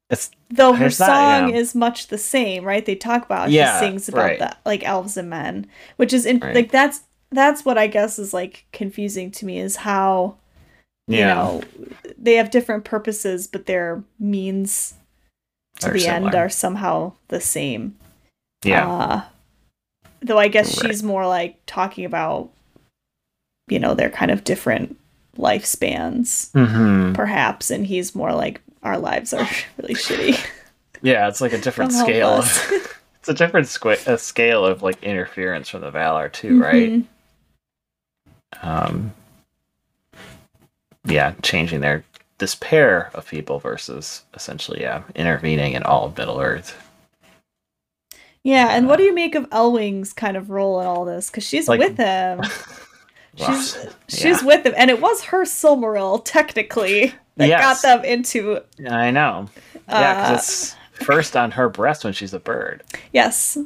It's 0.10 0.32
though 0.50 0.74
her 0.74 0.90
song 0.90 1.50
yeah. 1.50 1.56
is 1.56 1.76
much 1.76 2.08
the 2.08 2.18
same, 2.18 2.64
right? 2.64 2.86
They 2.86 2.96
talk 2.96 3.24
about 3.26 3.52
Yeah, 3.52 3.80
she 3.80 3.86
sings 3.86 4.10
about 4.10 4.24
right. 4.24 4.40
the 4.40 4.58
like 4.66 4.84
elves 4.84 5.18
and 5.18 5.30
men, 5.30 5.68
which 5.98 6.14
is 6.14 6.26
in, 6.26 6.40
Right. 6.40 6.56
like 6.56 6.72
that's 6.72 7.02
that's 7.32 7.64
what 7.64 7.78
I 7.78 7.86
guess 7.88 8.18
is 8.18 8.34
like 8.34 8.66
confusing 8.72 9.30
to 9.32 9.46
me 9.46 9.60
is 9.60 9.76
how 9.78 10.36
you 11.08 11.20
yeah. 11.20 11.34
know 11.36 11.62
they 12.18 12.36
have 12.36 12.50
different 12.50 12.86
purposes, 12.86 13.46
but 13.48 13.68
their 13.68 14.04
means 14.20 14.96
to 15.82 15.90
Are 15.90 15.94
the 15.94 16.08
end 16.08 16.34
are 16.36 16.50
somehow 16.50 17.14
the 17.28 17.40
same. 17.40 17.96
yeah. 18.66 18.90
Uh, 18.90 19.22
though 20.22 20.40
I 20.40 20.48
guess 20.48 20.82
Right. 20.82 20.90
she's 20.90 21.04
more 21.04 21.28
like 21.28 21.60
talking 21.68 22.04
about, 22.04 22.50
you 23.68 23.78
know, 23.80 23.94
their 23.94 24.10
kind 24.10 24.32
of 24.32 24.44
different 24.44 24.98
lifespans, 25.38 26.52
hmm 26.52 27.14
perhaps, 27.14 27.70
and 27.72 27.86
he's 27.86 28.16
more 28.16 28.34
like 28.34 28.62
our 28.84 28.98
lives 28.98 29.34
are 29.34 29.48
really 29.82 29.94
shitty. 29.96 30.40
Yeah, 31.02 31.28
it's 31.28 31.42
like 31.42 31.54
a 31.54 31.58
different 31.58 31.92
help 31.94 32.08
scale. 32.08 32.44
It's 33.20 33.28
a 33.28 33.34
different 33.34 33.68
squa- 33.68 34.08
a 34.08 34.18
scale 34.18 34.66
of 34.66 34.82
like 34.82 35.04
interference 35.04 35.68
from 35.68 35.82
the 35.82 35.92
Valar 35.92 36.32
too, 36.32 36.62
right? 36.62 36.90
Mhm. 36.90 37.06
Um, 38.64 39.14
yeah, 41.06 41.34
changing 41.42 41.82
their 41.82 42.06
this 42.38 42.56
pair 42.56 43.12
of 43.14 43.28
people 43.28 43.60
versus 43.60 44.24
essentially, 44.34 44.80
yeah, 44.82 45.04
intervening 45.16 45.74
in 45.74 45.84
all 45.84 46.06
of 46.06 46.18
Middle 46.18 46.40
Earth. 46.40 46.82
Yeah, 48.44 48.70
and 48.70 48.88
what 48.88 48.96
do 48.98 49.04
you 49.04 49.14
make 49.14 49.36
of 49.36 49.46
Elwing's 49.52 50.14
kind 50.14 50.38
of 50.38 50.50
role 50.50 50.80
in 50.80 50.88
all 50.88 51.04
this? 51.04 51.30
Because 51.30 51.44
she's 51.44 51.68
Like- 51.68 51.80
with 51.82 51.98
him. 51.98 52.42
She's 53.36 53.76
Yeah. 53.76 53.90
she's 54.08 54.42
with 54.44 54.66
him, 54.66 54.74
and 54.78 54.90
it 54.90 55.02
was 55.02 55.26
her 55.26 55.44
Silmaril 55.44 56.22
technically 56.24 57.14
that 57.40 57.48
Yes. 57.48 57.82
got 57.82 57.82
them 57.82 58.06
into. 58.06 58.62
I 58.90 59.10
know. 59.12 59.50
Yeah, 59.88 59.96
Uh, 59.96 60.14
because 60.32 60.40
it's 60.44 60.76
first 61.06 61.36
on 61.36 61.52
her 61.52 61.68
breast 61.70 62.04
when 62.04 62.14
she's 62.14 62.34
a 62.34 62.40
bird, 62.40 62.84
Yes, 63.12 63.58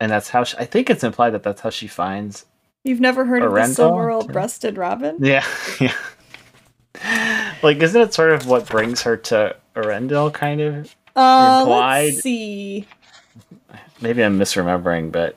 and 0.00 0.10
that's 0.10 0.28
how 0.30 0.42
she, 0.44 0.56
I 0.58 0.64
think 0.64 0.90
it's 0.90 1.04
implied 1.04 1.30
that 1.30 1.42
that's 1.44 1.60
how 1.60 1.70
she 1.70 1.86
finds. 1.86 2.44
you've 2.82 3.00
never 3.00 3.24
heard 3.24 3.42
of 3.42 3.52
the? 3.52 3.60
Silmaril-breasted 3.60 4.76
robin? 4.76 5.16
Yeah, 5.20 5.44
yeah. 5.80 5.94
like, 7.62 7.78
isn't 7.78 8.00
it 8.00 8.14
sort 8.14 8.32
of 8.32 8.46
what 8.46 8.66
brings 8.68 9.02
her 9.02 9.16
to 9.16 9.56
Eärendil? 9.76 10.32
Kind 10.34 10.60
of. 10.60 10.96
Uh, 11.16 11.60
Implied- 11.62 12.04
let's 12.14 12.22
see. 12.22 12.86
maybe 14.00 14.22
I'm 14.24 14.38
misremembering, 14.38 15.12
but 15.12 15.36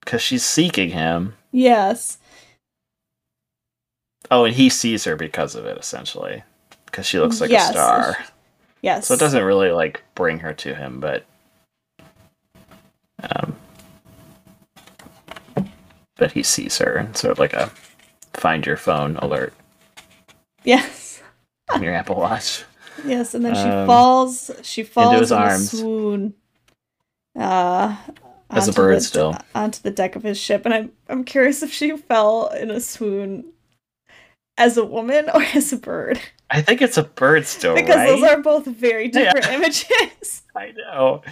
because 0.00 0.20
she's 0.22 0.44
seeking 0.44 0.90
him. 0.90 1.34
Yes. 1.52 2.18
Oh, 4.30 4.44
and 4.44 4.54
he 4.54 4.68
sees 4.68 5.04
her 5.04 5.16
because 5.16 5.54
of 5.54 5.64
it, 5.66 5.78
essentially, 5.78 6.42
because 6.96 7.06
she 7.06 7.18
looks 7.18 7.42
like 7.42 7.50
Yes. 7.50 7.68
a 7.68 7.72
star. 7.72 8.16
Yes. 8.80 9.06
So 9.08 9.12
it 9.14 9.20
doesn't 9.20 9.44
really 9.44 9.70
like 9.70 10.02
bring 10.14 10.38
her 10.38 10.54
to 10.54 10.74
him, 10.74 10.98
but 10.98 11.26
um, 13.22 13.54
but 16.16 16.32
he 16.32 16.42
sees 16.42 16.78
her, 16.78 16.96
and 16.96 17.14
sort 17.14 17.32
of 17.32 17.38
like 17.38 17.52
a 17.52 17.70
find 18.32 18.64
your 18.64 18.78
phone 18.78 19.16
alert 19.18 19.52
Yes. 20.64 21.22
on 21.70 21.82
your 21.82 21.92
Apple 21.92 22.16
Watch. 22.16 22.64
Yes, 23.04 23.34
and 23.34 23.44
then 23.44 23.54
she 23.54 23.60
Um, 23.68 23.86
falls. 23.86 24.50
She 24.62 24.82
falls 24.82 25.08
into 25.12 25.20
his 25.20 25.32
in 25.32 25.36
arms. 25.38 25.72
a 25.74 25.76
swoon. 25.76 26.34
Uh, 27.38 27.96
As 28.48 28.68
a 28.68 28.72
bird 28.72 28.96
the- 28.96 29.00
still. 29.02 29.36
onto 29.54 29.82
the 29.82 29.90
deck 29.90 30.16
of 30.16 30.22
his 30.22 30.38
ship, 30.38 30.64
and 30.64 30.72
I'm 30.72 30.92
I'm 31.10 31.24
curious 31.24 31.62
if 31.62 31.70
she 31.72 31.94
fell 31.94 32.48
in 32.48 32.70
a 32.70 32.80
swoon 32.80 33.52
as 34.56 34.78
a 34.78 34.84
woman 34.86 35.28
or 35.34 35.42
as 35.54 35.72
a 35.72 35.76
bird, 35.76 36.18
I 36.50 36.62
think 36.62 36.80
it's 36.82 36.96
a 36.96 37.02
bird 37.04 37.46
still, 37.46 37.74
because 37.74 37.96
right? 37.96 38.06
those 38.08 38.22
are 38.22 38.40
both 38.40 38.66
very 38.66 39.10
Yeah. 39.12 39.32
different 39.32 39.46
images. 39.62 40.42
I 40.54 40.72
know. 40.76 41.22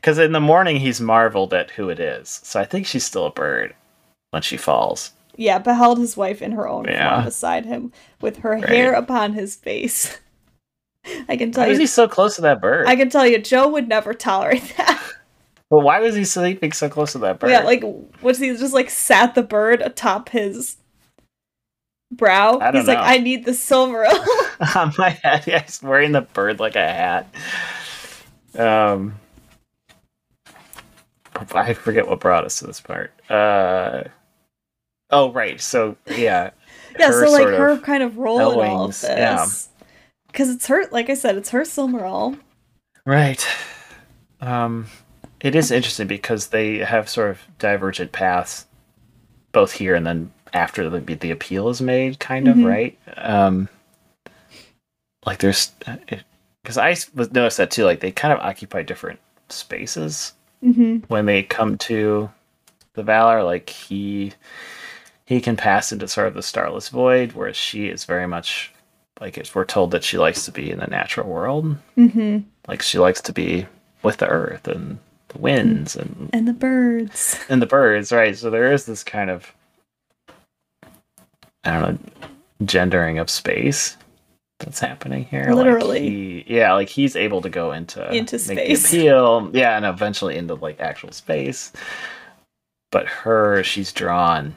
Because 0.00 0.18
in 0.18 0.32
the 0.32 0.40
morning 0.40 0.76
he's 0.76 1.00
marveled 1.00 1.52
at 1.54 1.70
who 1.72 1.88
it 1.88 1.98
is, 2.00 2.40
so 2.42 2.60
I 2.60 2.64
think 2.64 2.86
she's 2.86 3.04
still 3.04 3.26
a 3.26 3.30
bird 3.32 3.74
when 4.30 4.42
she 4.42 4.56
falls. 4.56 5.12
Yeah, 5.36 5.58
beheld 5.58 5.98
his 5.98 6.16
wife 6.16 6.42
in 6.42 6.52
her 6.52 6.68
own 6.68 6.84
Yeah. 6.84 7.14
form 7.14 7.24
beside 7.24 7.64
him, 7.66 7.92
with 8.20 8.38
her 8.38 8.52
Right. 8.52 8.68
hair 8.68 8.92
upon 8.92 9.32
his 9.32 9.56
face. 9.56 10.18
I 11.28 11.36
can 11.36 11.50
tell 11.50 11.64
Why 11.64 11.68
was 11.70 11.78
you, 11.78 11.82
he 11.82 11.86
so 11.86 12.06
close 12.06 12.36
to 12.36 12.42
that 12.42 12.60
bird? 12.60 12.86
I 12.86 12.94
can 12.96 13.10
tell 13.10 13.26
you, 13.26 13.38
Joe 13.38 13.68
would 13.68 13.88
never 13.88 14.14
tolerate 14.14 14.72
that. 14.76 15.02
But 15.70 15.80
why 15.80 16.00
was 16.00 16.14
he 16.14 16.24
sleeping 16.24 16.70
so 16.72 16.88
close 16.88 17.12
to 17.12 17.18
that 17.18 17.40
bird? 17.40 17.50
Yeah, 17.50 17.60
like 17.60 17.82
was 18.20 18.38
he 18.38 18.50
just 18.56 18.74
like 18.74 18.90
sat 18.90 19.34
the 19.34 19.42
bird 19.42 19.80
atop 19.80 20.28
his 20.28 20.76
brow? 22.16 22.58
He's 22.72 22.86
like. 22.86 22.98
I 22.98 23.18
need 23.18 23.44
the 23.44 23.54
silver. 23.54 24.06
on 24.74 24.92
my 24.98 25.10
head. 25.10 25.44
Yeah, 25.46 25.62
he's 25.62 25.82
wearing 25.82 26.12
the 26.12 26.22
bird 26.22 26.60
like 26.60 26.76
a 26.76 26.86
hat. 26.86 27.34
Um, 28.58 29.18
I 31.54 31.74
forget 31.74 32.06
what 32.06 32.20
brought 32.20 32.44
us 32.44 32.58
to 32.58 32.66
this 32.66 32.80
part. 32.80 33.12
Uh, 33.30 34.04
oh, 35.10 35.32
right. 35.32 35.60
So 35.60 35.96
yeah, 36.06 36.50
yeah, 36.98 37.10
so 37.10 37.30
like 37.30 37.46
her 37.46 37.78
kind 37.78 38.02
of 38.02 38.18
role 38.18 38.60
in 38.60 38.68
all 38.68 38.84
of 38.84 38.90
this. 38.90 39.04
yeah. 39.04 39.46
Because 40.26 40.48
it's 40.48 40.66
her, 40.66 40.86
like 40.90 41.10
I 41.10 41.14
said, 41.14 41.36
it's 41.36 41.50
her 41.50 41.62
Silmaril. 41.62 42.38
right. 43.04 43.46
Um, 44.40 44.86
it 45.40 45.54
is 45.54 45.70
interesting 45.70 46.06
because 46.06 46.48
they 46.48 46.78
have 46.78 47.08
sort 47.08 47.30
of 47.30 47.40
divergent 47.58 48.12
paths, 48.12 48.66
both 49.52 49.72
here 49.72 49.94
and 49.94 50.06
then 50.06 50.32
after 50.52 50.88
the 50.90 51.00
the 51.16 51.30
appeal 51.30 51.68
is 51.68 51.80
made, 51.80 52.18
kind 52.18 52.48
of 52.48 52.56
Mhm. 52.56 52.66
right. 52.66 52.98
Um, 53.16 53.68
like 55.26 55.38
there's 55.38 55.72
because 56.62 56.78
I 56.78 56.90
was 57.14 57.32
noticed 57.32 57.58
that 57.58 57.70
too. 57.70 57.84
Like 57.84 58.00
they 58.00 58.12
kind 58.12 58.32
of 58.32 58.40
occupy 58.40 58.82
different 58.82 59.20
spaces 59.48 60.32
Mm-hmm. 60.64 60.98
when 61.08 61.26
they 61.26 61.42
come 61.42 61.76
to 61.78 62.30
the 62.94 63.02
Valar, 63.02 63.44
like 63.44 63.68
he 63.68 64.32
he 65.26 65.40
can 65.40 65.56
pass 65.56 65.90
into 65.92 66.06
sort 66.06 66.28
of 66.28 66.34
the 66.34 66.42
starless 66.42 66.88
void, 66.88 67.32
whereas 67.32 67.56
she 67.56 67.86
is 67.88 68.04
very 68.04 68.26
much 68.28 68.72
like 69.20 69.36
it's, 69.38 69.54
we're 69.54 69.64
told 69.64 69.90
that 69.92 70.04
she 70.04 70.18
likes 70.18 70.44
to 70.44 70.52
be 70.52 70.70
in 70.70 70.78
the 70.78 70.86
natural 70.86 71.28
world. 71.28 71.76
Mm-hmm. 71.96 72.38
Like 72.68 72.82
she 72.82 72.98
likes 72.98 73.20
to 73.22 73.32
be 73.32 73.66
with 74.02 74.18
the 74.18 74.28
earth 74.28 74.66
and 74.68 74.98
the 75.28 75.38
winds 75.38 75.96
and 75.96 76.30
And 76.32 76.46
the 76.46 76.52
birds. 76.52 77.38
and 77.48 77.60
the 77.62 77.66
birds, 77.66 78.12
right? 78.12 78.36
So 78.36 78.50
there 78.50 78.72
is 78.72 78.84
this 78.86 79.02
kind 79.02 79.30
of 79.30 79.52
I 81.64 81.72
don't 81.72 81.82
know 82.04 82.28
gendering 82.64 83.18
of 83.18 83.28
space 83.28 83.96
that's 84.60 84.78
happening 84.78 85.24
here. 85.24 85.46
Like, 85.46 85.56
Literally. 85.56 86.00
he- 86.00 86.44
yeah, 86.46 86.72
like 86.74 86.88
he's 86.88 87.16
able 87.16 87.40
to 87.42 87.48
go 87.50 87.72
into 87.72 88.08
Into 88.14 88.38
space. 88.38 88.88
the 88.90 88.98
appeal, 89.00 89.50
yeah, 89.52 89.76
and 89.76 89.84
eventually 89.86 90.36
into 90.36 90.54
like 90.54 90.80
actual 90.80 91.10
space. 91.12 91.72
But 92.92 93.06
her, 93.08 93.62
she's 93.64 93.92
drawn. 93.92 94.54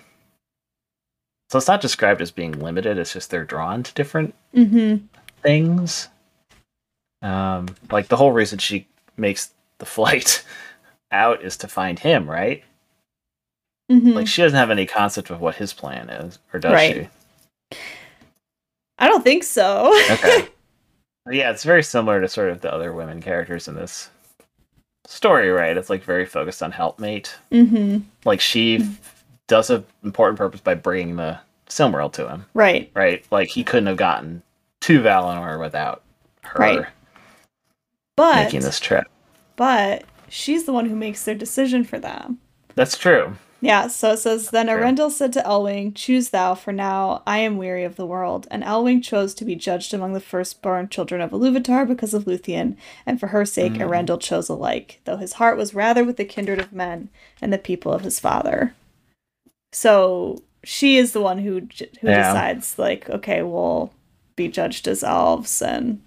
So 1.50 1.58
it's 1.58 1.68
not 1.68 1.82
described 1.82 2.22
as 2.22 2.32
being 2.32 2.52
limited. 2.60 2.98
It's 2.98 3.14
just 3.14 3.30
they're 3.32 3.46
drawn 3.46 3.84
to 3.84 3.94
different 3.94 4.34
Mm-hmm. 4.54 5.06
things. 5.42 6.10
Um, 7.22 7.68
like 7.92 8.08
the 8.08 8.18
whole 8.18 8.32
reason 8.32 8.60
she 8.60 8.88
makes 9.18 9.52
the 9.80 9.86
flight 9.86 10.44
out 11.12 11.44
is 11.44 11.58
to 11.58 11.68
find 11.68 11.98
him, 11.98 12.30
right? 12.30 12.64
Mm-hmm. 13.92 14.12
Like 14.12 14.28
she 14.28 14.42
doesn't 14.42 14.58
have 14.58 14.72
any 14.72 14.86
concept 14.86 15.30
of 15.30 15.40
what 15.42 15.56
his 15.56 15.74
plan 15.74 16.10
is, 16.10 16.40
or 16.54 16.60
does 16.60 16.74
Right. 16.74 17.10
I 18.98 19.08
don't 19.08 19.24
think 19.24 19.44
so. 19.44 19.92
Okay. 20.12 20.48
yeah, 21.32 21.52
it's 21.52 21.64
very 21.64 21.84
similar 21.84 22.22
to 22.22 22.28
sort 22.28 22.50
of 22.50 22.62
the 22.62 22.74
other 22.74 22.94
women 22.94 23.22
characters 23.22 23.68
in 23.68 23.76
this 23.76 24.10
story, 25.06 25.50
right? 25.50 25.76
It's 25.78 25.90
like 25.90 26.04
very 26.04 26.26
focused 26.26 26.64
on 26.64 26.72
helpmate. 26.72 27.36
mm-hmm. 27.52 28.00
Like 28.24 28.40
she 28.42 28.78
f- 28.78 29.24
does 29.48 29.70
an 29.70 29.86
important 30.04 30.38
purpose 30.38 30.62
by 30.62 30.76
bringing 30.76 31.18
the 31.18 31.38
Silmaril 31.68 32.12
to 32.14 32.28
him, 32.30 32.46
Right. 32.54 32.90
right? 32.96 33.24
Like 33.32 33.50
he 33.50 33.64
couldn't 33.64 33.88
have 33.88 33.98
gotten 33.98 34.42
to 34.82 35.02
Valinor 35.02 35.60
without 35.60 36.02
her 36.44 36.60
Right. 36.60 36.86
But 38.16 38.46
making 38.46 38.62
this 38.62 38.80
trip. 38.80 39.06
but 39.58 40.06
she's 40.30 40.64
the 40.66 40.74
one 40.74 40.86
who 40.90 40.96
makes 40.96 41.26
their 41.26 41.36
decision 41.36 41.84
for 41.84 42.00
them. 42.00 42.40
That's 42.76 42.98
true. 42.98 43.36
Yeah, 43.66 43.88
so 43.88 44.12
it 44.12 44.18
says 44.18 44.52
Then 44.52 44.68
Sure. 44.68 44.78
Eärendil 44.80 45.12
said 45.12 45.34
to 45.34 45.42
Elwing, 45.42 45.94
Choose 45.96 46.30
thou, 46.30 46.54
for 46.54 46.72
now 46.72 47.24
I 47.26 47.40
am 47.40 47.58
weary 47.58 47.84
of 47.84 47.96
the 47.96 48.06
world. 48.06 48.48
And 48.52 48.64
Elwing 48.64 49.02
chose 49.04 49.34
to 49.36 49.46
be 49.46 49.56
judged 49.56 49.94
among 49.94 50.14
the 50.14 50.20
firstborn 50.20 50.90
children 50.90 51.20
of 51.20 51.32
Iluvatar 51.32 51.88
because 51.88 52.14
of 52.14 52.26
Luthien, 52.26 52.78
and 53.06 53.20
for 53.20 53.28
her 53.28 53.46
sake 53.46 53.74
Mm. 53.74 53.82
Eärendil 53.82 54.20
chose 54.22 54.50
alike, 54.50 55.02
though 55.06 55.18
his 55.18 55.34
heart 55.34 55.58
was 55.58 55.74
rather 55.74 56.04
with 56.04 56.18
the 56.18 56.26
kindred 56.26 56.60
of 56.60 56.74
men 56.74 57.10
and 57.42 57.52
the 57.52 57.58
people 57.58 57.92
of 57.92 58.04
his 58.04 58.20
father. 58.20 58.76
So 59.74 60.44
she 60.64 60.98
is 60.98 61.12
the 61.14 61.22
one 61.22 61.40
who 61.40 61.62
who 62.02 62.08
Yeah. 62.10 62.28
decides, 62.34 62.78
like, 62.78 63.10
okay, 63.10 63.42
we'll 63.42 63.92
be 64.36 64.48
judged 64.48 64.88
as 64.88 65.04
elves 65.04 65.62
and 65.62 66.02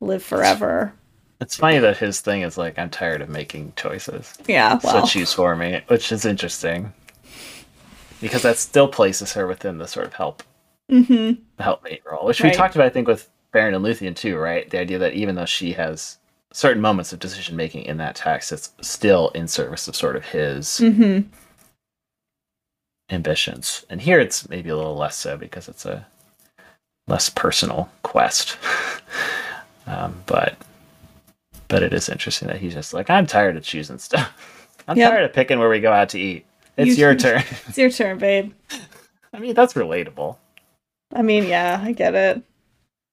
live 0.00 0.22
forever. 0.22 0.92
It's 1.42 1.56
funny 1.56 1.78
that 1.80 1.98
his 1.98 2.20
thing 2.20 2.42
is 2.42 2.56
like, 2.56 2.78
I'm 2.78 2.88
tired 2.88 3.20
of 3.20 3.28
making 3.28 3.72
choices. 3.74 4.32
Yeah, 4.46 4.78
well, 4.82 5.04
so 5.04 5.12
choose 5.12 5.32
for 5.32 5.56
me, 5.56 5.82
which 5.88 6.12
is 6.12 6.24
interesting. 6.24 6.92
Because 8.20 8.42
that 8.42 8.58
still 8.58 8.86
places 8.86 9.32
her 9.32 9.48
within 9.48 9.78
the 9.78 9.88
sort 9.88 10.06
of 10.06 10.14
help 10.14 10.44
mm-hmm. 10.88 11.42
helpmate 11.60 12.02
role, 12.08 12.24
which 12.24 12.40
we 12.40 12.52
talked 12.52 12.76
about, 12.76 12.86
I 12.86 12.90
think, 12.90 13.08
with 13.08 13.28
Beren 13.52 13.74
and 13.74 13.84
Luthien 13.84 14.14
too, 14.14 14.36
right? 14.36 14.70
The 14.70 14.78
idea 14.78 14.98
that 14.98 15.14
even 15.14 15.34
though 15.34 15.44
she 15.44 15.72
has 15.72 16.18
certain 16.52 16.80
moments 16.80 17.12
of 17.12 17.18
decision 17.18 17.56
making 17.56 17.86
in 17.86 17.96
that 17.96 18.14
text, 18.14 18.52
it's 18.52 18.70
still 18.80 19.30
in 19.30 19.48
service 19.48 19.88
of 19.88 19.96
sort 19.96 20.14
of 20.14 20.26
his 20.26 20.78
hmm 20.78 21.20
ambitions. 23.10 23.84
And 23.90 24.00
here 24.00 24.20
it's 24.20 24.48
maybe 24.48 24.70
a 24.70 24.76
little 24.76 24.96
less 24.96 25.16
so 25.16 25.36
because 25.36 25.68
it's 25.68 25.84
a 25.84 26.06
less 27.06 27.28
personal 27.28 27.90
quest. 28.02 28.56
um, 29.86 30.22
but 30.24 30.56
but 31.72 31.82
it 31.82 31.92
is 31.94 32.08
interesting 32.10 32.48
that 32.48 32.58
he's 32.58 32.74
just 32.74 32.92
like, 32.92 33.08
I'm 33.08 33.26
tired 33.26 33.56
of 33.56 33.64
choosing 33.64 33.98
stuff. 33.98 34.68
I'm 34.88 34.96
Yep. 34.98 35.10
tired 35.10 35.24
of 35.24 35.32
picking 35.32 35.58
where 35.58 35.70
we 35.70 35.80
go 35.80 35.90
out 35.92 36.10
to 36.10 36.20
eat. 36.20 36.44
It's 36.76 36.90
You- 36.98 37.06
your 37.06 37.14
turn. 37.24 37.42
It's 37.66 37.78
your 37.78 37.88
turn, 37.90 38.18
babe. 38.18 38.52
I 39.32 39.38
mean, 39.38 39.54
that's 39.54 39.72
relatable. 39.72 40.36
I 41.14 41.22
mean, 41.22 41.44
yeah, 41.44 41.80
I 41.82 41.92
get 41.92 42.14
it. 42.14 42.42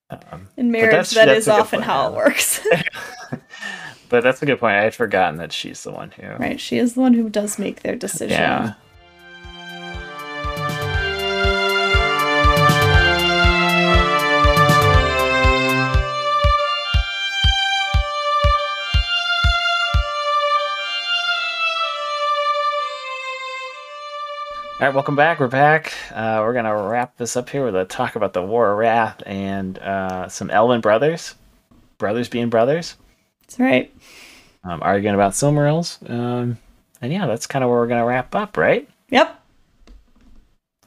Um, 0.10 0.48
In 0.58 0.72
marriage, 0.72 0.92
that's- 0.92 1.14
that 1.14 1.26
that's 1.28 1.40
is 1.42 1.48
often 1.48 1.80
point, 1.80 1.84
how 1.86 2.04
yeah. 2.04 2.10
it 2.10 2.16
works. 2.16 2.68
but 4.10 4.24
that's 4.24 4.42
a 4.42 4.46
good 4.46 4.60
point. 4.60 4.76
I 4.76 4.84
had 4.84 4.96
forgotten 4.96 5.38
that 5.38 5.54
she's 5.54 5.84
the 5.84 5.92
one 5.92 6.12
who. 6.12 6.28
right? 6.28 6.60
She 6.60 6.78
is 6.80 6.96
the 6.96 7.02
one 7.02 7.14
who 7.14 7.30
does 7.30 7.58
make 7.60 7.82
their 7.84 7.96
decision. 7.96 8.40
Yeah. 8.40 8.74
All 24.80 24.86
right, 24.88 24.94
welcome 24.94 25.16
back. 25.16 25.40
We're 25.42 25.48
back. 25.50 25.94
Uh, 26.12 26.40
we're 26.42 26.54
gonna 26.54 26.76
wrap 26.88 27.18
this 27.18 27.36
up 27.36 27.50
here 27.50 27.66
with 27.66 27.76
a 27.76 27.84
talk 27.84 28.16
about 28.16 28.32
the 28.32 28.42
War 28.42 28.72
of 28.72 28.78
Wrath 28.78 29.22
and 29.26 29.78
uh, 29.80 30.30
some 30.30 30.50
Elven 30.50 30.80
brothers, 30.80 31.36
brothers 31.98 32.30
being 32.30 32.50
brothers, 32.50 32.96
That's 33.42 33.60
right. 33.60 33.94
um, 34.64 34.80
arguing 34.82 35.16
about 35.16 35.34
Silmarils. 35.34 36.10
Um, 36.10 36.58
and 37.02 37.12
yeah, 37.12 37.28
that's 37.28 37.46
kind 37.46 37.64
of 37.64 37.70
where 37.70 37.80
we're 37.80 37.88
gonna 37.88 38.06
wrap 38.06 38.34
up, 38.36 38.56
right? 38.56 38.88
Yep. 39.10 39.42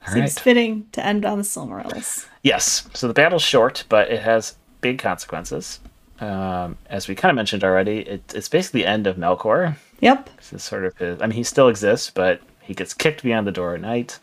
All 0.07 0.13
Seems 0.15 0.37
right. 0.37 0.43
fitting 0.43 0.87
to 0.93 1.05
end 1.05 1.27
on 1.27 1.37
the 1.37 1.45
Silmarils. 1.45 2.27
Yes. 2.43 2.89
So 2.95 3.09
the 3.09 3.15
battle's 3.15 3.43
short, 3.43 3.85
but 3.91 4.11
it 4.11 4.23
has 4.23 4.57
big 4.81 4.99
consequences. 5.01 5.81
um, 6.21 6.79
as 6.89 7.09
we 7.09 7.15
kind 7.15 7.31
of 7.31 7.37
mentioned 7.37 7.63
already, 7.63 7.99
it, 7.99 8.33
it's 8.35 8.49
basically 8.49 8.83
the 8.83 8.89
end 8.89 9.07
of 9.07 9.17
Melkor. 9.17 9.77
Yep. 10.01 10.31
This 10.39 10.53
is 10.55 10.63
sort 10.63 10.87
of 10.87 10.97
his. 10.97 11.21
I 11.21 11.27
mean, 11.27 11.37
he 11.37 11.43
still 11.45 11.69
exists, 11.69 12.11
but 12.11 12.41
he 12.63 12.75
gets 12.75 12.95
kicked 12.95 13.23
beyond 13.23 13.47
the 13.47 13.53
door 13.53 13.75
at 13.75 13.81
night. 13.81 14.19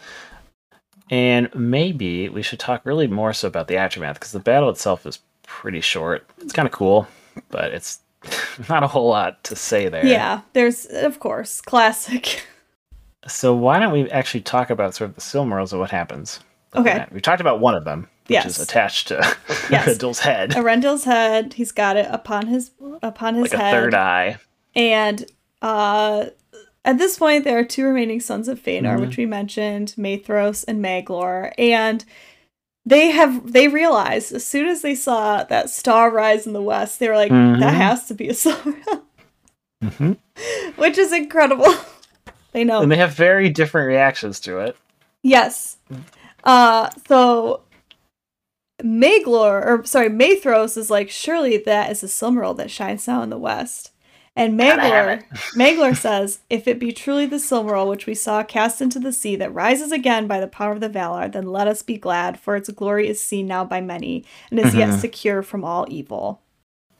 And 1.11 1.49
maybe 1.55 2.29
we 2.29 2.41
should 2.43 2.59
talk 2.59 2.85
really 2.85 3.07
more 3.07 3.33
so 3.33 3.47
about 3.47 3.67
the 3.67 3.77
aftermath 3.77 4.15
because 4.15 4.31
the 4.31 4.39
battle 4.39 4.69
itself 4.69 5.05
is 5.05 5.19
pretty 5.43 5.81
short. 5.81 6.29
It's 6.39 6.53
kind 6.53 6.67
of 6.67 6.71
cool, 6.71 7.07
but 7.49 7.71
it's 7.73 7.99
not 8.69 8.83
a 8.83 8.87
whole 8.87 9.09
lot 9.09 9.43
to 9.45 9.55
say 9.55 9.89
there. 9.89 10.05
Yeah, 10.05 10.41
there's 10.53 10.85
of 10.85 11.19
course 11.19 11.61
classic. 11.61 12.45
So 13.27 13.53
why 13.55 13.79
don't 13.79 13.91
we 13.91 14.09
actually 14.11 14.41
talk 14.41 14.69
about 14.69 14.95
sort 14.95 15.09
of 15.09 15.15
the 15.15 15.21
Silmarils 15.21 15.71
and 15.71 15.79
what 15.81 15.91
happens? 15.91 16.39
Okay. 16.75 17.05
We 17.11 17.19
talked 17.21 17.41
about 17.41 17.59
one 17.59 17.73
of 17.75 17.83
them, 17.85 18.01
which 18.27 18.35
Yes. 18.35 18.45
is 18.45 18.59
attached 18.59 19.07
to 19.09 19.15
Yes. 19.71 19.87
Randall's 19.87 20.19
head, 20.19 20.51
Arundel's 20.51 21.03
head. 21.03 21.53
He's 21.53 21.71
got 21.71 21.97
it 21.97 22.07
upon 22.11 22.45
his 22.47 22.71
upon 23.01 23.35
his 23.35 23.51
like 23.51 23.53
a 23.53 23.57
head. 23.63 23.71
third 23.73 23.93
eye. 23.95 24.37
And 24.75 25.25
uh 25.63 26.27
at 26.89 26.97
this 26.97 27.17
point 27.17 27.43
there 27.43 27.57
are 27.59 27.63
two 27.63 27.85
remaining 27.85 28.19
sons 28.19 28.47
of 28.47 28.59
Fëanor, 28.61 28.97
Mhm. 28.97 29.01
which 29.01 29.17
we 29.17 29.25
mentioned, 29.25 29.93
Maedhros 29.97 30.65
and 30.67 30.83
Maglor, 30.83 31.51
and 31.57 32.03
they 32.85 33.11
have 33.11 33.51
they 33.53 33.67
realized 33.67 34.31
as 34.33 34.45
soon 34.45 34.67
as 34.67 34.81
they 34.81 34.95
saw 34.95 35.43
that 35.43 35.69
star 35.69 36.09
rise 36.09 36.47
in 36.47 36.53
the 36.53 36.61
west, 36.61 36.99
they 36.99 37.07
were 37.07 37.15
like, 37.15 37.31
Mhm. 37.31 37.59
that 37.59 37.73
has 37.73 38.07
to 38.07 38.13
be 38.13 38.27
a 38.29 38.33
Silmaril, 38.33 39.01
hmm 39.97 40.13
which 40.77 40.97
is 40.97 41.13
incredible. 41.13 41.71
they 42.53 42.63
know. 42.63 42.81
And 42.81 42.91
they 42.91 42.95
have 42.97 43.13
very 43.13 43.49
different 43.49 43.87
reactions 43.87 44.39
to 44.41 44.59
it. 44.59 44.75
Yes. 45.21 45.77
Uh 46.43 46.89
so 47.07 47.61
Maglor 48.81 49.65
or 49.65 49.83
sorry, 49.85 50.09
Maedhros 50.09 50.77
is 50.77 50.89
like, 50.89 51.09
surely 51.09 51.57
that 51.57 51.91
is 51.91 52.01
a 52.01 52.07
Silmaril 52.07 52.55
that 52.57 52.71
shines 52.71 53.07
now 53.07 53.21
in 53.21 53.29
the 53.29 53.37
west. 53.37 53.91
And 54.35 54.57
Gotta 54.57 54.81
have 54.81 55.19
Maglor 55.19 55.23
Maglor 55.55 55.95
says, 55.97 56.39
if 56.49 56.67
it 56.67 56.79
be 56.79 56.91
truly 56.93 57.25
the 57.25 57.37
Silmaril 57.37 57.89
which 57.89 58.05
we 58.05 58.13
saw 58.15 58.43
cast 58.43 58.81
into 58.81 58.99
the 58.99 59.11
sea 59.11 59.35
that 59.35 59.53
rises 59.53 59.91
again 59.91 60.27
by 60.27 60.39
the 60.39 60.47
power 60.47 60.71
of 60.71 60.79
the 60.79 60.89
Valar, 60.89 61.31
then 61.31 61.47
let 61.47 61.67
us 61.67 61.81
be 61.81 61.97
glad, 61.97 62.39
for 62.39 62.55
its 62.55 62.69
glory 62.69 63.07
is 63.07 63.21
seen 63.21 63.47
now 63.47 63.65
by 63.65 63.81
many, 63.81 64.23
and 64.49 64.59
is 64.59 64.73
yet 64.75 64.89
Mhm. 64.91 64.99
secure 65.01 65.41
from 65.43 65.65
all 65.65 65.85
evil. 65.89 66.41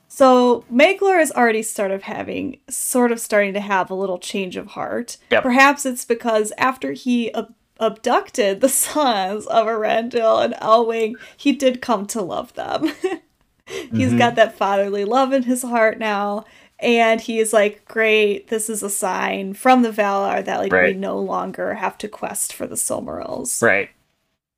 So 0.08 0.64
Maglor 0.70 1.22
is 1.22 1.30
already 1.32 1.62
sort 1.62 1.92
of 1.92 2.02
having 2.02 2.58
sort 2.68 3.12
of 3.12 3.20
starting 3.20 3.54
to 3.54 3.60
have 3.60 3.90
a 3.90 3.94
little 3.94 4.18
change 4.18 4.56
of 4.56 4.68
heart. 4.68 5.16
Yep. 5.30 5.42
Perhaps 5.44 5.86
it's 5.86 6.04
because 6.04 6.52
after 6.58 6.92
he 6.92 7.32
ab- 7.32 7.54
abducted 7.78 8.60
the 8.60 8.68
sons 8.84 9.46
of 9.46 9.66
Eärendil 9.66 10.44
and 10.44 10.54
Elwing, 10.54 11.14
he 11.36 11.52
did 11.52 11.80
come 11.80 12.06
to 12.08 12.20
love 12.20 12.52
them. 12.54 12.92
He's 13.66 14.12
Mhm. 14.12 14.18
got 14.18 14.34
that 14.34 14.56
fatherly 14.58 15.04
love 15.04 15.32
in 15.32 15.44
his 15.44 15.62
heart 15.62 15.98
now. 16.00 16.44
And 16.82 17.20
he 17.20 17.38
is 17.38 17.52
like, 17.52 17.84
great, 17.84 18.48
this 18.48 18.70
is 18.70 18.82
a 18.82 18.90
sign 18.90 19.54
from 19.54 19.82
the 19.82 19.90
Valar 19.90 20.44
that 20.44 20.58
like 20.60 20.72
we 20.72 20.94
no 20.94 21.18
longer 21.18 21.74
have 21.74 21.98
to 21.98 22.08
quest 22.08 22.52
for 22.54 22.66
the 22.66 22.74
Silmarils. 22.74 23.62
Right. 23.62 23.90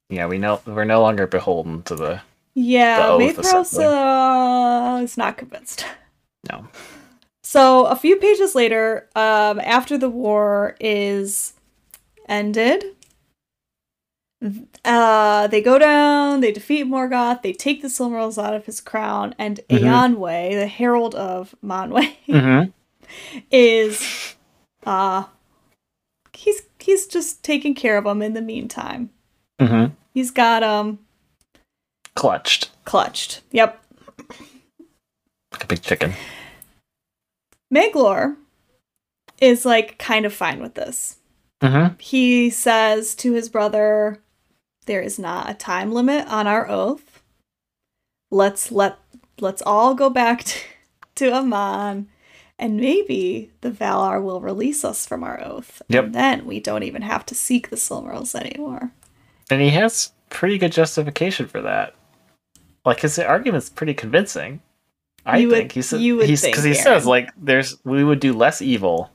Yeah, 0.08 0.26
we 0.26 0.38
know 0.38 0.60
we're 0.66 0.84
no 0.84 1.00
longer 1.00 1.26
beholden 1.26 1.82
to 1.84 1.96
the 1.96 2.20
Yeah, 2.54 3.06
The 3.06 3.12
oath, 3.12 3.36
Maedhros 3.38 3.40
essentially. 3.62 3.84
uh, 3.86 5.00
is 5.02 5.16
not 5.16 5.36
convinced. 5.36 5.84
no. 6.50 6.68
So 7.42 7.86
a 7.86 7.96
few 7.96 8.16
pages 8.16 8.54
later, 8.54 9.08
um, 9.16 9.58
after 9.60 9.98
the 9.98 10.08
war 10.10 10.76
is 10.80 11.54
ended, 12.28 12.84
uh, 14.84 15.46
they 15.46 15.60
go 15.62 15.78
down, 15.78 16.40
they 16.40 16.50
defeat 16.52 16.86
Morgoth, 16.86 17.42
they 17.42 17.52
take 17.52 17.82
the 17.82 17.88
Silmarils 17.88 18.42
out 18.42 18.54
of 18.54 18.66
his 18.66 18.80
crown, 18.80 19.34
and 19.38 19.60
Mhm. 19.68 19.80
Eonwë, 20.16 20.50
the 20.58 20.66
herald 20.66 21.14
of 21.14 21.54
Manwë, 21.64 22.14
Mm-hmm. 22.28 22.70
is 23.50 24.34
uh 24.86 25.24
he's 26.32 26.62
he's 26.78 27.06
just 27.06 27.42
taking 27.44 27.74
care 27.74 27.96
of 27.98 28.04
them 28.04 28.22
in 28.22 28.32
the 28.34 28.40
meantime. 28.42 29.10
Mm-hmm. 29.60 29.92
He's 30.14 30.30
got 30.30 30.62
um 30.62 30.98
Clutched 32.14 32.70
clutched. 32.84 33.42
Yep. 33.52 33.82
like 35.52 35.64
a 35.64 35.66
big 35.66 35.82
chicken. 35.82 36.12
Maglor 37.72 38.36
is 39.40 39.64
like 39.64 39.98
kind 39.98 40.26
of 40.26 40.32
fine 40.32 40.60
with 40.60 40.74
this. 40.74 41.16
Mm-hmm. 41.62 41.94
he 42.00 42.50
says 42.50 43.14
to 43.14 43.32
his 43.34 43.48
brother, 43.48 44.18
There 44.86 45.00
is 45.00 45.18
not 45.18 45.48
a 45.50 45.54
time 45.54 45.92
limit 45.92 46.26
on 46.28 46.46
our 46.46 46.68
oath. 46.68 47.22
Let's 48.30 48.72
let 48.72 48.98
let's 49.40 49.62
all 49.62 49.94
go 49.94 50.10
back 50.10 50.42
to, 50.44 50.58
to 51.16 51.32
Aman, 51.34 52.08
and 52.58 52.76
maybe 52.76 53.50
the 53.60 53.70
Valar 53.70 54.22
will 54.22 54.40
release 54.40 54.84
us 54.84 55.06
from 55.06 55.22
our 55.22 55.42
oath. 55.44 55.82
Yep. 55.88 56.04
And 56.06 56.14
then 56.14 56.46
we 56.46 56.60
don't 56.60 56.82
even 56.82 57.02
have 57.02 57.26
to 57.26 57.34
seek 57.34 57.68
the 57.70 57.76
Silmarils 57.76 58.34
anymore. 58.34 58.92
And 59.50 59.60
he 59.60 59.70
has 59.70 60.12
pretty 60.30 60.58
good 60.58 60.72
justification 60.72 61.46
for 61.46 61.60
that. 61.62 61.94
Like 62.84 63.00
his 63.00 63.18
argument's 63.18 63.68
pretty 63.68 63.94
convincing. 63.94 64.60
I 65.24 65.38
You 65.38 65.48
would- 65.48 65.54
think 65.56 65.72
he 65.72 65.82
said 65.82 66.00
you 66.00 66.16
would 66.16 66.28
he's 66.28 66.42
because 66.42 66.64
he 66.64 66.70
Aaron. 66.72 66.82
says 66.82 67.06
like 67.06 67.30
there's 67.36 67.76
we 67.84 68.02
would 68.02 68.18
do 68.18 68.32
less 68.32 68.60
evil 68.62 69.10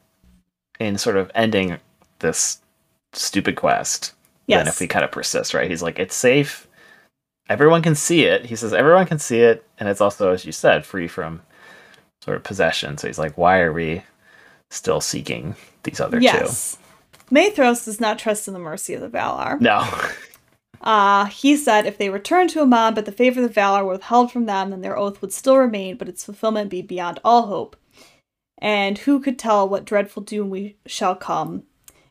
in 0.80 0.97
sort 0.97 1.18
of 1.18 1.32
ending 1.36 1.78
this 2.20 2.61
stupid 3.13 3.55
quest 3.55 4.13
than 4.47 4.65
Yes. 4.65 4.67
if 4.67 4.79
we 4.79 4.87
kind 4.87 5.05
of 5.05 5.11
persist, 5.11 5.53
right? 5.53 5.69
He's 5.69 5.83
like, 5.83 5.99
it's 5.99 6.15
safe. 6.15 6.67
Everyone 7.49 7.81
can 7.81 7.95
see 7.95 8.23
it. 8.25 8.45
He 8.45 8.55
says 8.55 8.73
everyone 8.73 9.05
can 9.05 9.19
see 9.19 9.39
it, 9.39 9.65
and 9.79 9.87
it's 9.87 10.01
also, 10.01 10.31
as 10.31 10.45
you 10.45 10.51
said, 10.51 10.85
free 10.85 11.07
from 11.07 11.41
sort 12.21 12.37
of 12.37 12.43
possession. 12.43 12.97
So 12.97 13.07
he's 13.07 13.19
like, 13.19 13.37
why 13.37 13.59
are 13.59 13.71
we 13.71 14.03
still 14.69 14.99
seeking 15.01 15.55
these 15.83 15.99
other 15.99 16.19
yes. 16.19 16.77
Maedhros 17.31 17.85
does 17.85 17.99
not 17.99 18.19
trust 18.19 18.47
in 18.47 18.53
the 18.53 18.59
mercy 18.59 18.93
of 18.93 19.01
the 19.01 19.09
Valar. 19.09 19.59
No. 19.61 19.87
Uh, 20.79 21.25
he 21.25 21.57
said 21.57 21.87
if 21.87 21.97
they 21.97 22.07
returned 22.07 22.51
to 22.51 22.61
Aman, 22.61 22.93
but 22.93 23.05
the 23.05 23.11
favor 23.11 23.41
of 23.41 23.47
the 23.47 23.59
Valar 23.59 23.83
were 23.83 23.93
withheld 23.93 24.31
from 24.31 24.45
them, 24.45 24.69
then 24.69 24.81
their 24.81 24.95
oath 24.95 25.21
would 25.21 25.33
still 25.33 25.57
remain, 25.57 25.97
but 25.97 26.07
its 26.07 26.23
fulfillment 26.23 26.69
be 26.69 26.83
beyond 26.83 27.19
all 27.25 27.47
hope. 27.47 27.75
And 28.59 28.99
who 28.99 29.19
could 29.19 29.39
tell 29.39 29.67
what 29.67 29.85
dreadful 29.85 30.21
doom 30.21 30.51
we 30.51 30.77
shall 30.85 31.15
come 31.15 31.63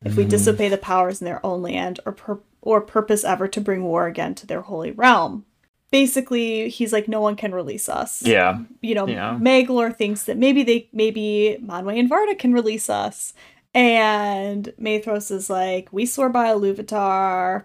if 0.05 0.17
we 0.17 0.25
Mhm. 0.25 0.31
disobey 0.31 0.69
the 0.69 0.79
powers 0.79 1.21
in 1.21 1.25
their 1.25 1.45
own 1.45 1.63
land, 1.63 2.01
or 2.07 2.13
pur- 2.13 2.41
or 2.63 2.81
purpose 2.81 3.25
ever 3.25 3.47
to 3.49 3.61
bring 3.61 3.85
war 3.85 4.07
again 4.07 4.35
to 4.37 4.47
their 4.47 4.63
holy 4.63 4.91
realm? 4.91 5.45
Basically, 5.93 6.69
he's 6.69 6.93
like, 6.93 7.07
no 7.09 7.21
one 7.21 7.37
can 7.37 7.55
release 7.55 7.89
us. 7.89 8.23
yeah. 8.25 8.59
You 8.83 8.95
know, 8.97 9.07
Yeah. 9.07 9.39
Maglor 9.41 9.95
thinks 9.95 10.25
that 10.25 10.37
maybe 10.37 10.63
they, 10.65 10.89
maybe 10.93 11.57
Manwë 11.65 11.99
and 12.01 12.11
Varda 12.11 12.37
can 12.39 12.53
release 12.53 12.91
us, 12.91 13.33
and 13.73 14.73
Maedhros 14.81 15.31
is 15.31 15.49
like, 15.49 15.89
we 15.93 16.05
swore 16.07 16.29
by 16.29 16.49
Iluvatar. 16.49 17.65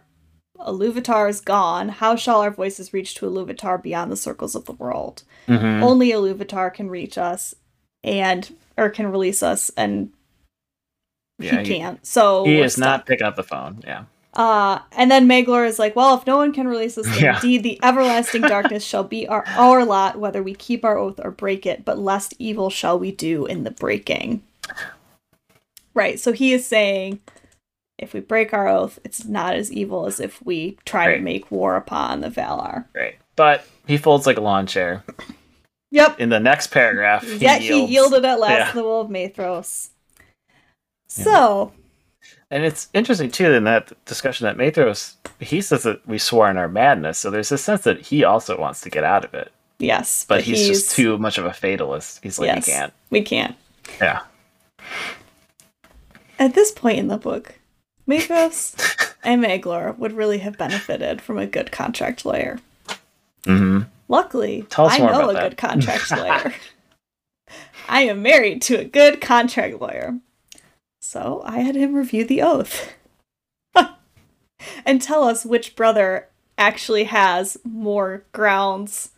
Iluvatar 0.59 1.27
is 1.29 1.41
gone. 1.41 1.89
How 1.89 2.15
shall 2.15 2.41
our 2.41 2.51
voices 2.51 2.93
reach 2.93 3.15
to 3.15 3.25
Iluvatar 3.25 3.81
beyond 3.81 4.11
the 4.11 4.15
circles 4.17 4.53
of 4.55 4.65
the 4.65 4.73
world? 4.73 5.23
Mhm. 5.47 5.81
Only 5.81 6.11
Iluvatar 6.11 6.71
can 6.71 6.89
reach 6.89 7.17
us, 7.17 7.55
and 8.03 8.55
or 8.77 8.89
can 8.89 9.11
release 9.11 9.41
us, 9.41 9.71
and 9.75 10.11
Yeah, 11.43 11.61
he 11.61 11.73
he- 11.73 11.77
can't. 11.79 12.05
So 12.05 12.45
He 12.45 12.59
is 12.59 12.77
not 12.77 13.05
picking 13.05 13.25
up 13.27 13.35
the 13.35 13.43
phone. 13.43 13.81
Yeah. 13.85 14.03
Uh, 14.33 14.79
and 14.93 15.11
then 15.11 15.27
Maglor 15.27 15.67
is 15.67 15.77
like, 15.77 15.93
well, 15.95 16.15
if 16.17 16.25
no 16.25 16.37
one 16.37 16.53
can 16.53 16.65
release 16.67 16.97
us, 16.97 17.19
Yeah. 17.21 17.35
indeed 17.35 17.63
the 17.63 17.79
everlasting 17.83 18.43
darkness 18.43 18.83
shall 18.83 19.03
be 19.03 19.27
our, 19.27 19.43
our 19.57 19.83
lot, 19.83 20.19
whether 20.19 20.41
we 20.41 20.53
keep 20.55 20.85
our 20.85 20.97
oath 20.97 21.19
or 21.21 21.31
break 21.31 21.65
it, 21.65 21.83
but 21.83 21.99
lest 21.99 22.33
evil 22.39 22.69
shall 22.69 22.97
we 22.97 23.11
do 23.11 23.45
in 23.45 23.65
the 23.65 23.71
breaking. 23.71 24.41
Right, 25.93 26.17
so 26.19 26.31
he 26.31 26.53
is 26.53 26.65
saying 26.65 27.19
if 27.97 28.13
we 28.13 28.21
break 28.21 28.53
our 28.53 28.67
oath, 28.69 28.99
it's 29.03 29.25
not 29.25 29.55
as 29.55 29.71
evil 29.71 30.05
as 30.05 30.19
if 30.21 30.41
we 30.45 30.77
try 30.85 31.07
Right. 31.07 31.15
to 31.17 31.21
make 31.21 31.51
war 31.51 31.75
upon 31.75 32.21
the 32.21 32.29
Valar. 32.29 32.85
Right. 32.95 33.15
But 33.35 33.65
he 33.85 33.97
folds 33.97 34.25
like 34.25 34.37
a 34.37 34.41
lawn 34.41 34.65
chair. 34.65 35.03
Yep. 35.91 36.19
In 36.21 36.29
the 36.29 36.39
next 36.39 36.67
paragraph, 36.67 37.23
he 37.23 37.35
yields. 37.37 37.65
he 37.65 37.85
yielded 37.85 38.23
at 38.23 38.39
last 38.39 38.51
Yeah. 38.57 38.67
to 38.71 38.75
the 38.77 38.83
will 38.83 39.01
of 39.01 39.09
Maedhros. 39.09 39.89
Yeah. 41.17 41.23
So, 41.23 41.73
And 42.49 42.63
it's 42.63 42.89
interesting 42.93 43.31
too 43.31 43.51
in 43.53 43.63
that 43.65 43.91
discussion 44.05 44.45
that 44.45 44.57
Maedhros 44.57 45.15
he 45.41 45.61
says 45.61 45.83
that 45.83 46.05
we 46.07 46.17
swore 46.17 46.49
in 46.49 46.57
our 46.57 46.67
madness, 46.67 47.17
so 47.17 47.29
there's 47.29 47.51
a 47.51 47.57
sense 47.57 47.81
that 47.81 47.99
he 47.99 48.23
also 48.23 48.59
wants 48.59 48.81
to 48.81 48.89
get 48.89 49.03
out 49.03 49.25
of 49.25 49.33
it, 49.33 49.51
yes. 49.79 50.25
but, 50.27 50.43
he's, 50.43 50.67
just 50.67 50.95
too 50.95 51.17
much 51.17 51.37
of 51.37 51.45
a 51.45 51.53
fatalist. 51.53 52.19
He's 52.21 52.37
like 52.37 52.47
yes, 52.47 52.65
he 52.65 52.71
can't. 52.71 52.93
We 53.09 53.21
can't. 53.23 53.55
Yeah. 53.99 54.21
At 56.37 56.53
this 56.53 56.71
point 56.71 56.99
in 56.99 57.07
the 57.07 57.17
book, 57.17 57.59
Maedhros 58.07 59.15
and 59.23 59.43
Maglor 59.43 59.97
would 59.97 60.13
really 60.13 60.39
have 60.39 60.57
benefited 60.57 61.21
from 61.21 61.37
a 61.37 61.47
good 61.47 61.71
contract 61.71 62.25
lawyer. 62.25 62.59
hmm 63.45 63.81
Luckily, 64.07 64.65
I 64.77 64.97
know 64.97 65.29
a 65.29 65.33
that. 65.33 65.41
good 65.51 65.57
contract 65.57 66.11
lawyer. 66.17 66.53
I 67.87 68.01
am 68.01 68.21
married 68.21 68.61
to 68.63 68.75
a 68.75 68.83
good 68.83 69.21
contract 69.21 69.79
lawyer. 69.79 70.19
So 71.11 71.41
I 71.43 71.59
had 71.59 71.75
him 71.75 71.93
review 71.93 72.23
the 72.23 72.41
oath 72.41 72.93
and 74.85 75.01
tell 75.01 75.25
us 75.25 75.45
which 75.45 75.75
brother 75.75 76.29
actually 76.57 77.03
has 77.03 77.57
more 77.65 78.23
grounds 78.31 79.09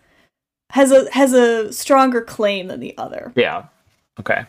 has 0.72 0.92
a 0.92 1.08
has 1.12 1.34
a 1.34 1.72
stronger 1.72 2.24
claim 2.24 2.66
than 2.66 2.80
the 2.80 2.98
other. 2.98 3.32
Yeah. 3.36 3.66
Okay. 4.20 4.48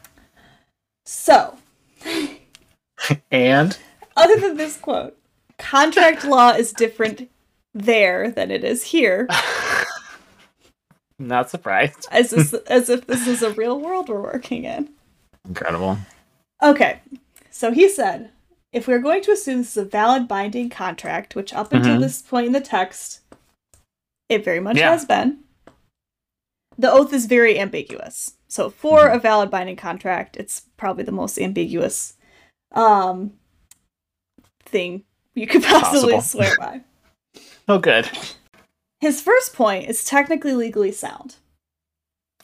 So, 1.04 1.58
And 3.30 3.76
other 4.16 4.40
than 4.40 4.56
this 4.56 4.78
quote, 4.78 5.14
contract 5.58 6.24
law 6.24 6.52
is 6.52 6.72
different 6.72 7.28
there 7.74 8.30
than 8.30 8.50
it 8.50 8.64
is 8.64 8.84
here, 8.84 9.28
not 11.18 11.50
surprised. 11.50 12.06
as 12.10 12.30
this, 12.30 12.54
as 12.54 12.88
if 12.88 13.06
this 13.06 13.26
is 13.26 13.42
a 13.42 13.50
real 13.50 13.78
world 13.78 14.08
we're 14.08 14.22
working 14.22 14.64
in. 14.64 14.88
Incredible. 15.46 15.98
Okay, 16.62 17.02
so 17.54 17.70
he 17.70 17.88
said, 17.88 18.30
if 18.72 18.88
we're 18.88 18.98
going 18.98 19.22
to 19.22 19.30
assume 19.30 19.58
this 19.58 19.76
is 19.76 19.76
a 19.76 19.84
valid 19.84 20.26
binding 20.26 20.68
contract, 20.68 21.36
which 21.36 21.54
up 21.54 21.72
until 21.72 21.96
Mhm. 21.96 22.00
this 22.00 22.20
point 22.20 22.46
in 22.48 22.52
the 22.52 22.60
text, 22.60 23.20
it 24.28 24.44
very 24.44 24.58
much 24.58 24.76
Yeah. 24.78 24.90
has 24.90 25.04
been, 25.04 25.44
the 26.76 26.90
oath 26.90 27.12
is 27.12 27.26
very 27.26 27.58
ambiguous. 27.60 28.32
So 28.48 28.70
for 28.70 29.06
a 29.06 29.18
valid 29.20 29.50
binding 29.50 29.76
contract, 29.76 30.36
it's 30.36 30.62
probably 30.76 31.04
the 31.04 31.12
most 31.12 31.38
ambiguous 31.38 32.14
um, 32.72 33.38
thing 34.66 35.04
you 35.34 35.46
could 35.46 35.62
possibly 35.74 36.20
swear 36.20 36.56
by. 36.58 36.80
Oh, 37.68 37.78
good. 37.78 38.10
His 39.00 39.20
first 39.20 39.54
point 39.54 39.88
is 39.88 40.04
technically 40.04 40.52
legally 40.54 40.90
sound, 40.92 41.36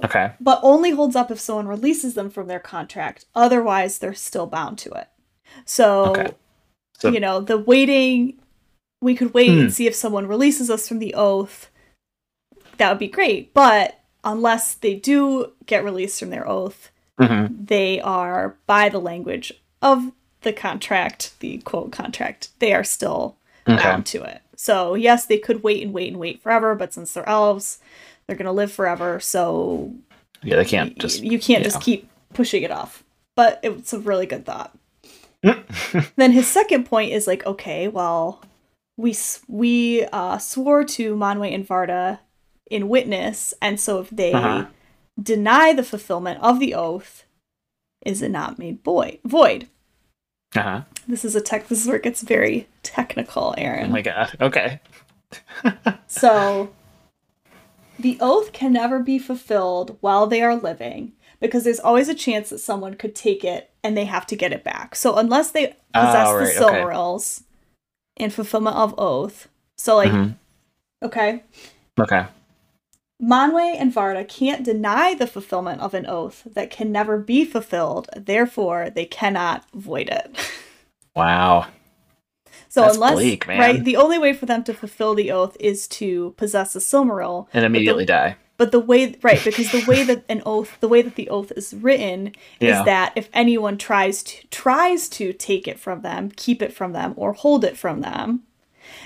Okay. 0.05 0.33
but 0.41 0.61
only 0.63 0.91
holds 0.91 1.15
up 1.17 1.31
if 1.31 1.39
someone 1.41 1.69
releases 1.69 2.15
them 2.15 2.31
from 2.31 2.47
their 2.47 2.61
contract. 2.61 3.27
Otherwise, 3.35 3.99
they're 3.99 4.15
still 4.15 4.47
bound 4.47 4.79
to 4.79 4.91
it. 4.93 5.09
So, 5.65 6.05
Okay. 6.13 6.29
So- 6.99 7.11
you 7.11 7.21
know, 7.21 7.41
the 7.41 7.59
waiting, 7.59 8.39
we 9.03 9.15
could 9.15 9.33
wait 9.35 9.51
Hmm. 9.53 9.59
and 9.61 9.73
see 9.73 9.87
if 9.87 9.95
someone 9.95 10.27
releases 10.27 10.71
us 10.71 10.87
from 10.89 10.99
the 10.99 11.15
oath. 11.15 11.71
That 12.77 12.89
would 12.91 12.99
be 12.99 13.09
great. 13.09 13.53
But 13.55 13.99
unless 14.25 14.75
they 14.75 14.95
do 14.95 15.53
get 15.67 15.85
released 15.85 16.19
from 16.21 16.31
their 16.31 16.47
oath, 16.49 16.91
hmm 17.19 17.47
they 17.51 18.01
are, 18.01 18.57
by 18.67 18.89
the 18.89 19.01
language 19.01 19.53
of 19.83 20.13
the 20.43 20.53
contract, 20.53 21.39
the 21.41 21.59
quote 21.59 21.93
contract, 21.93 22.49
they 22.59 22.73
are 22.73 22.85
still 22.85 23.37
Okay. 23.69 23.83
bound 23.83 24.07
to 24.07 24.23
it. 24.23 24.41
So 24.57 24.95
yes, 24.95 25.25
they 25.27 25.39
could 25.39 25.63
wait 25.63 25.83
and 25.83 25.93
wait 25.93 26.09
and 26.09 26.19
wait 26.19 26.43
forever, 26.43 26.75
but 26.75 26.93
since 26.95 27.13
they're 27.13 27.29
elves, 27.29 27.79
they're 28.31 28.39
gonna 28.39 28.53
live 28.53 28.71
forever. 28.71 29.19
So 29.19 29.93
Yeah, 30.43 30.55
they 30.57 30.65
can't 30.65 30.97
just. 30.99 31.21
you 31.21 31.39
can't 31.41 31.63
yeah. 31.65 31.69
just 31.71 31.81
keep 31.83 32.09
pushing 32.33 32.63
it 32.63 32.71
off. 32.71 33.03
But 33.35 33.59
it's 33.65 33.93
a 33.93 33.99
really 33.99 34.27
good 34.27 34.47
thought. 34.47 34.77
then 35.43 36.31
his 36.33 36.47
second 36.47 36.85
point 36.85 37.13
is 37.13 37.27
like, 37.27 37.45
okay, 37.45 37.89
well, 37.89 38.41
we 38.97 39.17
we 39.49 40.05
uh, 40.13 40.39
swore 40.39 40.85
to 40.85 41.17
Manwë 41.17 41.53
and 41.55 41.67
Varda 41.67 42.21
in 42.71 42.89
witness, 42.89 43.53
and 43.61 43.81
so 43.81 43.99
if 44.01 44.11
they 44.11 44.33
Uh-huh. 44.33 44.67
deny 45.21 45.73
the 45.73 45.83
fulfillment 45.83 46.39
of 46.41 46.61
the 46.61 46.75
oath, 46.75 47.25
is 48.07 48.23
it 48.23 48.31
not 48.31 48.59
made 48.59 48.85
void? 48.85 49.19
Void. 49.25 49.67
Uh-huh. 50.55 50.83
This 51.09 51.25
is 51.25 51.35
a 51.35 51.41
tech. 51.41 51.67
This 51.69 51.81
is 51.83 51.87
where 51.89 51.97
it 51.97 52.03
gets 52.05 52.23
very 52.23 52.69
technical, 52.83 53.55
Aaron. 53.59 53.87
Oh 53.87 53.93
my 53.93 54.03
god. 54.03 54.37
Okay. 54.41 54.81
So, 56.07 56.71
the 58.03 58.19
oath 58.21 58.53
can 58.53 58.73
never 58.73 59.01
be 59.01 59.19
fulfilled 59.19 59.97
while 60.01 60.27
they 60.27 60.43
are 60.43 60.55
living 60.57 61.13
because 61.41 61.65
there's 61.65 61.81
always 61.81 62.09
a 62.09 62.15
chance 62.15 62.51
that 62.51 62.59
someone 62.59 62.95
could 62.95 63.15
take 63.15 63.45
it 63.45 63.71
and 63.83 63.97
they 63.97 64.05
have 64.05 64.27
to 64.27 64.37
get 64.37 64.53
it 64.53 64.63
back. 64.65 64.95
So, 64.95 65.17
unless 65.17 65.51
they 65.53 65.75
possess 65.95 66.29
Oh, 66.29 66.35
right, 66.37 66.55
the 66.55 66.67
okay. 66.67 66.83
Silmarils 66.83 67.43
in 68.17 68.31
fulfillment 68.31 68.77
of 68.77 68.95
oath, 68.99 69.49
so 69.79 69.97
like, 69.97 70.13
Mhm. 70.13 70.35
okay, 71.03 71.43
Okay. 71.99 72.27
Manwë 73.23 73.77
and 73.79 73.93
Varda 73.93 74.27
can't 74.27 74.65
deny 74.65 75.15
the 75.15 75.27
fulfillment 75.27 75.83
of 75.83 75.93
an 75.93 76.07
oath 76.07 76.43
that 76.55 76.71
can 76.71 76.91
never 76.91 77.19
be 77.19 77.45
fulfilled, 77.45 78.09
therefore, 78.17 78.89
they 78.89 79.05
cannot 79.05 79.65
void 79.75 80.09
it. 80.09 80.35
Wow. 81.17 81.67
So 82.73 82.83
That's 82.83 82.95
unless 82.95 83.15
bleak, 83.15 83.47
right, 83.49 83.83
the 83.85 83.97
only 83.97 84.17
way 84.17 84.33
for 84.33 84.47
them 84.47 84.63
to 84.65 84.73
fulfill 84.73 85.15
the 85.17 85.33
oath 85.33 85.57
is 85.59 85.89
to 85.89 86.35
possess 86.37 86.77
a 86.77 86.79
Silmaril. 86.79 87.49
And 87.53 87.65
immediately 87.65 88.05
die. 88.07 88.37
But 88.59 88.71
the 88.71 88.79
way 88.79 89.17
right, 89.23 89.43
because 89.45 89.73
the 89.73 89.85
way 89.89 90.05
that 90.05 90.23
an 90.29 90.41
oath 90.47 90.79
the 90.81 90.87
way 90.87 91.03
that 91.03 91.17
the 91.17 91.29
oath 91.31 91.51
is 91.57 91.75
written 91.75 92.33
Yeah. 92.61 92.79
is 92.81 92.85
that 92.85 93.13
if 93.17 93.29
anyone 93.33 93.77
tries 93.77 94.23
to 94.23 94.47
tries 94.49 95.09
to 95.11 95.33
take 95.33 95.67
it 95.67 95.81
from 95.81 96.03
them, 96.03 96.31
keep 96.37 96.63
it 96.63 96.73
from 96.73 96.93
them, 96.93 97.13
or 97.17 97.33
hold 97.33 97.65
it 97.65 97.77
from 97.77 98.03
them, 98.03 98.45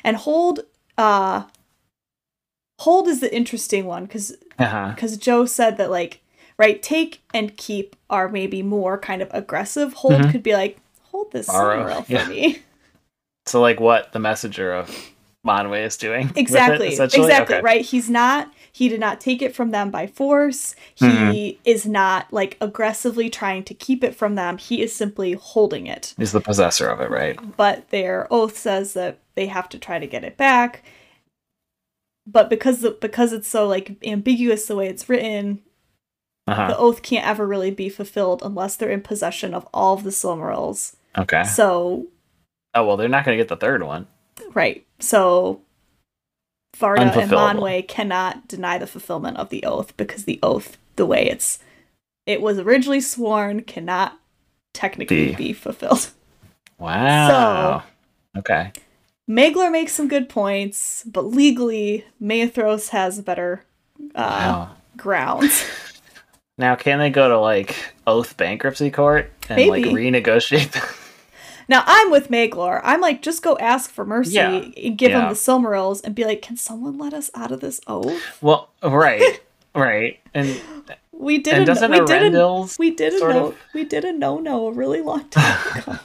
and 0.04 0.18
hold 0.18 0.60
uh 0.98 1.44
hold 2.80 3.08
is 3.08 3.20
the 3.20 3.34
interesting 3.34 3.86
one 3.86 4.04
because 4.04 4.36
Uh-huh. 4.58 4.90
because 4.94 5.16
Joe 5.16 5.46
said 5.46 5.76
that 5.78 5.90
like 5.90 6.20
right 6.58 6.82
take 6.82 7.22
and 7.32 7.56
keep 7.56 7.96
are 8.10 8.28
maybe 8.28 8.62
more 8.62 8.98
kind 8.98 9.22
of 9.22 9.28
aggressive. 9.32 9.94
Hold 9.94 10.14
Mhm. 10.20 10.30
could 10.32 10.42
be 10.42 10.52
like 10.52 10.78
hold 11.10 11.32
this 11.32 11.48
Silmaril 11.48 12.04
for 12.04 12.12
yeah. 12.12 12.28
me. 12.28 12.58
So 13.46 13.60
like 13.60 13.80
what 13.80 14.12
the 14.12 14.18
messenger 14.18 14.72
of 14.72 14.90
Manwë 15.46 15.84
is 15.84 15.96
doing. 15.98 16.28
with 16.28 16.36
it, 16.36 16.40
Exactly. 16.40 16.88
exactly. 16.88 17.32
Okay. 17.42 17.60
Right. 17.60 17.82
He's 17.84 18.08
not. 18.08 18.50
He 18.72 18.88
did 18.88 18.98
not 18.98 19.20
take 19.20 19.42
it 19.42 19.54
from 19.54 19.70
them 19.70 19.90
by 19.90 20.06
force. 20.06 20.74
He 20.94 21.04
Mhm. 21.06 21.58
is 21.64 21.84
not 21.86 22.32
like 22.32 22.56
aggressively 22.60 23.28
trying 23.28 23.62
to 23.64 23.74
keep 23.74 24.02
it 24.02 24.14
from 24.16 24.34
them. 24.34 24.56
He 24.58 24.80
is 24.82 24.94
simply 24.94 25.32
holding 25.34 25.86
it. 25.86 26.14
He's 26.16 26.32
the 26.32 26.40
possessor 26.40 26.88
of 26.88 27.00
it, 27.00 27.10
right? 27.10 27.38
But 27.56 27.90
their 27.90 28.26
oath 28.32 28.56
says 28.56 28.94
that 28.94 29.18
they 29.34 29.46
have 29.46 29.68
to 29.68 29.78
try 29.78 29.98
to 29.98 30.06
get 30.06 30.24
it 30.24 30.36
back. 30.38 30.82
But 32.26 32.48
because 32.48 32.80
the, 32.80 32.92
because 32.92 33.32
it's 33.34 33.48
so 33.48 33.68
like 33.68 33.96
ambiguous 34.02 34.64
the 34.66 34.76
way 34.76 34.88
it's 34.88 35.08
written, 35.08 35.60
the 36.46 36.52
Uh-huh. 36.52 36.74
oath 36.78 37.02
can't 37.02 37.26
ever 37.26 37.46
really 37.46 37.70
be 37.70 37.90
fulfilled 37.90 38.40
unless 38.42 38.76
they're 38.76 38.90
in 38.90 39.02
possession 39.02 39.52
of 39.52 39.68
all 39.74 39.94
of 39.94 40.04
the 40.04 40.10
Silmarils. 40.10 40.96
Okay. 41.18 41.44
So 41.44 42.06
Oh 42.74 42.86
well, 42.86 42.96
they're 42.96 43.08
not 43.08 43.24
going 43.24 43.36
to 43.38 43.42
get 43.42 43.48
the 43.48 43.56
third 43.56 43.82
one. 43.82 44.06
Right. 44.52 44.84
So 45.00 45.60
Varda 46.76 47.16
and. 47.16 47.30
Manwë 47.30 47.86
cannot 47.88 48.48
deny 48.48 48.78
the 48.78 48.86
fulfillment 48.86 49.36
of 49.36 49.48
the 49.50 49.62
oath 49.64 49.96
because 49.96 50.24
the 50.24 50.40
oath, 50.42 50.76
the 50.96 51.06
way 51.06 51.26
it's 51.28 51.58
it 52.26 52.40
was 52.40 52.58
originally 52.58 53.00
sworn, 53.00 53.62
cannot 53.62 54.18
technically 54.72 55.30
Be. 55.30 55.34
be 55.34 55.52
fulfilled. 55.52 56.10
Wow. 56.76 57.84
So 58.34 58.38
okay. 58.40 58.72
Maglor 59.30 59.70
makes 59.70 59.92
some 59.92 60.08
good 60.08 60.28
points, 60.28 61.04
but 61.06 61.22
legally, 61.24 62.04
Maedhros 62.20 62.88
has 62.88 63.20
better 63.20 63.64
uh, 64.16 64.66
Wow. 64.68 64.70
grounds. 64.96 65.64
Now, 66.58 66.74
can 66.76 66.98
they 66.98 67.10
go 67.10 67.28
to 67.28 67.38
like 67.38 67.76
oath 68.06 68.36
bankruptcy 68.36 68.90
court 68.90 69.30
and 69.48 69.66
like 69.68 69.84
Maybe. 69.84 69.90
renegotiate? 69.92 70.74
Now 71.68 71.82
I'm 71.86 72.10
with 72.10 72.28
Maglor. 72.28 72.80
I'm 72.84 73.00
like, 73.00 73.22
just 73.22 73.42
go 73.42 73.56
ask 73.58 73.90
for 73.90 74.04
mercy 74.04 74.34
Yeah. 74.34 74.50
and 74.76 74.98
give 74.98 75.12
him 75.12 75.22
the 75.28 75.34
Silmarils 75.34 76.02
and 76.04 76.14
be 76.14 76.24
like, 76.24 76.42
can 76.42 76.56
someone 76.56 76.98
let 76.98 77.14
us 77.14 77.30
out 77.34 77.50
of 77.52 77.60
this 77.60 77.80
oath? 77.86 78.38
well, 78.42 78.70
right, 78.82 79.40
right, 79.74 80.20
and 80.34 80.60
We 81.12 81.38
did 81.38 81.54
and 81.54 81.62
a, 81.62 81.66
doesn't 81.66 81.90
we 81.90 82.00
did 82.04 82.34
a, 82.34 82.68
we 82.78 82.90
did 82.90 83.12
a 83.14 83.18
no 83.20 83.46
of- 83.48 83.58
we 83.74 83.84
did 83.84 84.04
a 84.04 84.12
no 84.12 84.38
no 84.38 84.66
a 84.66 84.72
really 84.72 85.00
long 85.00 85.28
time 85.30 85.78
ago. 85.78 85.98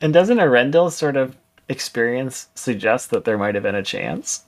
and 0.00 0.12
doesn't 0.12 0.38
Eärendil 0.38 0.90
sort 0.92 1.16
of 1.16 1.36
experience 1.68 2.48
suggest 2.54 3.10
that 3.10 3.24
there 3.24 3.38
might 3.38 3.54
have 3.54 3.62
been 3.64 3.74
a 3.74 3.82
chance? 3.82 4.44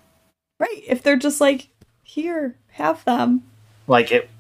right. 0.59 0.83
If 0.87 1.03
they're 1.03 1.17
just 1.17 1.41
like, 1.41 1.69
here, 2.05 2.55
have 2.73 3.05
them. 3.05 3.43
Like 3.89 4.13
it, 4.13 4.31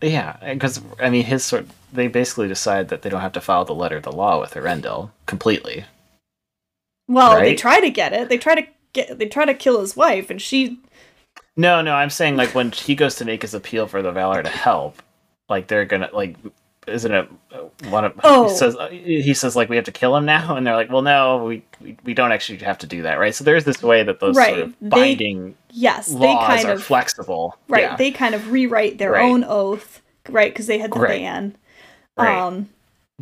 yeah, 0.00 0.36
because 0.54 0.80
I 1.00 1.10
mean, 1.10 1.24
his 1.24 1.44
sort 1.44 1.66
they 1.92 2.08
basically 2.08 2.48
decide 2.48 2.88
that 2.88 3.02
they 3.02 3.10
don't 3.10 3.20
have 3.20 3.32
to 3.32 3.40
follow 3.40 3.64
the 3.64 3.74
letter 3.74 3.96
of 3.96 4.02
the 4.02 4.12
law 4.12 4.40
with 4.40 4.52
Eärendil 4.54 5.10
completely. 5.26 5.84
Well, 7.08 7.40
they 7.40 7.54
try 7.54 7.80
to 7.80 7.90
get 7.90 8.12
it. 8.12 8.28
They 8.28 8.38
try 8.38 8.54
to 8.54 8.66
get 8.92 9.18
they 9.18 9.26
try 9.26 9.44
to 9.44 9.54
kill 9.54 9.80
his 9.80 9.96
wife 9.96 10.30
and 10.30 10.40
she 10.40 10.78
No, 11.56 11.80
no, 11.82 11.94
I'm 11.94 12.10
saying 12.10 12.36
like 12.36 12.54
when 12.54 12.70
he 12.72 12.94
goes 12.94 13.14
to 13.16 13.24
make 13.24 13.42
his 13.42 13.54
appeal 13.54 13.86
for 13.86 14.02
the 14.02 14.12
Valar 14.12 14.42
to 14.42 14.48
help, 14.50 15.02
like 15.48 15.68
they're 15.68 15.84
gonna 15.86 16.10
like, 16.12 16.36
isn't 16.86 17.12
it 17.12 17.28
uh, 17.52 17.58
one 17.88 18.04
of 18.04 18.12
Oh. 18.24 18.48
he 18.48 18.54
says 18.56 18.76
uh, 18.76 18.88
he 18.88 19.32
says 19.34 19.56
like 19.56 19.68
we 19.70 19.76
have 19.76 19.84
to 19.86 19.92
kill 19.92 20.14
him 20.16 20.26
now, 20.26 20.54
and 20.56 20.66
they're 20.66 20.74
like, 20.76 20.90
well, 20.90 21.02
no, 21.02 21.44
we 21.44 21.62
we, 21.80 21.96
we 22.04 22.12
don't 22.14 22.32
actually 22.32 22.58
have 22.58 22.78
to 22.78 22.86
do 22.86 23.02
that, 23.02 23.18
right? 23.18 23.34
So 23.34 23.42
there's 23.44 23.64
this 23.64 23.82
way 23.82 24.02
that 24.02 24.20
those 24.20 24.36
Right. 24.36 24.48
sort 24.50 24.60
of 24.60 24.74
They- 24.80 24.88
binding 24.88 25.54
yes, 25.70 26.06
they 26.08 26.14
laws 26.18 26.46
kind 26.46 26.68
are 26.68 26.72
of 26.72 26.82
flexible, 26.82 27.56
right, 27.68 27.82
Yeah. 27.84 27.96
they 27.96 28.10
kind 28.10 28.34
of 28.34 28.50
rewrite 28.50 28.98
their 28.98 29.12
Right. 29.12 29.22
own 29.24 29.44
oath, 29.44 30.02
right, 30.28 30.52
because 30.52 30.66
they 30.66 30.78
had 30.78 30.92
the 30.92 31.00
Right. 31.00 31.20
ban. 31.22 31.56
Right. 32.18 32.38
Um 32.40 32.68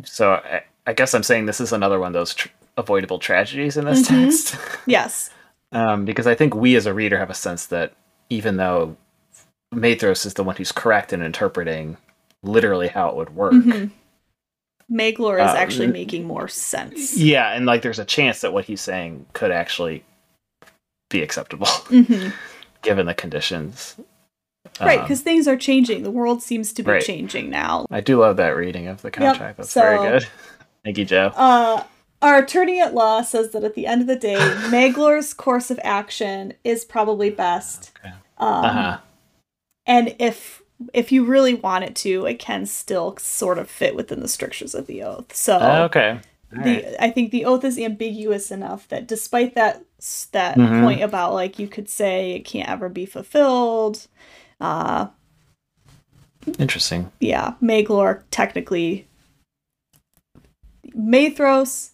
So 0.03 0.33
I, 0.33 0.63
I 0.85 0.93
guess 0.93 1.13
I'm 1.13 1.23
saying 1.23 1.45
this 1.45 1.59
is 1.61 1.71
another 1.73 1.99
one 1.99 2.07
of 2.07 2.13
those 2.13 2.33
tr- 2.33 2.49
avoidable 2.77 3.19
tragedies 3.19 3.77
in 3.77 3.85
this 3.85 4.07
Mhm. 4.07 4.25
text, 4.25 4.55
yes. 4.85 5.29
um, 5.71 6.05
because 6.05 6.27
I 6.27 6.35
think 6.35 6.53
we 6.55 6.75
as 6.75 6.85
a 6.85 6.93
reader 6.93 7.17
have 7.17 7.29
a 7.29 7.33
sense 7.33 7.65
that 7.67 7.93
even 8.29 8.57
though 8.57 8.95
Maedhros 9.73 10.25
is 10.25 10.33
the 10.35 10.43
one 10.43 10.55
who's 10.55 10.71
correct 10.71 11.11
in 11.11 11.21
interpreting 11.21 11.97
literally 12.43 12.87
how 12.87 13.09
it 13.09 13.15
would 13.15 13.35
work. 13.35 13.53
Mhm. 13.53 13.89
Maglor 14.89 15.43
is 15.43 15.51
Uh, 15.51 15.57
actually 15.57 15.87
making 15.87 16.23
more 16.25 16.47
sense. 16.47 17.17
Yeah, 17.17 17.51
and 17.53 17.65
like 17.65 17.81
there's 17.81 17.99
a 17.99 18.05
chance 18.05 18.39
that 18.41 18.53
what 18.53 18.63
he's 18.65 18.79
saying 18.79 19.25
could 19.33 19.51
actually 19.51 20.05
be 21.09 21.21
acceptable 21.21 21.67
Mhm. 21.67 22.31
given 22.83 23.05
the 23.07 23.13
conditions. 23.13 23.95
Right, 24.81 24.99
Um, 24.99 25.03
because 25.05 25.21
things 25.21 25.47
are 25.47 25.57
changing. 25.57 26.03
The 26.03 26.11
world 26.11 26.41
seems 26.43 26.73
to 26.73 26.83
be 26.83 26.91
Right. 26.91 27.01
changing 27.03 27.49
now. 27.49 27.85
I 27.91 28.01
do 28.01 28.19
love 28.19 28.37
that 28.37 28.55
reading 28.55 28.87
of 28.87 29.01
the 29.01 29.11
contract. 29.11 29.57
That's 29.57 29.73
very 29.73 29.97
good. 29.97 30.27
Thank 30.83 30.97
you, 30.97 31.05
Joe. 31.05 31.31
Uh, 31.35 31.83
our 32.21 32.39
attorney 32.39 32.79
at 32.81 32.93
law 32.93 33.21
says 33.21 33.51
that 33.51 33.63
at 33.63 33.75
the 33.75 33.85
end 33.85 34.01
of 34.01 34.07
the 34.07 34.15
day, 34.15 34.37
Maglor's 34.69 35.33
course 35.33 35.69
of 35.69 35.79
action 35.83 36.53
is 36.63 36.83
probably 36.85 37.29
best. 37.29 37.91
Okay. 37.99 38.13
Um, 38.37 38.65
uh-huh. 38.65 38.97
And 39.85 40.15
if 40.19 40.61
if 40.93 41.11
you 41.11 41.23
really 41.25 41.55
want 41.55 41.83
it 41.85 41.95
to, 41.95 42.25
it 42.27 42.37
can 42.37 42.65
still 42.67 43.15
sort 43.17 43.57
of 43.57 43.67
fit 43.69 43.95
within 43.95 44.19
the 44.19 44.27
strictures 44.27 44.75
of 44.75 44.85
the 44.85 45.01
oath. 45.03 45.33
So 45.35 45.57
okay. 45.85 46.19
The 46.51 46.57
right. 46.59 46.95
I 46.99 47.09
think 47.09 47.31
the 47.31 47.45
oath 47.45 47.63
is 47.65 47.77
ambiguous 47.79 48.51
enough 48.51 48.87
that 48.89 49.07
despite 49.07 49.55
that 49.55 49.81
that 50.31 50.55
Mhm. 50.57 50.83
point 50.83 51.01
about 51.01 51.33
like 51.33 51.57
you 51.59 51.67
could 51.67 51.89
say 51.89 52.31
it 52.33 52.45
can't 52.45 52.69
ever 52.69 52.89
be 52.89 53.05
fulfilled, 53.05 54.07
uh 54.61 55.07
Interesting. 56.59 57.11
yeah, 57.19 57.53
Maglor 57.61 58.23
technically 58.31 59.07
Maedhros 60.95 61.91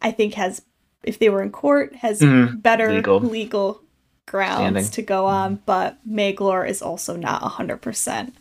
I 0.00 0.10
think 0.10 0.34
has 0.34 0.62
if 1.04 1.18
they 1.18 1.28
were 1.28 1.42
in 1.42 1.50
court 1.50 1.94
has 1.96 2.20
Mhm. 2.20 2.62
better 2.62 2.92
Legal. 2.92 3.20
legal, 3.20 3.82
grounds 4.26 4.60
Standing. 4.62 4.90
to 4.90 5.02
go 5.02 5.26
on, 5.26 5.56
but 5.66 5.98
Maglor 6.08 6.68
is 6.68 6.80
also 6.80 7.16
not 7.16 7.42
100% 7.42 8.34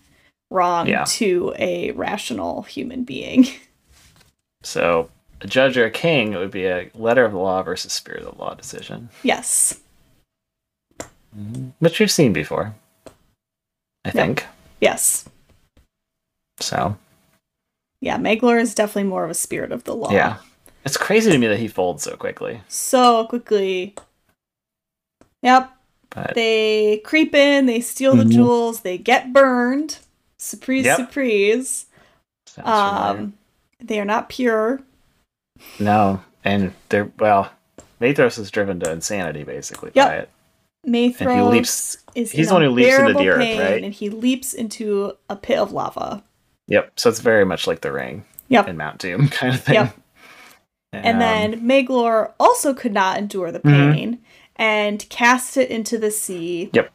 wrong 0.49 0.88
Yeah. 0.88 1.03
to 1.05 1.53
a 1.57 1.91
rational 1.91 2.63
human 2.63 3.03
being. 3.03 3.47
So, 4.63 5.09
a 5.41 5.47
judge 5.47 5.76
or 5.76 5.86
a 5.86 5.89
king, 5.89 6.34
it 6.34 6.38
would 6.38 6.51
be 6.51 6.67
a 6.67 6.91
letter 6.93 7.26
of 7.26 7.32
the 7.32 7.39
law 7.39 7.63
versus 7.63 7.91
spirit 7.91 8.22
of 8.22 8.36
the 8.38 8.39
law 8.43 8.53
decision, 8.53 9.09
yes. 9.24 9.80
which 11.80 11.99
we've 11.99 12.11
seen 12.11 12.32
before. 12.32 12.76
I 14.06 14.12
think. 14.12 14.45
Yes. 14.80 15.28
So, 16.60 16.97
Yeah, 18.02 18.18
Maglor 18.18 18.60
is 18.62 18.74
definitely 18.76 19.10
more 19.10 19.24
of 19.24 19.30
a 19.32 19.36
spirit 19.36 19.72
of 19.72 19.84
the 19.84 19.95
law. 19.95 20.12
yeah. 20.12 20.38
It's 20.84 20.97
crazy 20.97 21.32
to 21.32 21.38
me 21.38 21.45
that 21.47 21.60
he 21.60 21.68
folds 21.68 22.02
so 22.04 22.16
quickly. 22.18 22.62
So 22.68 23.26
quickly. 23.26 23.95
Yep. 25.43 25.72
But 26.10 26.34
They 26.36 27.02
creep 27.06 27.34
in, 27.36 27.68
they 27.68 27.80
steal 27.82 28.16
the 28.16 28.24
Mhm. 28.24 28.32
jewels, 28.32 28.82
they 28.82 28.97
get 28.97 29.32
burned. 29.32 29.99
Surprise, 30.38 30.86
Yep. 30.86 30.97
surprise. 30.97 31.86
sounds 32.47 32.68
familiar. 32.68 33.22
Um, 33.22 33.34
they 33.80 33.99
are 33.99 34.06
not 34.06 34.28
pure. 34.30 34.82
no, 35.80 36.22
and 36.43 36.74
they're 36.89 37.12
well. 37.20 37.52
Maedhros 38.02 38.39
is 38.39 38.49
driven 38.52 38.80
to 38.80 38.91
insanity 38.91 39.43
basically 39.43 39.91
Yep. 39.93 40.08
by 40.10 40.16
it. 40.18 40.30
Maedhros 40.88 41.21
And 41.21 41.32
he 41.32 41.41
leaps- 41.41 41.97
is 42.15 42.32
he's 42.32 42.47
the 42.47 42.53
one 42.53 42.63
who 42.63 42.69
leaps 42.71 42.97
into 42.97 43.13
the 43.13 43.29
earth, 43.29 43.39
pain, 43.39 43.59
right? 43.59 43.84
And 43.84 43.93
he 43.93 44.09
leaps 44.09 44.53
into 44.53 45.13
a 45.29 45.36
pit 45.36 45.59
of 45.59 45.71
lava. 45.71 46.23
Yep. 46.67 46.93
So 46.99 47.09
it's 47.09 47.19
very 47.19 47.45
much 47.45 47.67
like 47.67 47.82
the 47.82 47.91
ring 47.91 48.25
Yep. 48.49 48.67
in 48.67 48.77
Mount 48.77 48.97
Doom 48.99 49.27
kind 49.29 49.53
of 49.55 49.61
thing. 49.61 49.75
Yep. 49.75 49.95
And 50.93 51.15
Um, 51.15 51.19
then 51.19 51.61
Maglor 51.61 52.34
also 52.38 52.73
could 52.73 52.91
not 52.93 53.17
endure 53.17 53.49
the 53.49 53.61
Mhm. 53.61 53.93
pain 53.93 54.19
and 54.57 55.07
cast 55.09 55.55
it 55.55 55.69
into 55.69 55.97
the 55.97 56.11
sea. 56.11 56.69
Yep. 56.73 56.91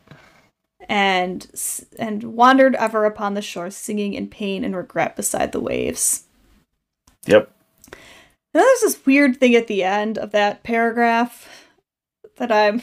And 0.89 1.47
and 1.99 2.23
wandered 2.23 2.75
ever 2.75 3.07
upon 3.07 3.33
the 3.35 3.41
shore, 3.41 3.71
singing 3.71 4.13
in 4.13 4.29
pain 4.29 4.65
and 4.65 4.77
regret 4.77 5.17
beside 5.17 5.53
the 5.53 5.61
waves. 5.61 6.25
Yep. 7.25 7.51
And 7.87 7.95
then 8.53 8.63
there's 8.65 8.81
this 8.83 9.07
weird 9.07 9.39
thing 9.39 9.55
at 9.55 9.67
the 9.67 9.83
end 9.83 10.19
of 10.19 10.31
that 10.33 10.63
paragraph 10.63 11.49
that 12.37 12.53
I'm 12.53 12.83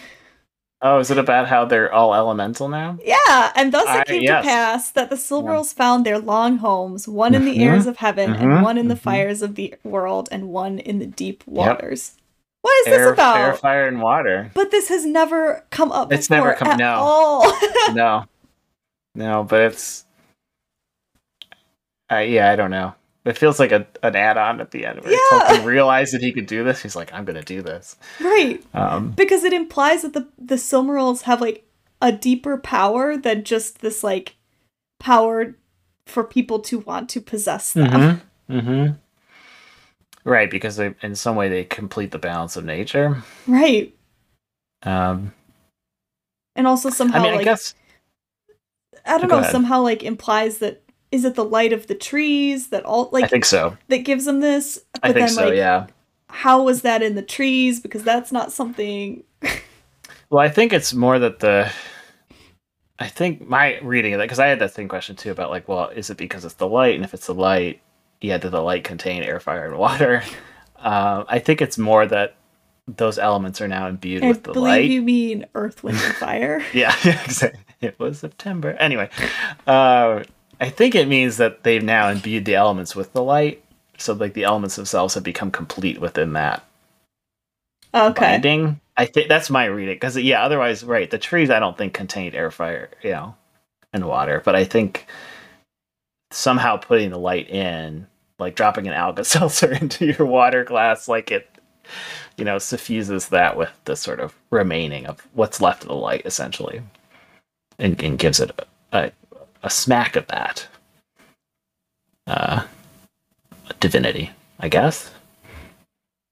Oh, 0.86 1.00
is 1.00 1.10
it 1.10 1.18
about 1.18 1.48
how 1.48 1.64
they're 1.64 1.92
all 1.94 2.14
elemental 2.14 2.68
now? 2.68 2.98
yeah, 3.06 3.54
and 3.56 3.72
thus 3.74 3.86
it 3.88 4.06
came 4.06 4.22
yes. 4.22 4.44
to 4.44 4.50
pass 4.50 4.92
that 4.92 5.10
the 5.10 5.16
Silmarils 5.16 5.74
found 5.74 6.06
their 6.06 6.20
long 6.20 6.58
homes, 6.58 7.08
one 7.08 7.34
in 7.34 7.46
the 7.46 7.58
Mhm, 7.58 7.62
airs 7.66 7.86
of 7.88 7.98
heaven, 7.98 8.36
and 8.36 8.52
mhm, 8.52 8.62
one 8.62 8.78
in 8.78 8.90
the 8.90 8.96
mhm. 8.96 9.00
fires 9.00 9.42
of 9.42 9.56
the 9.56 9.74
world, 9.86 10.28
and 10.30 10.50
one 10.50 10.80
in 10.80 11.00
the 11.00 11.08
deep 11.08 11.44
waters. 11.48 12.18
What 12.64 12.74
is 12.82 12.88
Air, 12.88 12.98
this 13.00 13.14
about? 13.14 13.38
air, 13.38 13.54
fire, 13.56 13.88
and 13.88 14.02
water. 14.02 14.52
But 14.54 14.72
this 14.72 14.90
has 14.90 15.06
never 15.06 15.66
come 15.70 15.92
up. 15.92 16.12
It's 16.12 16.30
never 16.30 16.54
come- 16.54 16.68
at 16.68 16.78
no. 16.80 16.96
all. 16.96 17.54
no, 17.94 18.26
no, 19.16 19.44
but 19.46 19.62
it's. 19.62 20.06
Uh, 22.12 22.18
yeah, 22.20 22.52
I 22.52 22.56
don't 22.58 22.72
know. 22.72 22.94
It 23.26 23.38
feels 23.38 23.58
like 23.60 23.72
a, 23.72 23.88
an 24.04 24.16
add-on 24.18 24.60
at 24.60 24.72
the 24.72 24.86
end 24.86 25.02
where 25.02 25.12
Yeah. 25.14 25.20
Tolkien 25.32 25.66
realized 25.66 26.14
that 26.14 26.22
he 26.22 26.34
could 26.34 26.46
do 26.46 26.64
this. 26.64 26.82
He's 26.82 26.96
like, 26.96 27.14
I'm 27.14 27.24
going 27.24 27.38
to 27.38 27.42
do 27.44 27.62
this. 27.62 27.96
right, 28.20 28.62
Um, 28.74 29.12
because 29.12 29.44
it 29.46 29.54
implies 29.54 30.02
that 30.02 30.14
the 30.14 30.28
the 30.38 30.56
Silmarils 30.56 31.22
have 31.22 31.40
like 31.40 31.66
a 32.02 32.12
deeper 32.12 32.58
power 32.58 33.16
than 33.16 33.44
just 33.46 33.80
this 33.80 34.04
like 34.04 34.36
power 35.00 35.56
for 36.06 36.24
people 36.26 36.60
to 36.60 36.80
want 36.80 37.10
to 37.10 37.22
possess 37.22 37.72
them. 37.74 38.20
hmm 38.50 38.60
hmm 38.62 38.86
Right, 40.26 40.50
because 40.50 40.78
they, 40.78 40.96
in 41.02 41.16
some 41.16 41.36
way 41.36 41.50
they 41.50 41.66
complete 41.66 42.12
the 42.12 42.18
balance 42.20 42.56
of 42.56 42.64
nature. 42.64 43.24
Right, 43.48 43.94
Um, 44.84 45.34
and 46.56 46.66
also 46.68 46.90
somehow 46.90 47.20
I 47.20 47.24
mean, 47.24 47.32
like 47.34 47.42
I 47.42 47.44
guess 47.52 47.76
I 49.06 49.18
don't 49.18 49.30
Go 49.30 49.36
know, 49.36 49.42
ahead. 49.42 49.52
somehow 49.52 49.82
like 49.82 50.04
implies 50.04 50.60
that 50.60 50.82
is 51.14 51.24
it 51.24 51.36
the 51.36 51.46
light 51.46 51.72
of 51.72 51.88
the 51.88 51.96
trees 51.96 52.68
that 52.70 52.84
all 52.84 53.10
like 53.12 53.24
I 53.24 53.28
think 53.28 53.46
so. 53.46 53.78
that 53.88 54.00
gives 54.00 54.26
them 54.26 54.42
this? 54.42 54.80
But 54.94 55.04
I 55.04 55.14
think 55.14 55.28
then 55.28 55.36
so. 55.36 55.46
like 55.46 55.56
yeah. 55.56 55.88
how 56.30 56.64
was 56.64 56.82
that 56.82 57.02
in 57.02 57.16
the 57.16 57.22
trees? 57.22 57.80
Because 57.80 58.04
that's 58.04 58.32
not 58.32 58.52
something 58.52 59.24
Well, 60.34 60.44
I 60.44 60.50
think 60.50 60.74
it's 60.74 60.96
more 60.96 61.20
that 61.20 61.42
the. 61.42 61.72
I 62.98 63.08
think 63.08 63.48
my 63.48 63.78
reading 63.82 64.14
of 64.14 64.18
that 64.18 64.26
because 64.26 64.40
I 64.40 64.48
had 64.48 64.58
that 64.60 64.74
same 64.74 64.88
question 64.88 65.16
too 65.16 65.30
about 65.30 65.52
like, 65.52 65.68
well, 65.68 65.90
is 65.90 66.10
it 66.10 66.18
because 66.18 66.44
it's 66.44 66.56
the 66.56 66.68
light, 66.68 66.96
and 66.96 67.04
if 67.04 67.14
it's 67.14 67.28
the 67.28 67.36
light, 67.36 67.82
yeah, 68.20 68.40
did 68.40 68.50
the 68.50 68.62
light 68.62 68.84
contain 68.84 69.22
air, 69.22 69.40
fire, 69.40 69.66
and 69.66 69.78
water? 69.78 70.24
Um, 70.76 71.24
I 71.30 71.40
think 71.40 71.62
it's 71.62 71.78
more 71.78 72.06
that 72.06 72.36
those 72.88 73.18
elements 73.18 73.62
are 73.62 73.70
now 73.70 73.88
imbued 73.88 74.22
I 74.22 74.28
with 74.28 74.44
the 74.44 74.52
believe 74.52 74.70
light. 74.70 74.90
you 74.90 75.02
mean 75.02 75.46
earth, 75.56 75.82
wind, 75.82 75.98
and 76.04 76.14
fire. 76.18 76.62
Yeah, 76.74 76.94
exactly. 77.06 77.62
It 77.80 77.98
was 78.00 78.20
September. 78.20 78.72
Anyway, 78.72 79.10
uh, 79.66 80.24
I 80.60 80.70
think 80.70 80.96
it 80.96 81.08
means 81.08 81.38
that 81.38 81.64
they've 81.64 81.84
now 81.84 82.10
imbued 82.10 82.46
the 82.46 82.56
elements 82.56 82.96
with 82.96 83.14
the 83.14 83.24
light, 83.24 83.64
so 83.98 84.14
like 84.14 84.34
the 84.34 84.44
elements 84.46 84.76
themselves 84.78 85.16
have 85.16 85.24
become 85.24 85.52
complete 85.52 86.00
within 86.02 86.34
that 86.34 86.64
Okay. 87.94 88.22
binding. 88.34 88.80
I 88.98 89.06
think 89.06 89.30
that's 89.30 89.50
my 89.50 89.66
reading 89.66 89.96
because 89.96 90.18
yeah, 90.18 90.44
otherwise, 90.44 90.84
right? 90.84 91.10
The 91.10 91.18
trees 91.20 91.50
I 91.50 91.60
don't 91.60 91.78
think 91.78 91.94
contained 91.94 92.36
air, 92.36 92.52
fire, 92.52 92.90
you 93.04 93.12
know, 93.12 93.36
and 93.94 94.06
water, 94.08 94.42
but 94.46 94.56
I 94.56 94.66
think 94.66 95.08
somehow 96.32 96.78
putting 96.78 97.12
the 97.12 97.20
light 97.20 97.50
in, 97.50 98.08
like 98.40 98.56
dropping 98.56 98.88
an 98.88 98.94
Alka 98.94 99.24
Seltzer 99.26 99.74
into 99.74 100.06
your 100.06 100.26
water 100.28 100.64
glass, 100.64 101.08
like 101.08 101.32
it, 101.32 101.50
you 102.38 102.46
know, 102.46 102.60
suffuses 102.60 103.30
that 103.30 103.58
with 103.58 103.72
the 103.86 103.96
sort 103.96 104.20
of 104.20 104.36
remaining 104.52 105.06
of 105.08 105.28
what's 105.34 105.62
left 105.62 105.84
of 105.84 105.90
the 105.90 105.96
light, 105.96 106.24
essentially, 106.26 106.82
and, 107.80 108.02
and 108.04 108.20
gives 108.20 108.40
it 108.40 108.52
a, 108.92 108.98
a, 108.98 109.12
a 109.64 109.70
smack 109.70 110.16
of 110.16 110.28
that 110.28 110.68
uh, 112.28 112.64
divinity, 113.80 114.30
I 114.60 114.70
guess. 114.70 115.12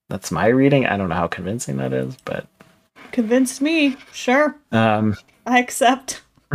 That's 0.10 0.32
my 0.32 0.48
reading. 0.48 0.86
I 0.86 0.98
don't 0.98 1.10
know 1.10 1.16
how 1.16 1.28
convincing 1.28 1.78
that 1.78 1.94
is, 1.94 2.16
but 2.26 2.46
Convinced 3.12 3.62
me. 3.62 3.98
Sure. 4.14 4.56
um, 4.72 5.16
I 5.46 5.60
accept. 5.60 6.22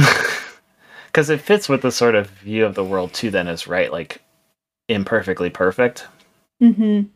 because 1.07 1.29
it 1.31 1.41
fits 1.41 1.69
with 1.69 1.83
the 1.83 1.91
sort 1.93 2.15
of 2.15 2.29
view 2.31 2.65
of 2.65 2.75
the 2.75 2.85
world 2.85 3.13
too. 3.13 3.31
Then 3.31 3.49
is 3.49 3.67
right, 3.67 3.91
like 3.93 4.23
imperfectly 4.89 5.51
perfect, 5.51 6.07
Mm-hmm. 6.63 7.09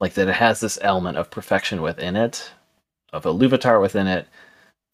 like 0.00 0.14
that 0.14 0.28
it 0.28 0.34
has 0.34 0.58
this 0.60 0.78
element 0.82 1.16
of 1.18 1.30
perfection 1.30 1.82
within 1.82 2.16
it, 2.16 2.50
of 3.12 3.22
Iluvatar 3.24 3.80
within 3.80 4.06
it, 4.08 4.26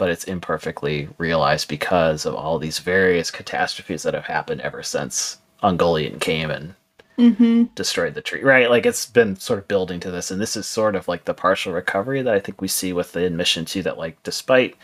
but 0.01 0.09
it's 0.09 0.25
imperfectly 0.25 1.11
realized 1.19 1.69
because 1.69 2.25
of 2.25 2.35
all 2.35 2.59
these 2.59 2.79
various 2.79 3.31
catastrophes 3.31 4.03
that 4.03 4.15
have 4.15 4.25
happened 4.25 4.63
ever 4.63 4.83
since 4.83 5.37
Ungoliant 5.63 6.21
came 6.23 6.51
and 6.51 6.75
Mm-hmm. 7.19 7.65
destroyed 7.75 8.15
the 8.15 8.23
tree. 8.23 8.43
Right, 8.43 8.71
like 8.71 8.87
it's 8.87 9.05
been 9.05 9.37
sort 9.37 9.59
of 9.59 9.69
building 9.69 10.01
to 10.01 10.11
this, 10.11 10.31
and 10.31 10.41
this 10.41 10.57
is 10.57 10.67
sort 10.67 10.97
of 10.97 11.07
like 11.07 11.27
the 11.27 11.35
partial 11.35 11.75
recovery 11.75 12.23
that 12.23 12.33
I 12.35 12.41
think 12.41 12.63
we 12.63 12.69
see 12.69 12.95
with 12.95 13.13
the 13.13 13.27
admission 13.27 13.67
too. 13.67 13.83
That 13.83 13.99
like 13.99 14.23
despite 14.23 14.75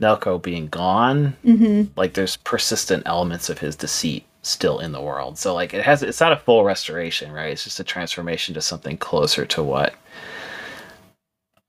Melkor 0.00 0.40
being 0.40 0.68
gone, 0.68 1.36
Mm-hmm. 1.44 1.98
like 1.98 2.14
there's 2.14 2.36
persistent 2.36 3.02
elements 3.04 3.50
of 3.50 3.58
his 3.58 3.74
deceit 3.74 4.24
still 4.42 4.78
in 4.78 4.92
the 4.92 5.00
world. 5.00 5.38
So 5.38 5.54
like 5.54 5.74
it 5.74 5.82
has 5.84 6.04
it's 6.04 6.20
not 6.20 6.30
a 6.32 6.36
full 6.36 6.62
restoration, 6.62 7.32
right? 7.32 7.50
It's 7.50 7.64
just 7.64 7.80
a 7.80 7.84
transformation 7.84 8.54
to 8.54 8.62
something 8.62 8.96
closer 8.96 9.44
to 9.46 9.62
what 9.64 9.94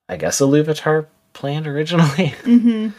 I 0.10 0.18
guess 0.18 0.40
Iluvatar 0.42 1.08
planned 1.34 1.68
originally. 1.68 2.34
Mm-hmm. 2.44 2.90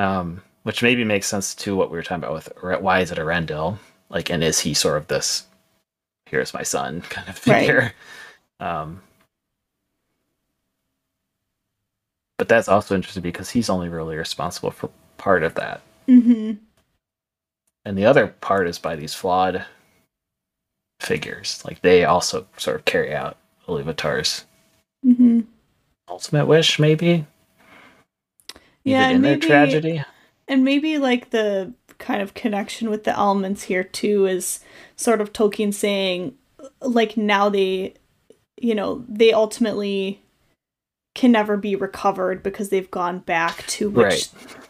um, 0.00 0.42
which 0.64 0.82
maybe 0.82 1.04
makes 1.04 1.26
sense 1.26 1.54
to 1.54 1.74
what 1.76 1.90
we 1.90 1.96
were 1.96 2.02
talking 2.02 2.22
about 2.24 2.34
with 2.34 2.52
why 2.82 3.00
is 3.00 3.10
it 3.10 3.18
Eärendil? 3.18 3.78
Like, 4.10 4.30
and 4.30 4.42
is 4.44 4.60
he 4.60 4.74
sort 4.74 4.96
of 4.98 5.06
this 5.08 5.44
here's 6.26 6.52
my 6.52 6.62
son 6.62 7.00
kind 7.10 7.28
of 7.28 7.46
Right. 7.46 7.60
figure? 7.60 7.92
Um, 8.60 9.00
but 12.36 12.48
that's 12.48 12.68
also 12.68 12.94
interesting 12.94 13.22
because 13.22 13.50
he's 13.50 13.70
only 13.70 13.88
really 13.88 14.16
responsible 14.16 14.70
for 14.70 14.90
part 15.16 15.42
of 15.42 15.54
that. 15.54 15.80
Mm-hmm. 16.08 16.52
and 17.84 17.98
the 17.98 18.06
other 18.06 18.28
part 18.28 18.66
is 18.66 18.78
by 18.78 18.96
these 18.96 19.12
flawed 19.14 19.64
figures. 21.00 21.62
Like 21.66 21.82
they 21.82 22.04
also 22.04 22.46
sort 22.56 22.76
of 22.76 22.84
carry 22.86 23.14
out 23.14 23.36
Iluvatar's 23.66 24.44
hmm 25.02 25.40
ultimate 26.08 26.46
wish, 26.46 26.78
maybe. 26.78 27.26
Yeah, 28.90 29.08
and 29.08 29.24
their 29.24 29.32
maybe- 29.34 29.46
tragedy. 29.46 30.04
And 30.46 30.64
maybe 30.64 30.96
like 30.98 31.30
the 31.30 31.72
kind 31.98 32.22
of 32.22 32.32
connection 32.34 32.88
with 32.90 33.04
the 33.04 33.16
elements 33.16 33.64
here 33.64 33.84
too 33.84 34.26
is 34.26 34.60
sort 34.96 35.20
of 35.20 35.32
Tolkien 35.32 35.74
saying 35.74 36.34
like 36.80 37.16
now 37.16 37.48
they 37.48 37.94
you 38.60 38.74
know, 38.74 39.04
they 39.08 39.32
ultimately 39.32 40.20
can 41.14 41.30
never 41.32 41.56
be 41.56 41.74
recovered 41.76 42.42
because 42.42 42.68
they've 42.70 42.90
gone 42.90 43.18
back 43.20 43.64
to 43.66 43.88
which 43.90 44.04
Right. 44.04 44.28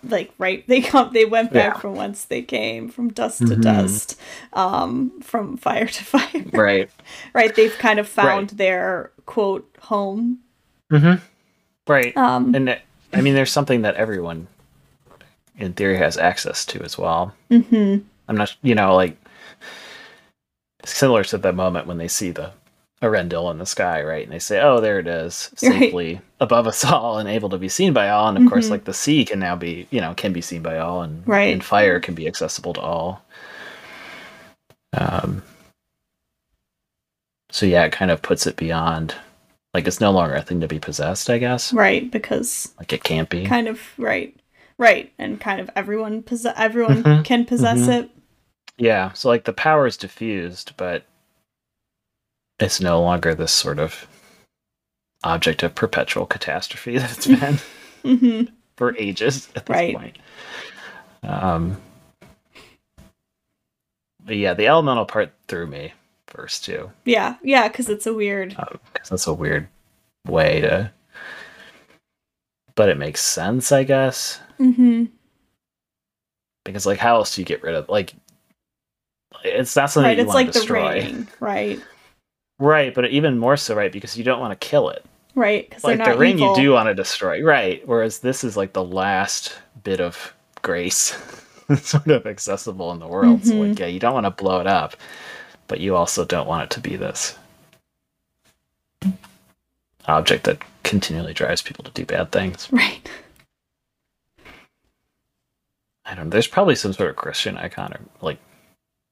like 0.08 0.32
right 0.38 0.64
they 0.66 0.80
come 0.80 1.12
they 1.12 1.24
went 1.26 1.52
back 1.52 1.74
Yeah. 1.74 1.80
from 1.80 1.94
whence 1.94 2.24
they 2.24 2.40
came 2.42 2.88
from 2.88 3.10
dust 3.10 3.38
to 3.40 3.44
Mhm. 3.56 3.62
dust 3.62 4.18
um 4.54 5.20
from 5.20 5.56
fire 5.58 5.86
to 5.86 6.04
fire 6.14 6.44
Right. 6.52 6.90
right 7.34 7.54
they've 7.54 7.76
kind 7.78 7.98
of 7.98 8.08
found 8.08 8.52
Right. 8.52 8.58
their 8.58 9.10
quote 9.26 9.68
home 9.80 10.38
Mm-hmm. 10.90 11.22
Right. 11.86 12.16
um 12.16 12.54
And 12.54 12.68
it- 12.70 12.82
I 13.12 13.20
mean, 13.20 13.34
there's 13.34 13.52
something 13.52 13.82
that 13.82 13.94
everyone, 13.96 14.46
in 15.56 15.72
theory, 15.72 15.96
has 15.96 16.16
access 16.18 16.64
to 16.66 16.82
as 16.82 16.98
well. 16.98 17.34
mhm. 17.50 18.04
I'm 18.28 18.36
not, 18.36 18.54
you 18.62 18.74
know, 18.74 18.94
like 18.94 19.16
similar 20.84 21.24
to 21.24 21.38
the 21.38 21.52
moment 21.52 21.86
when 21.86 21.96
they 21.98 22.08
see 22.08 22.30
the 22.30 22.52
Eärendil 23.02 23.50
in 23.52 23.58
the 23.58 23.64
sky, 23.66 24.02
right? 24.02 24.24
And 24.24 24.32
they 24.32 24.38
say, 24.40 24.60
"Oh, 24.60 24.80
there 24.80 24.98
it 24.98 25.06
is, 25.06 25.50
Right. 25.62 26.20
above 26.40 26.66
us 26.66 26.84
all 26.84 27.18
and 27.18 27.28
able 27.28 27.48
to 27.50 27.56
be 27.58 27.68
seen 27.68 27.92
by 27.92 28.08
all." 28.10 28.28
And 28.28 28.36
of 28.36 28.50
course, 28.50 28.66
Mhm. 28.66 28.70
like 28.70 28.84
the 28.84 28.92
sea 28.92 29.24
can 29.24 29.38
now 29.38 29.56
be, 29.56 29.86
you 29.90 30.00
know, 30.00 30.14
can 30.14 30.32
be 30.32 30.40
seen 30.42 30.62
by 30.62 30.78
all, 30.78 31.02
and 31.02 31.26
Right. 31.26 31.52
and 31.52 31.64
fire 31.64 32.00
can 32.00 32.14
be 32.14 32.26
accessible 32.26 32.74
to 32.74 32.80
all. 32.80 33.22
Um. 34.92 35.42
So 37.50 37.64
yeah, 37.66 37.84
it 37.84 37.92
kind 37.92 38.10
of 38.10 38.20
puts 38.20 38.46
it 38.46 38.56
beyond, 38.56 39.14
like 39.78 39.86
it's 39.86 40.00
no 40.00 40.10
longer 40.10 40.34
a 40.34 40.42
thing 40.42 40.60
to 40.60 40.66
be 40.66 40.80
possessed. 40.80 41.30
I 41.30 41.38
guess, 41.38 41.72
right 41.72 42.10
because 42.10 42.74
like 42.78 42.92
it 42.92 43.04
can't 43.04 43.28
be. 43.28 43.44
kind 43.44 43.68
of 43.68 43.80
right 43.96 44.34
right 44.76 45.12
and 45.18 45.40
kind 45.40 45.60
of 45.60 45.70
everyone 45.76 46.20
possess 46.20 46.52
everyone 46.56 47.04
Mhm, 47.04 47.24
can 47.24 47.44
possess 47.44 47.86
mhm. 47.86 48.02
it 48.02 48.10
Yeah, 48.76 49.12
so 49.12 49.28
like 49.28 49.44
the 49.44 49.52
power 49.52 49.86
is 49.86 49.96
diffused, 49.96 50.72
but 50.76 51.04
it's 52.58 52.80
no 52.80 53.00
longer 53.00 53.36
this 53.36 53.52
sort 53.52 53.78
of 53.78 54.08
object 55.22 55.62
of 55.62 55.76
perpetual 55.76 56.26
catastrophe 56.26 56.98
that 56.98 57.12
it's 57.12 57.26
been 57.28 57.58
hmm 58.02 58.42
for 58.76 58.96
ages 58.96 59.48
at 59.54 59.66
this 59.66 59.76
Right. 59.76 59.94
point. 59.94 60.18
Um, 61.22 61.80
but 64.24 64.36
yeah, 64.36 64.54
the 64.54 64.66
elemental 64.66 65.04
part 65.04 65.32
threw 65.46 65.66
me 65.68 65.92
first 66.28 66.64
too, 66.64 66.90
yeah 67.04 67.36
yeah 67.42 67.68
because 67.68 67.88
it's 67.88 68.06
a 68.06 68.14
weird 68.14 68.50
because 68.50 69.08
that's 69.10 69.26
a 69.26 69.34
weird 69.34 69.68
way 70.26 70.60
to. 70.60 70.92
But 72.74 72.88
it 72.90 72.98
makes 72.98 73.20
sense, 73.20 73.72
I 73.72 73.82
guess, 73.84 74.40
hmm 74.58 75.06
because 76.64 76.86
like, 76.86 76.98
how 76.98 77.16
else 77.16 77.34
do 77.34 77.40
you 77.40 77.46
get 77.46 77.62
rid 77.62 77.74
of 77.74 77.88
like? 77.88 78.14
It's 79.44 79.74
not 79.76 79.90
something 79.90 80.08
right 80.08 80.16
you 80.16 80.22
it's 80.22 80.28
want 80.28 80.36
like 80.36 80.46
to 80.46 80.52
the 80.52 80.58
destroy, 80.60 80.92
ring 81.00 81.28
right 81.40 81.82
right? 82.58 82.94
But 82.94 83.10
even 83.10 83.38
more 83.38 83.56
so, 83.56 83.74
right? 83.74 83.92
Because 83.92 84.16
you 84.16 84.24
don't 84.24 84.40
want 84.40 84.58
to 84.58 84.66
kill 84.68 84.90
it. 84.90 85.04
right 85.34 85.68
because 85.68 85.84
like 85.84 86.02
the 86.04 86.16
ring 86.16 86.38
evil. 86.38 86.48
you 86.50 86.54
do 86.54 86.72
want 86.72 86.88
to 86.88 86.94
destroy 86.94 87.42
right 87.42 87.86
whereas 87.86 88.18
this 88.20 88.42
is 88.44 88.56
like 88.56 88.72
the 88.72 88.82
last 88.84 89.58
bit 89.84 90.00
of 90.00 90.34
grace 90.62 91.16
sort 91.76 92.08
of 92.08 92.26
accessible 92.26 92.90
in 92.92 92.98
the 92.98 93.06
world 93.06 93.44
so 93.44 93.54
Mhm. 93.54 93.68
like 93.70 93.78
yeah 93.78 93.86
you 93.86 94.00
don't 94.00 94.14
want 94.14 94.26
to 94.26 94.30
blow 94.42 94.60
it 94.60 94.66
up 94.66 94.96
but 95.68 95.80
you 95.80 95.94
also 95.94 96.24
don't 96.24 96.48
want 96.48 96.64
it 96.64 96.70
to 96.74 96.80
be 96.80 96.96
this 96.96 97.36
object 100.06 100.44
that 100.44 100.58
continually 100.82 101.34
drives 101.34 101.60
people 101.62 101.84
to 101.84 101.90
do 101.92 102.04
bad 102.04 102.32
things. 102.32 102.68
Right. 102.78 103.08
I 106.06 106.14
don't 106.14 106.24
know 106.24 106.30
there's 106.30 106.46
probably 106.46 106.74
some 106.74 106.94
sort 106.94 107.10
of 107.10 107.16
christian 107.16 107.58
icon 107.58 107.92
or 107.92 108.00
like 108.22 108.38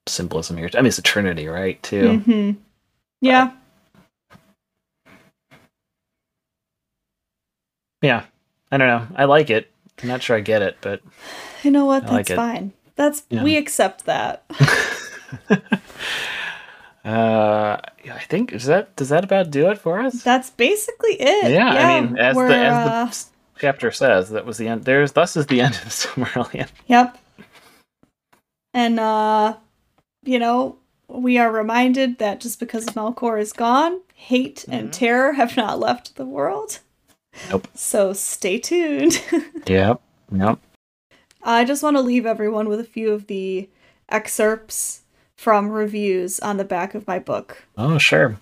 symbolism 0.08 0.56
here. 0.56 0.70
I 0.74 0.78
mean 0.78 0.86
it's 0.86 0.96
a 0.98 1.02
trinity 1.02 1.46
right 1.46 1.80
too? 1.82 2.18
Hmm 2.20 2.50
yeah. 3.20 3.52
Yeah 8.02 8.24
i 8.72 8.76
don't 8.78 8.88
know. 8.88 9.06
I 9.16 9.24
like 9.26 9.50
it. 9.50 9.70
I'm 10.02 10.08
not 10.08 10.22
sure 10.22 10.36
i 10.36 10.40
get 10.40 10.62
it 10.62 10.78
but 10.80 11.02
you 11.62 11.70
know 11.70 11.84
what? 11.84 12.04
I 12.08 12.16
that's 12.16 12.30
it. 12.30 12.36
fine. 12.36 12.72
That's 12.94 13.24
Yeah. 13.28 13.42
we 13.42 13.56
accept 13.58 14.06
that 14.06 14.44
Uh, 17.06 17.78
I 18.12 18.18
think 18.28 18.52
is 18.52 18.64
that 18.66 18.96
does 18.96 19.10
that 19.10 19.22
about 19.24 19.50
do 19.50 19.70
it 19.70 19.78
for 19.78 20.00
us? 20.00 20.22
that's 20.24 20.50
basically 20.50 21.12
it 21.20 21.52
yeah, 21.52 21.68
I 21.68 22.00
mean, 22.00 22.18
as 22.18 22.34
the 22.36 22.42
as 22.42 22.74
uh, 22.74 22.84
the 22.84 22.94
s- 23.08 23.30
chapter 23.58 23.90
says, 23.92 24.30
that 24.30 24.44
was 24.44 24.58
the 24.58 24.66
end. 24.66 24.84
There's 24.84 25.12
thus 25.12 25.36
is 25.36 25.46
the 25.46 25.60
end 25.60 25.74
of 25.76 25.84
the 25.84 25.90
Silmarillion. 25.90 26.68
Yep. 26.88 27.16
And 28.74 28.98
uh 28.98 29.56
you 30.24 30.38
know, 30.40 30.76
we 31.08 31.38
are 31.38 31.52
reminded 31.52 32.18
that 32.18 32.40
just 32.40 32.58
because 32.58 32.86
Melkor 32.86 33.40
is 33.40 33.52
gone, 33.52 34.00
hate 34.14 34.64
and 34.68 34.88
Mhm. 34.88 34.92
terror 34.92 35.32
have 35.34 35.56
not 35.56 35.78
left 35.78 36.16
the 36.16 36.26
world. 36.26 36.80
Nope. 37.50 37.68
So 37.74 38.12
stay 38.14 38.58
tuned. 38.58 39.22
Yep. 39.68 40.00
Yep. 40.32 40.58
I 41.42 41.64
just 41.64 41.82
want 41.84 41.96
to 41.96 42.00
leave 42.02 42.26
everyone 42.26 42.68
with 42.68 42.80
a 42.80 42.84
few 42.84 43.12
of 43.12 43.28
the 43.28 43.68
excerpts 44.08 45.02
from 45.36 45.68
reviews 45.70 46.40
on 46.40 46.56
the 46.56 46.64
back 46.64 46.94
of 46.94 47.06
my 47.06 47.18
book. 47.18 47.64
Oh, 47.76 47.98
sure. 47.98 48.38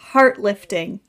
Heart 0.00 0.40
lifting, 0.40 1.00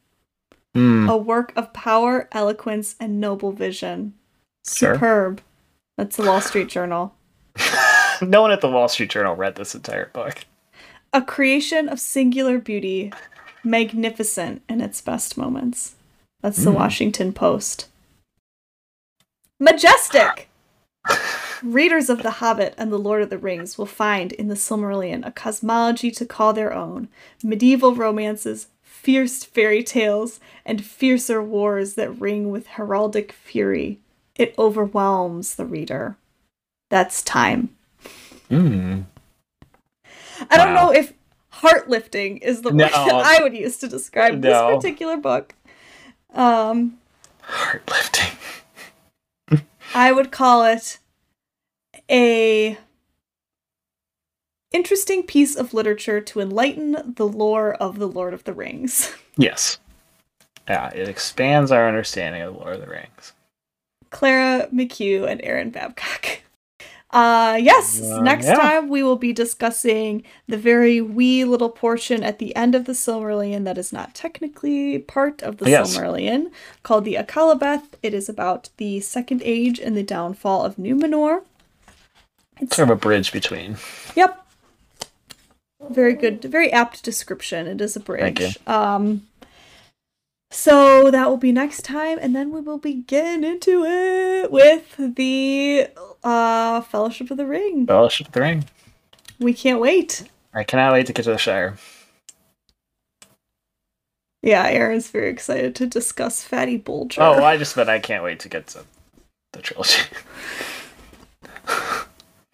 Hmm. 0.75 1.07
a 1.09 1.17
work 1.17 1.51
of 1.55 1.73
power, 1.73 2.27
eloquence, 2.31 2.95
and 2.99 3.19
noble 3.19 3.51
vision. 3.51 4.13
Sure. 4.65 4.93
Superb. 4.95 5.41
That's 5.97 6.15
the 6.17 6.23
Wall 6.23 6.41
Street 6.41 6.69
Journal. 6.69 7.13
no 8.21 8.41
one 8.41 8.51
at 8.51 8.61
the 8.61 8.69
Wall 8.69 8.87
Street 8.87 9.09
Journal 9.11 9.35
read 9.35 9.55
this 9.55 9.75
entire 9.75 10.07
book. 10.13 10.45
A 11.11 11.21
creation 11.21 11.87
of 11.89 11.99
singular 11.99 12.57
beauty, 12.57 13.11
magnificent 13.63 14.63
in 14.67 14.81
its 14.81 14.99
best 15.01 15.37
moments. 15.37 15.95
That's 16.41 16.63
the 16.63 16.71
Mm. 16.71 16.75
Washington 16.75 17.33
Post. 17.33 17.87
Majestic! 19.59 20.49
Readers 21.63 22.09
of 22.09 22.23
The 22.23 22.31
Hobbit 22.31 22.73
and 22.77 22.91
The 22.91 22.97
Lord 22.99 23.21
of 23.21 23.29
the 23.29 23.37
Rings 23.37 23.77
will 23.77 23.85
find 23.85 24.33
in 24.33 24.49
the 24.49 24.55
Silmarillion 24.55 25.25
a 25.25 25.31
cosmology 25.31 26.11
to 26.11 26.25
call 26.25 26.51
their 26.51 26.73
own, 26.73 27.07
medieval 27.41 27.95
romances, 27.95 28.67
fierce 28.81 29.43
fairy 29.45 29.81
tales, 29.81 30.39
and 30.65 30.83
fiercer 30.83 31.41
wars 31.41 31.93
that 31.93 32.19
ring 32.19 32.49
with 32.51 32.67
heraldic 32.67 33.31
fury. 33.31 33.99
It 34.35 34.53
overwhelms 34.57 35.55
the 35.55 35.65
reader. 35.65 36.17
That's 36.89 37.21
time. 37.21 37.69
Hmm. 38.49 39.01
I 40.49 40.57
don't 40.57 40.73
Wow. 40.73 40.87
know 40.87 40.91
if 40.93 41.13
heart 41.49 41.87
lifting 41.89 42.39
is 42.39 42.61
the 42.61 42.71
No. 42.71 42.83
word 42.85 42.91
that 42.91 43.13
I 43.39 43.41
would 43.41 43.53
use 43.55 43.77
to 43.77 43.87
describe 43.87 44.39
No. 44.39 44.39
this 44.41 44.75
particular 44.75 45.15
book. 45.17 45.55
Um, 46.33 46.97
Heart 47.41 47.89
lifting. 47.89 48.37
I 49.95 50.11
would 50.11 50.31
call 50.31 50.65
it 50.65 50.97
a 52.09 52.77
interesting 54.71 55.23
piece 55.23 55.55
of 55.55 55.73
literature 55.73 56.19
to 56.21 56.39
enlighten 56.39 57.13
the 57.15 57.27
lore 57.27 57.73
of 57.75 57.99
the 57.99 58.07
Lord 58.07 58.33
of 58.33 58.43
the 58.43 58.53
Rings. 58.53 59.13
Yes. 59.35 59.79
Yeah, 60.69 60.89
it 60.89 61.09
expands 61.09 61.71
our 61.71 61.87
understanding 61.87 62.43
of 62.43 62.53
the 62.53 62.59
Lord 62.59 62.75
of 62.75 62.81
the 62.81 62.87
Rings. 62.87 63.33
Clara 64.11 64.67
McHugh 64.71 65.27
and 65.27 65.41
Aaron 65.43 65.71
Babcock. 65.71 66.41
Uh 67.09 67.57
yes, 67.61 67.99
Uh, 67.99 68.21
next 68.21 68.45
yeah. 68.45 68.55
time 68.55 68.89
we 68.89 69.01
will 69.01 69.15
be 69.15 69.33
discussing 69.33 70.21
the 70.47 70.57
very 70.57 71.01
wee 71.01 71.45
little 71.45 71.69
portion 71.69 72.21
at 72.23 72.37
the 72.39 72.55
end 72.55 72.75
of 72.75 72.85
the 72.85 72.91
Silmarillion 72.93 73.63
that 73.65 73.77
is 73.79 73.91
not 73.91 74.13
technically 74.13 74.99
part 74.99 75.41
of 75.41 75.57
the 75.57 75.67
Yes. 75.69 75.97
Silmarillion 75.97 76.51
called 76.83 77.05
the 77.05 77.15
Akallabêth. 77.15 77.93
It 78.03 78.13
is 78.13 78.29
about 78.29 78.69
the 78.77 78.99
second 78.99 79.41
age 79.43 79.79
and 79.79 79.97
the 79.97 80.03
downfall 80.03 80.63
of 80.63 80.75
Numenor. 80.77 81.41
It's 82.59 82.75
Sort 82.75 82.89
of 82.89 82.97
a 82.97 82.99
bridge 82.99 83.31
between. 83.31 83.77
Yep. 84.15 84.39
Very 85.89 86.13
good, 86.13 86.41
very 86.43 86.71
apt 86.71 87.03
description. 87.03 87.67
It 87.67 87.81
is 87.81 87.95
a 87.95 87.99
bridge. 87.99 88.21
Thank 88.21 88.37
bridge. 88.37 88.57
Um 88.67 89.27
so 90.51 91.09
that 91.09 91.27
will 91.29 91.37
be 91.37 91.51
next 91.51 91.83
time 91.83 92.19
and 92.21 92.35
then 92.35 92.51
we 92.51 92.61
will 92.61 92.77
begin 92.77 93.43
into 93.43 93.83
it 93.85 94.51
with 94.51 94.95
the 94.97 95.87
uh 96.23 96.81
Fellowship 96.81 97.31
of 97.31 97.37
the 97.37 97.45
Ring. 97.45 97.85
Fellowship 97.87 98.27
of 98.27 98.33
the 98.33 98.41
Ring. 98.41 98.65
We 99.39 99.53
can't 99.53 99.79
wait. 99.79 100.23
I 100.53 100.63
cannot 100.63 100.93
wait 100.93 101.07
to 101.07 101.13
get 101.13 101.23
to 101.23 101.31
the 101.31 101.37
Shire. 101.37 101.75
Yeah, 104.43 104.67
Aaron's 104.67 105.09
very 105.09 105.29
excited 105.29 105.73
to 105.75 105.87
discuss 105.87 106.43
Fatty 106.43 106.75
Bulger. 106.77 107.21
Oh, 107.21 107.43
I 107.43 107.57
just 107.57 107.77
meant 107.77 107.89
I 107.89 107.99
can't 107.99 108.23
wait 108.23 108.41
to 108.41 108.49
get 108.49 108.67
to 108.67 108.83
the 109.53 109.61
trilogy. 109.61 110.01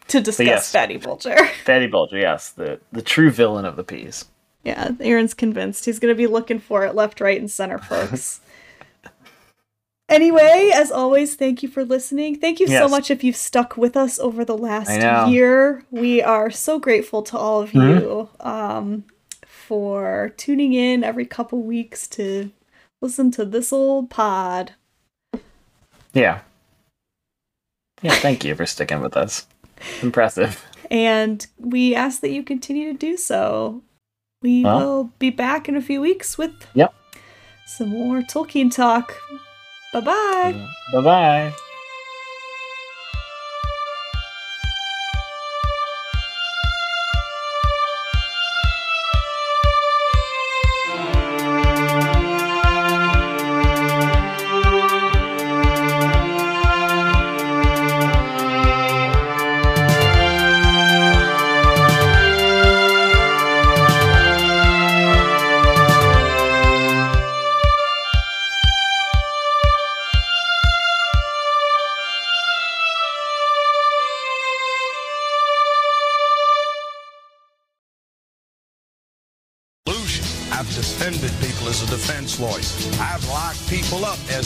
to 0.10 0.22
discuss 0.22 0.46
yes. 0.46 0.72
Fatty 0.72 0.98
Bulger. 0.98 1.38
Fatty 1.66 1.88
Bulger, 1.88 2.18
yes, 2.18 2.50
the 2.52 2.80
the 2.92 3.02
true 3.02 3.32
villain 3.32 3.66
of 3.66 3.76
the 3.76 3.84
piece. 3.84 4.26
Yeah, 4.64 4.92
Aaron's 5.00 5.34
convinced 5.34 5.86
he's 5.86 6.00
going 6.00 6.14
to 6.14 6.18
be 6.18 6.28
looking 6.28 6.60
for 6.60 6.86
it 6.86 6.94
left, 6.94 7.22
right, 7.22 7.40
and 7.40 7.50
center, 7.50 7.78
folks. 7.78 8.42
anyway, 10.10 10.72
as 10.74 10.92
always, 10.92 11.36
thank 11.36 11.64
you 11.64 11.70
for 11.70 11.86
listening. 11.86 12.38
Thank 12.40 12.60
you 12.60 12.68
so 12.68 12.90
much 12.90 13.10
if 13.10 13.24
you've 13.24 13.38
stuck 13.38 13.78
with 13.78 13.96
us 13.96 14.20
over 14.20 14.44
the 14.44 14.58
last 14.58 15.30
year. 15.32 15.84
We 15.92 16.22
are 16.22 16.52
so 16.52 16.78
grateful 16.78 17.22
to 17.24 17.38
all 17.38 17.62
of 17.62 17.72
Mhm. 17.72 18.02
you 18.02 18.30
um, 18.42 19.06
for 19.48 20.34
tuning 20.36 20.74
in 20.74 21.04
every 21.06 21.26
couple 21.26 21.62
weeks 21.62 22.08
to 22.10 22.52
listen 23.02 23.32
to 23.32 23.46
this 23.46 23.72
old 23.72 24.10
pod. 24.10 24.74
Yeah. 26.14 26.42
Yeah, 28.02 28.16
thank 28.16 28.44
you 28.44 28.56
for 28.56 28.66
sticking 28.66 29.00
with 29.02 29.16
us. 29.16 29.46
Impressive. 30.02 30.66
And 30.92 31.46
we 31.58 31.94
ask 31.96 32.22
that 32.22 32.32
you 32.32 32.42
continue 32.44 32.92
to 32.94 32.98
do 32.98 33.16
so. 33.18 33.84
We 34.42 34.64
Well. 34.64 34.80
will 34.80 35.04
be 35.20 35.30
back 35.30 35.68
in 35.70 35.76
a 35.76 35.82
few 35.82 36.02
weeks 36.02 36.38
with 36.38 36.54
Yep. 36.74 36.94
some 37.78 37.90
more 37.90 38.22
Tolkien 38.22 38.74
talk. 38.74 39.14
Bye 39.94 40.02
bye. 40.02 40.68
Bye 40.94 41.02
bye. 41.02 41.54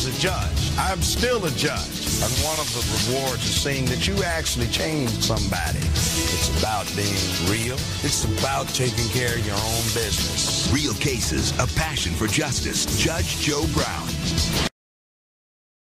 A 0.06 0.20
judge. 0.20 0.78
I'm 0.78 1.02
still 1.02 1.46
a 1.46 1.52
judge. 1.52 2.04
And 2.24 2.32
one 2.44 2.60
of 2.60 2.68
the 2.74 3.14
rewards 3.14 3.44
is 3.46 3.56
seeing 3.56 3.86
that 3.86 4.08
you 4.08 4.22
actually 4.24 4.68
changed 4.68 5.24
somebody. 5.24 5.80
It's 5.80 6.50
about 6.60 6.88
being 6.96 7.14
real. 7.50 7.76
It's 8.04 8.26
about 8.40 8.68
taking 8.70 9.08
care 9.10 9.36
of 9.36 9.46
your 9.46 9.56
own 9.56 9.84
business. 9.94 10.70
Real 10.74 10.94
cases, 10.96 11.52
a 11.60 11.68
passion 11.80 12.14
for 12.14 12.28
justice. 12.28 12.86
Judge 12.98 13.38
Joe 13.40 13.66
Brown. 13.74 14.73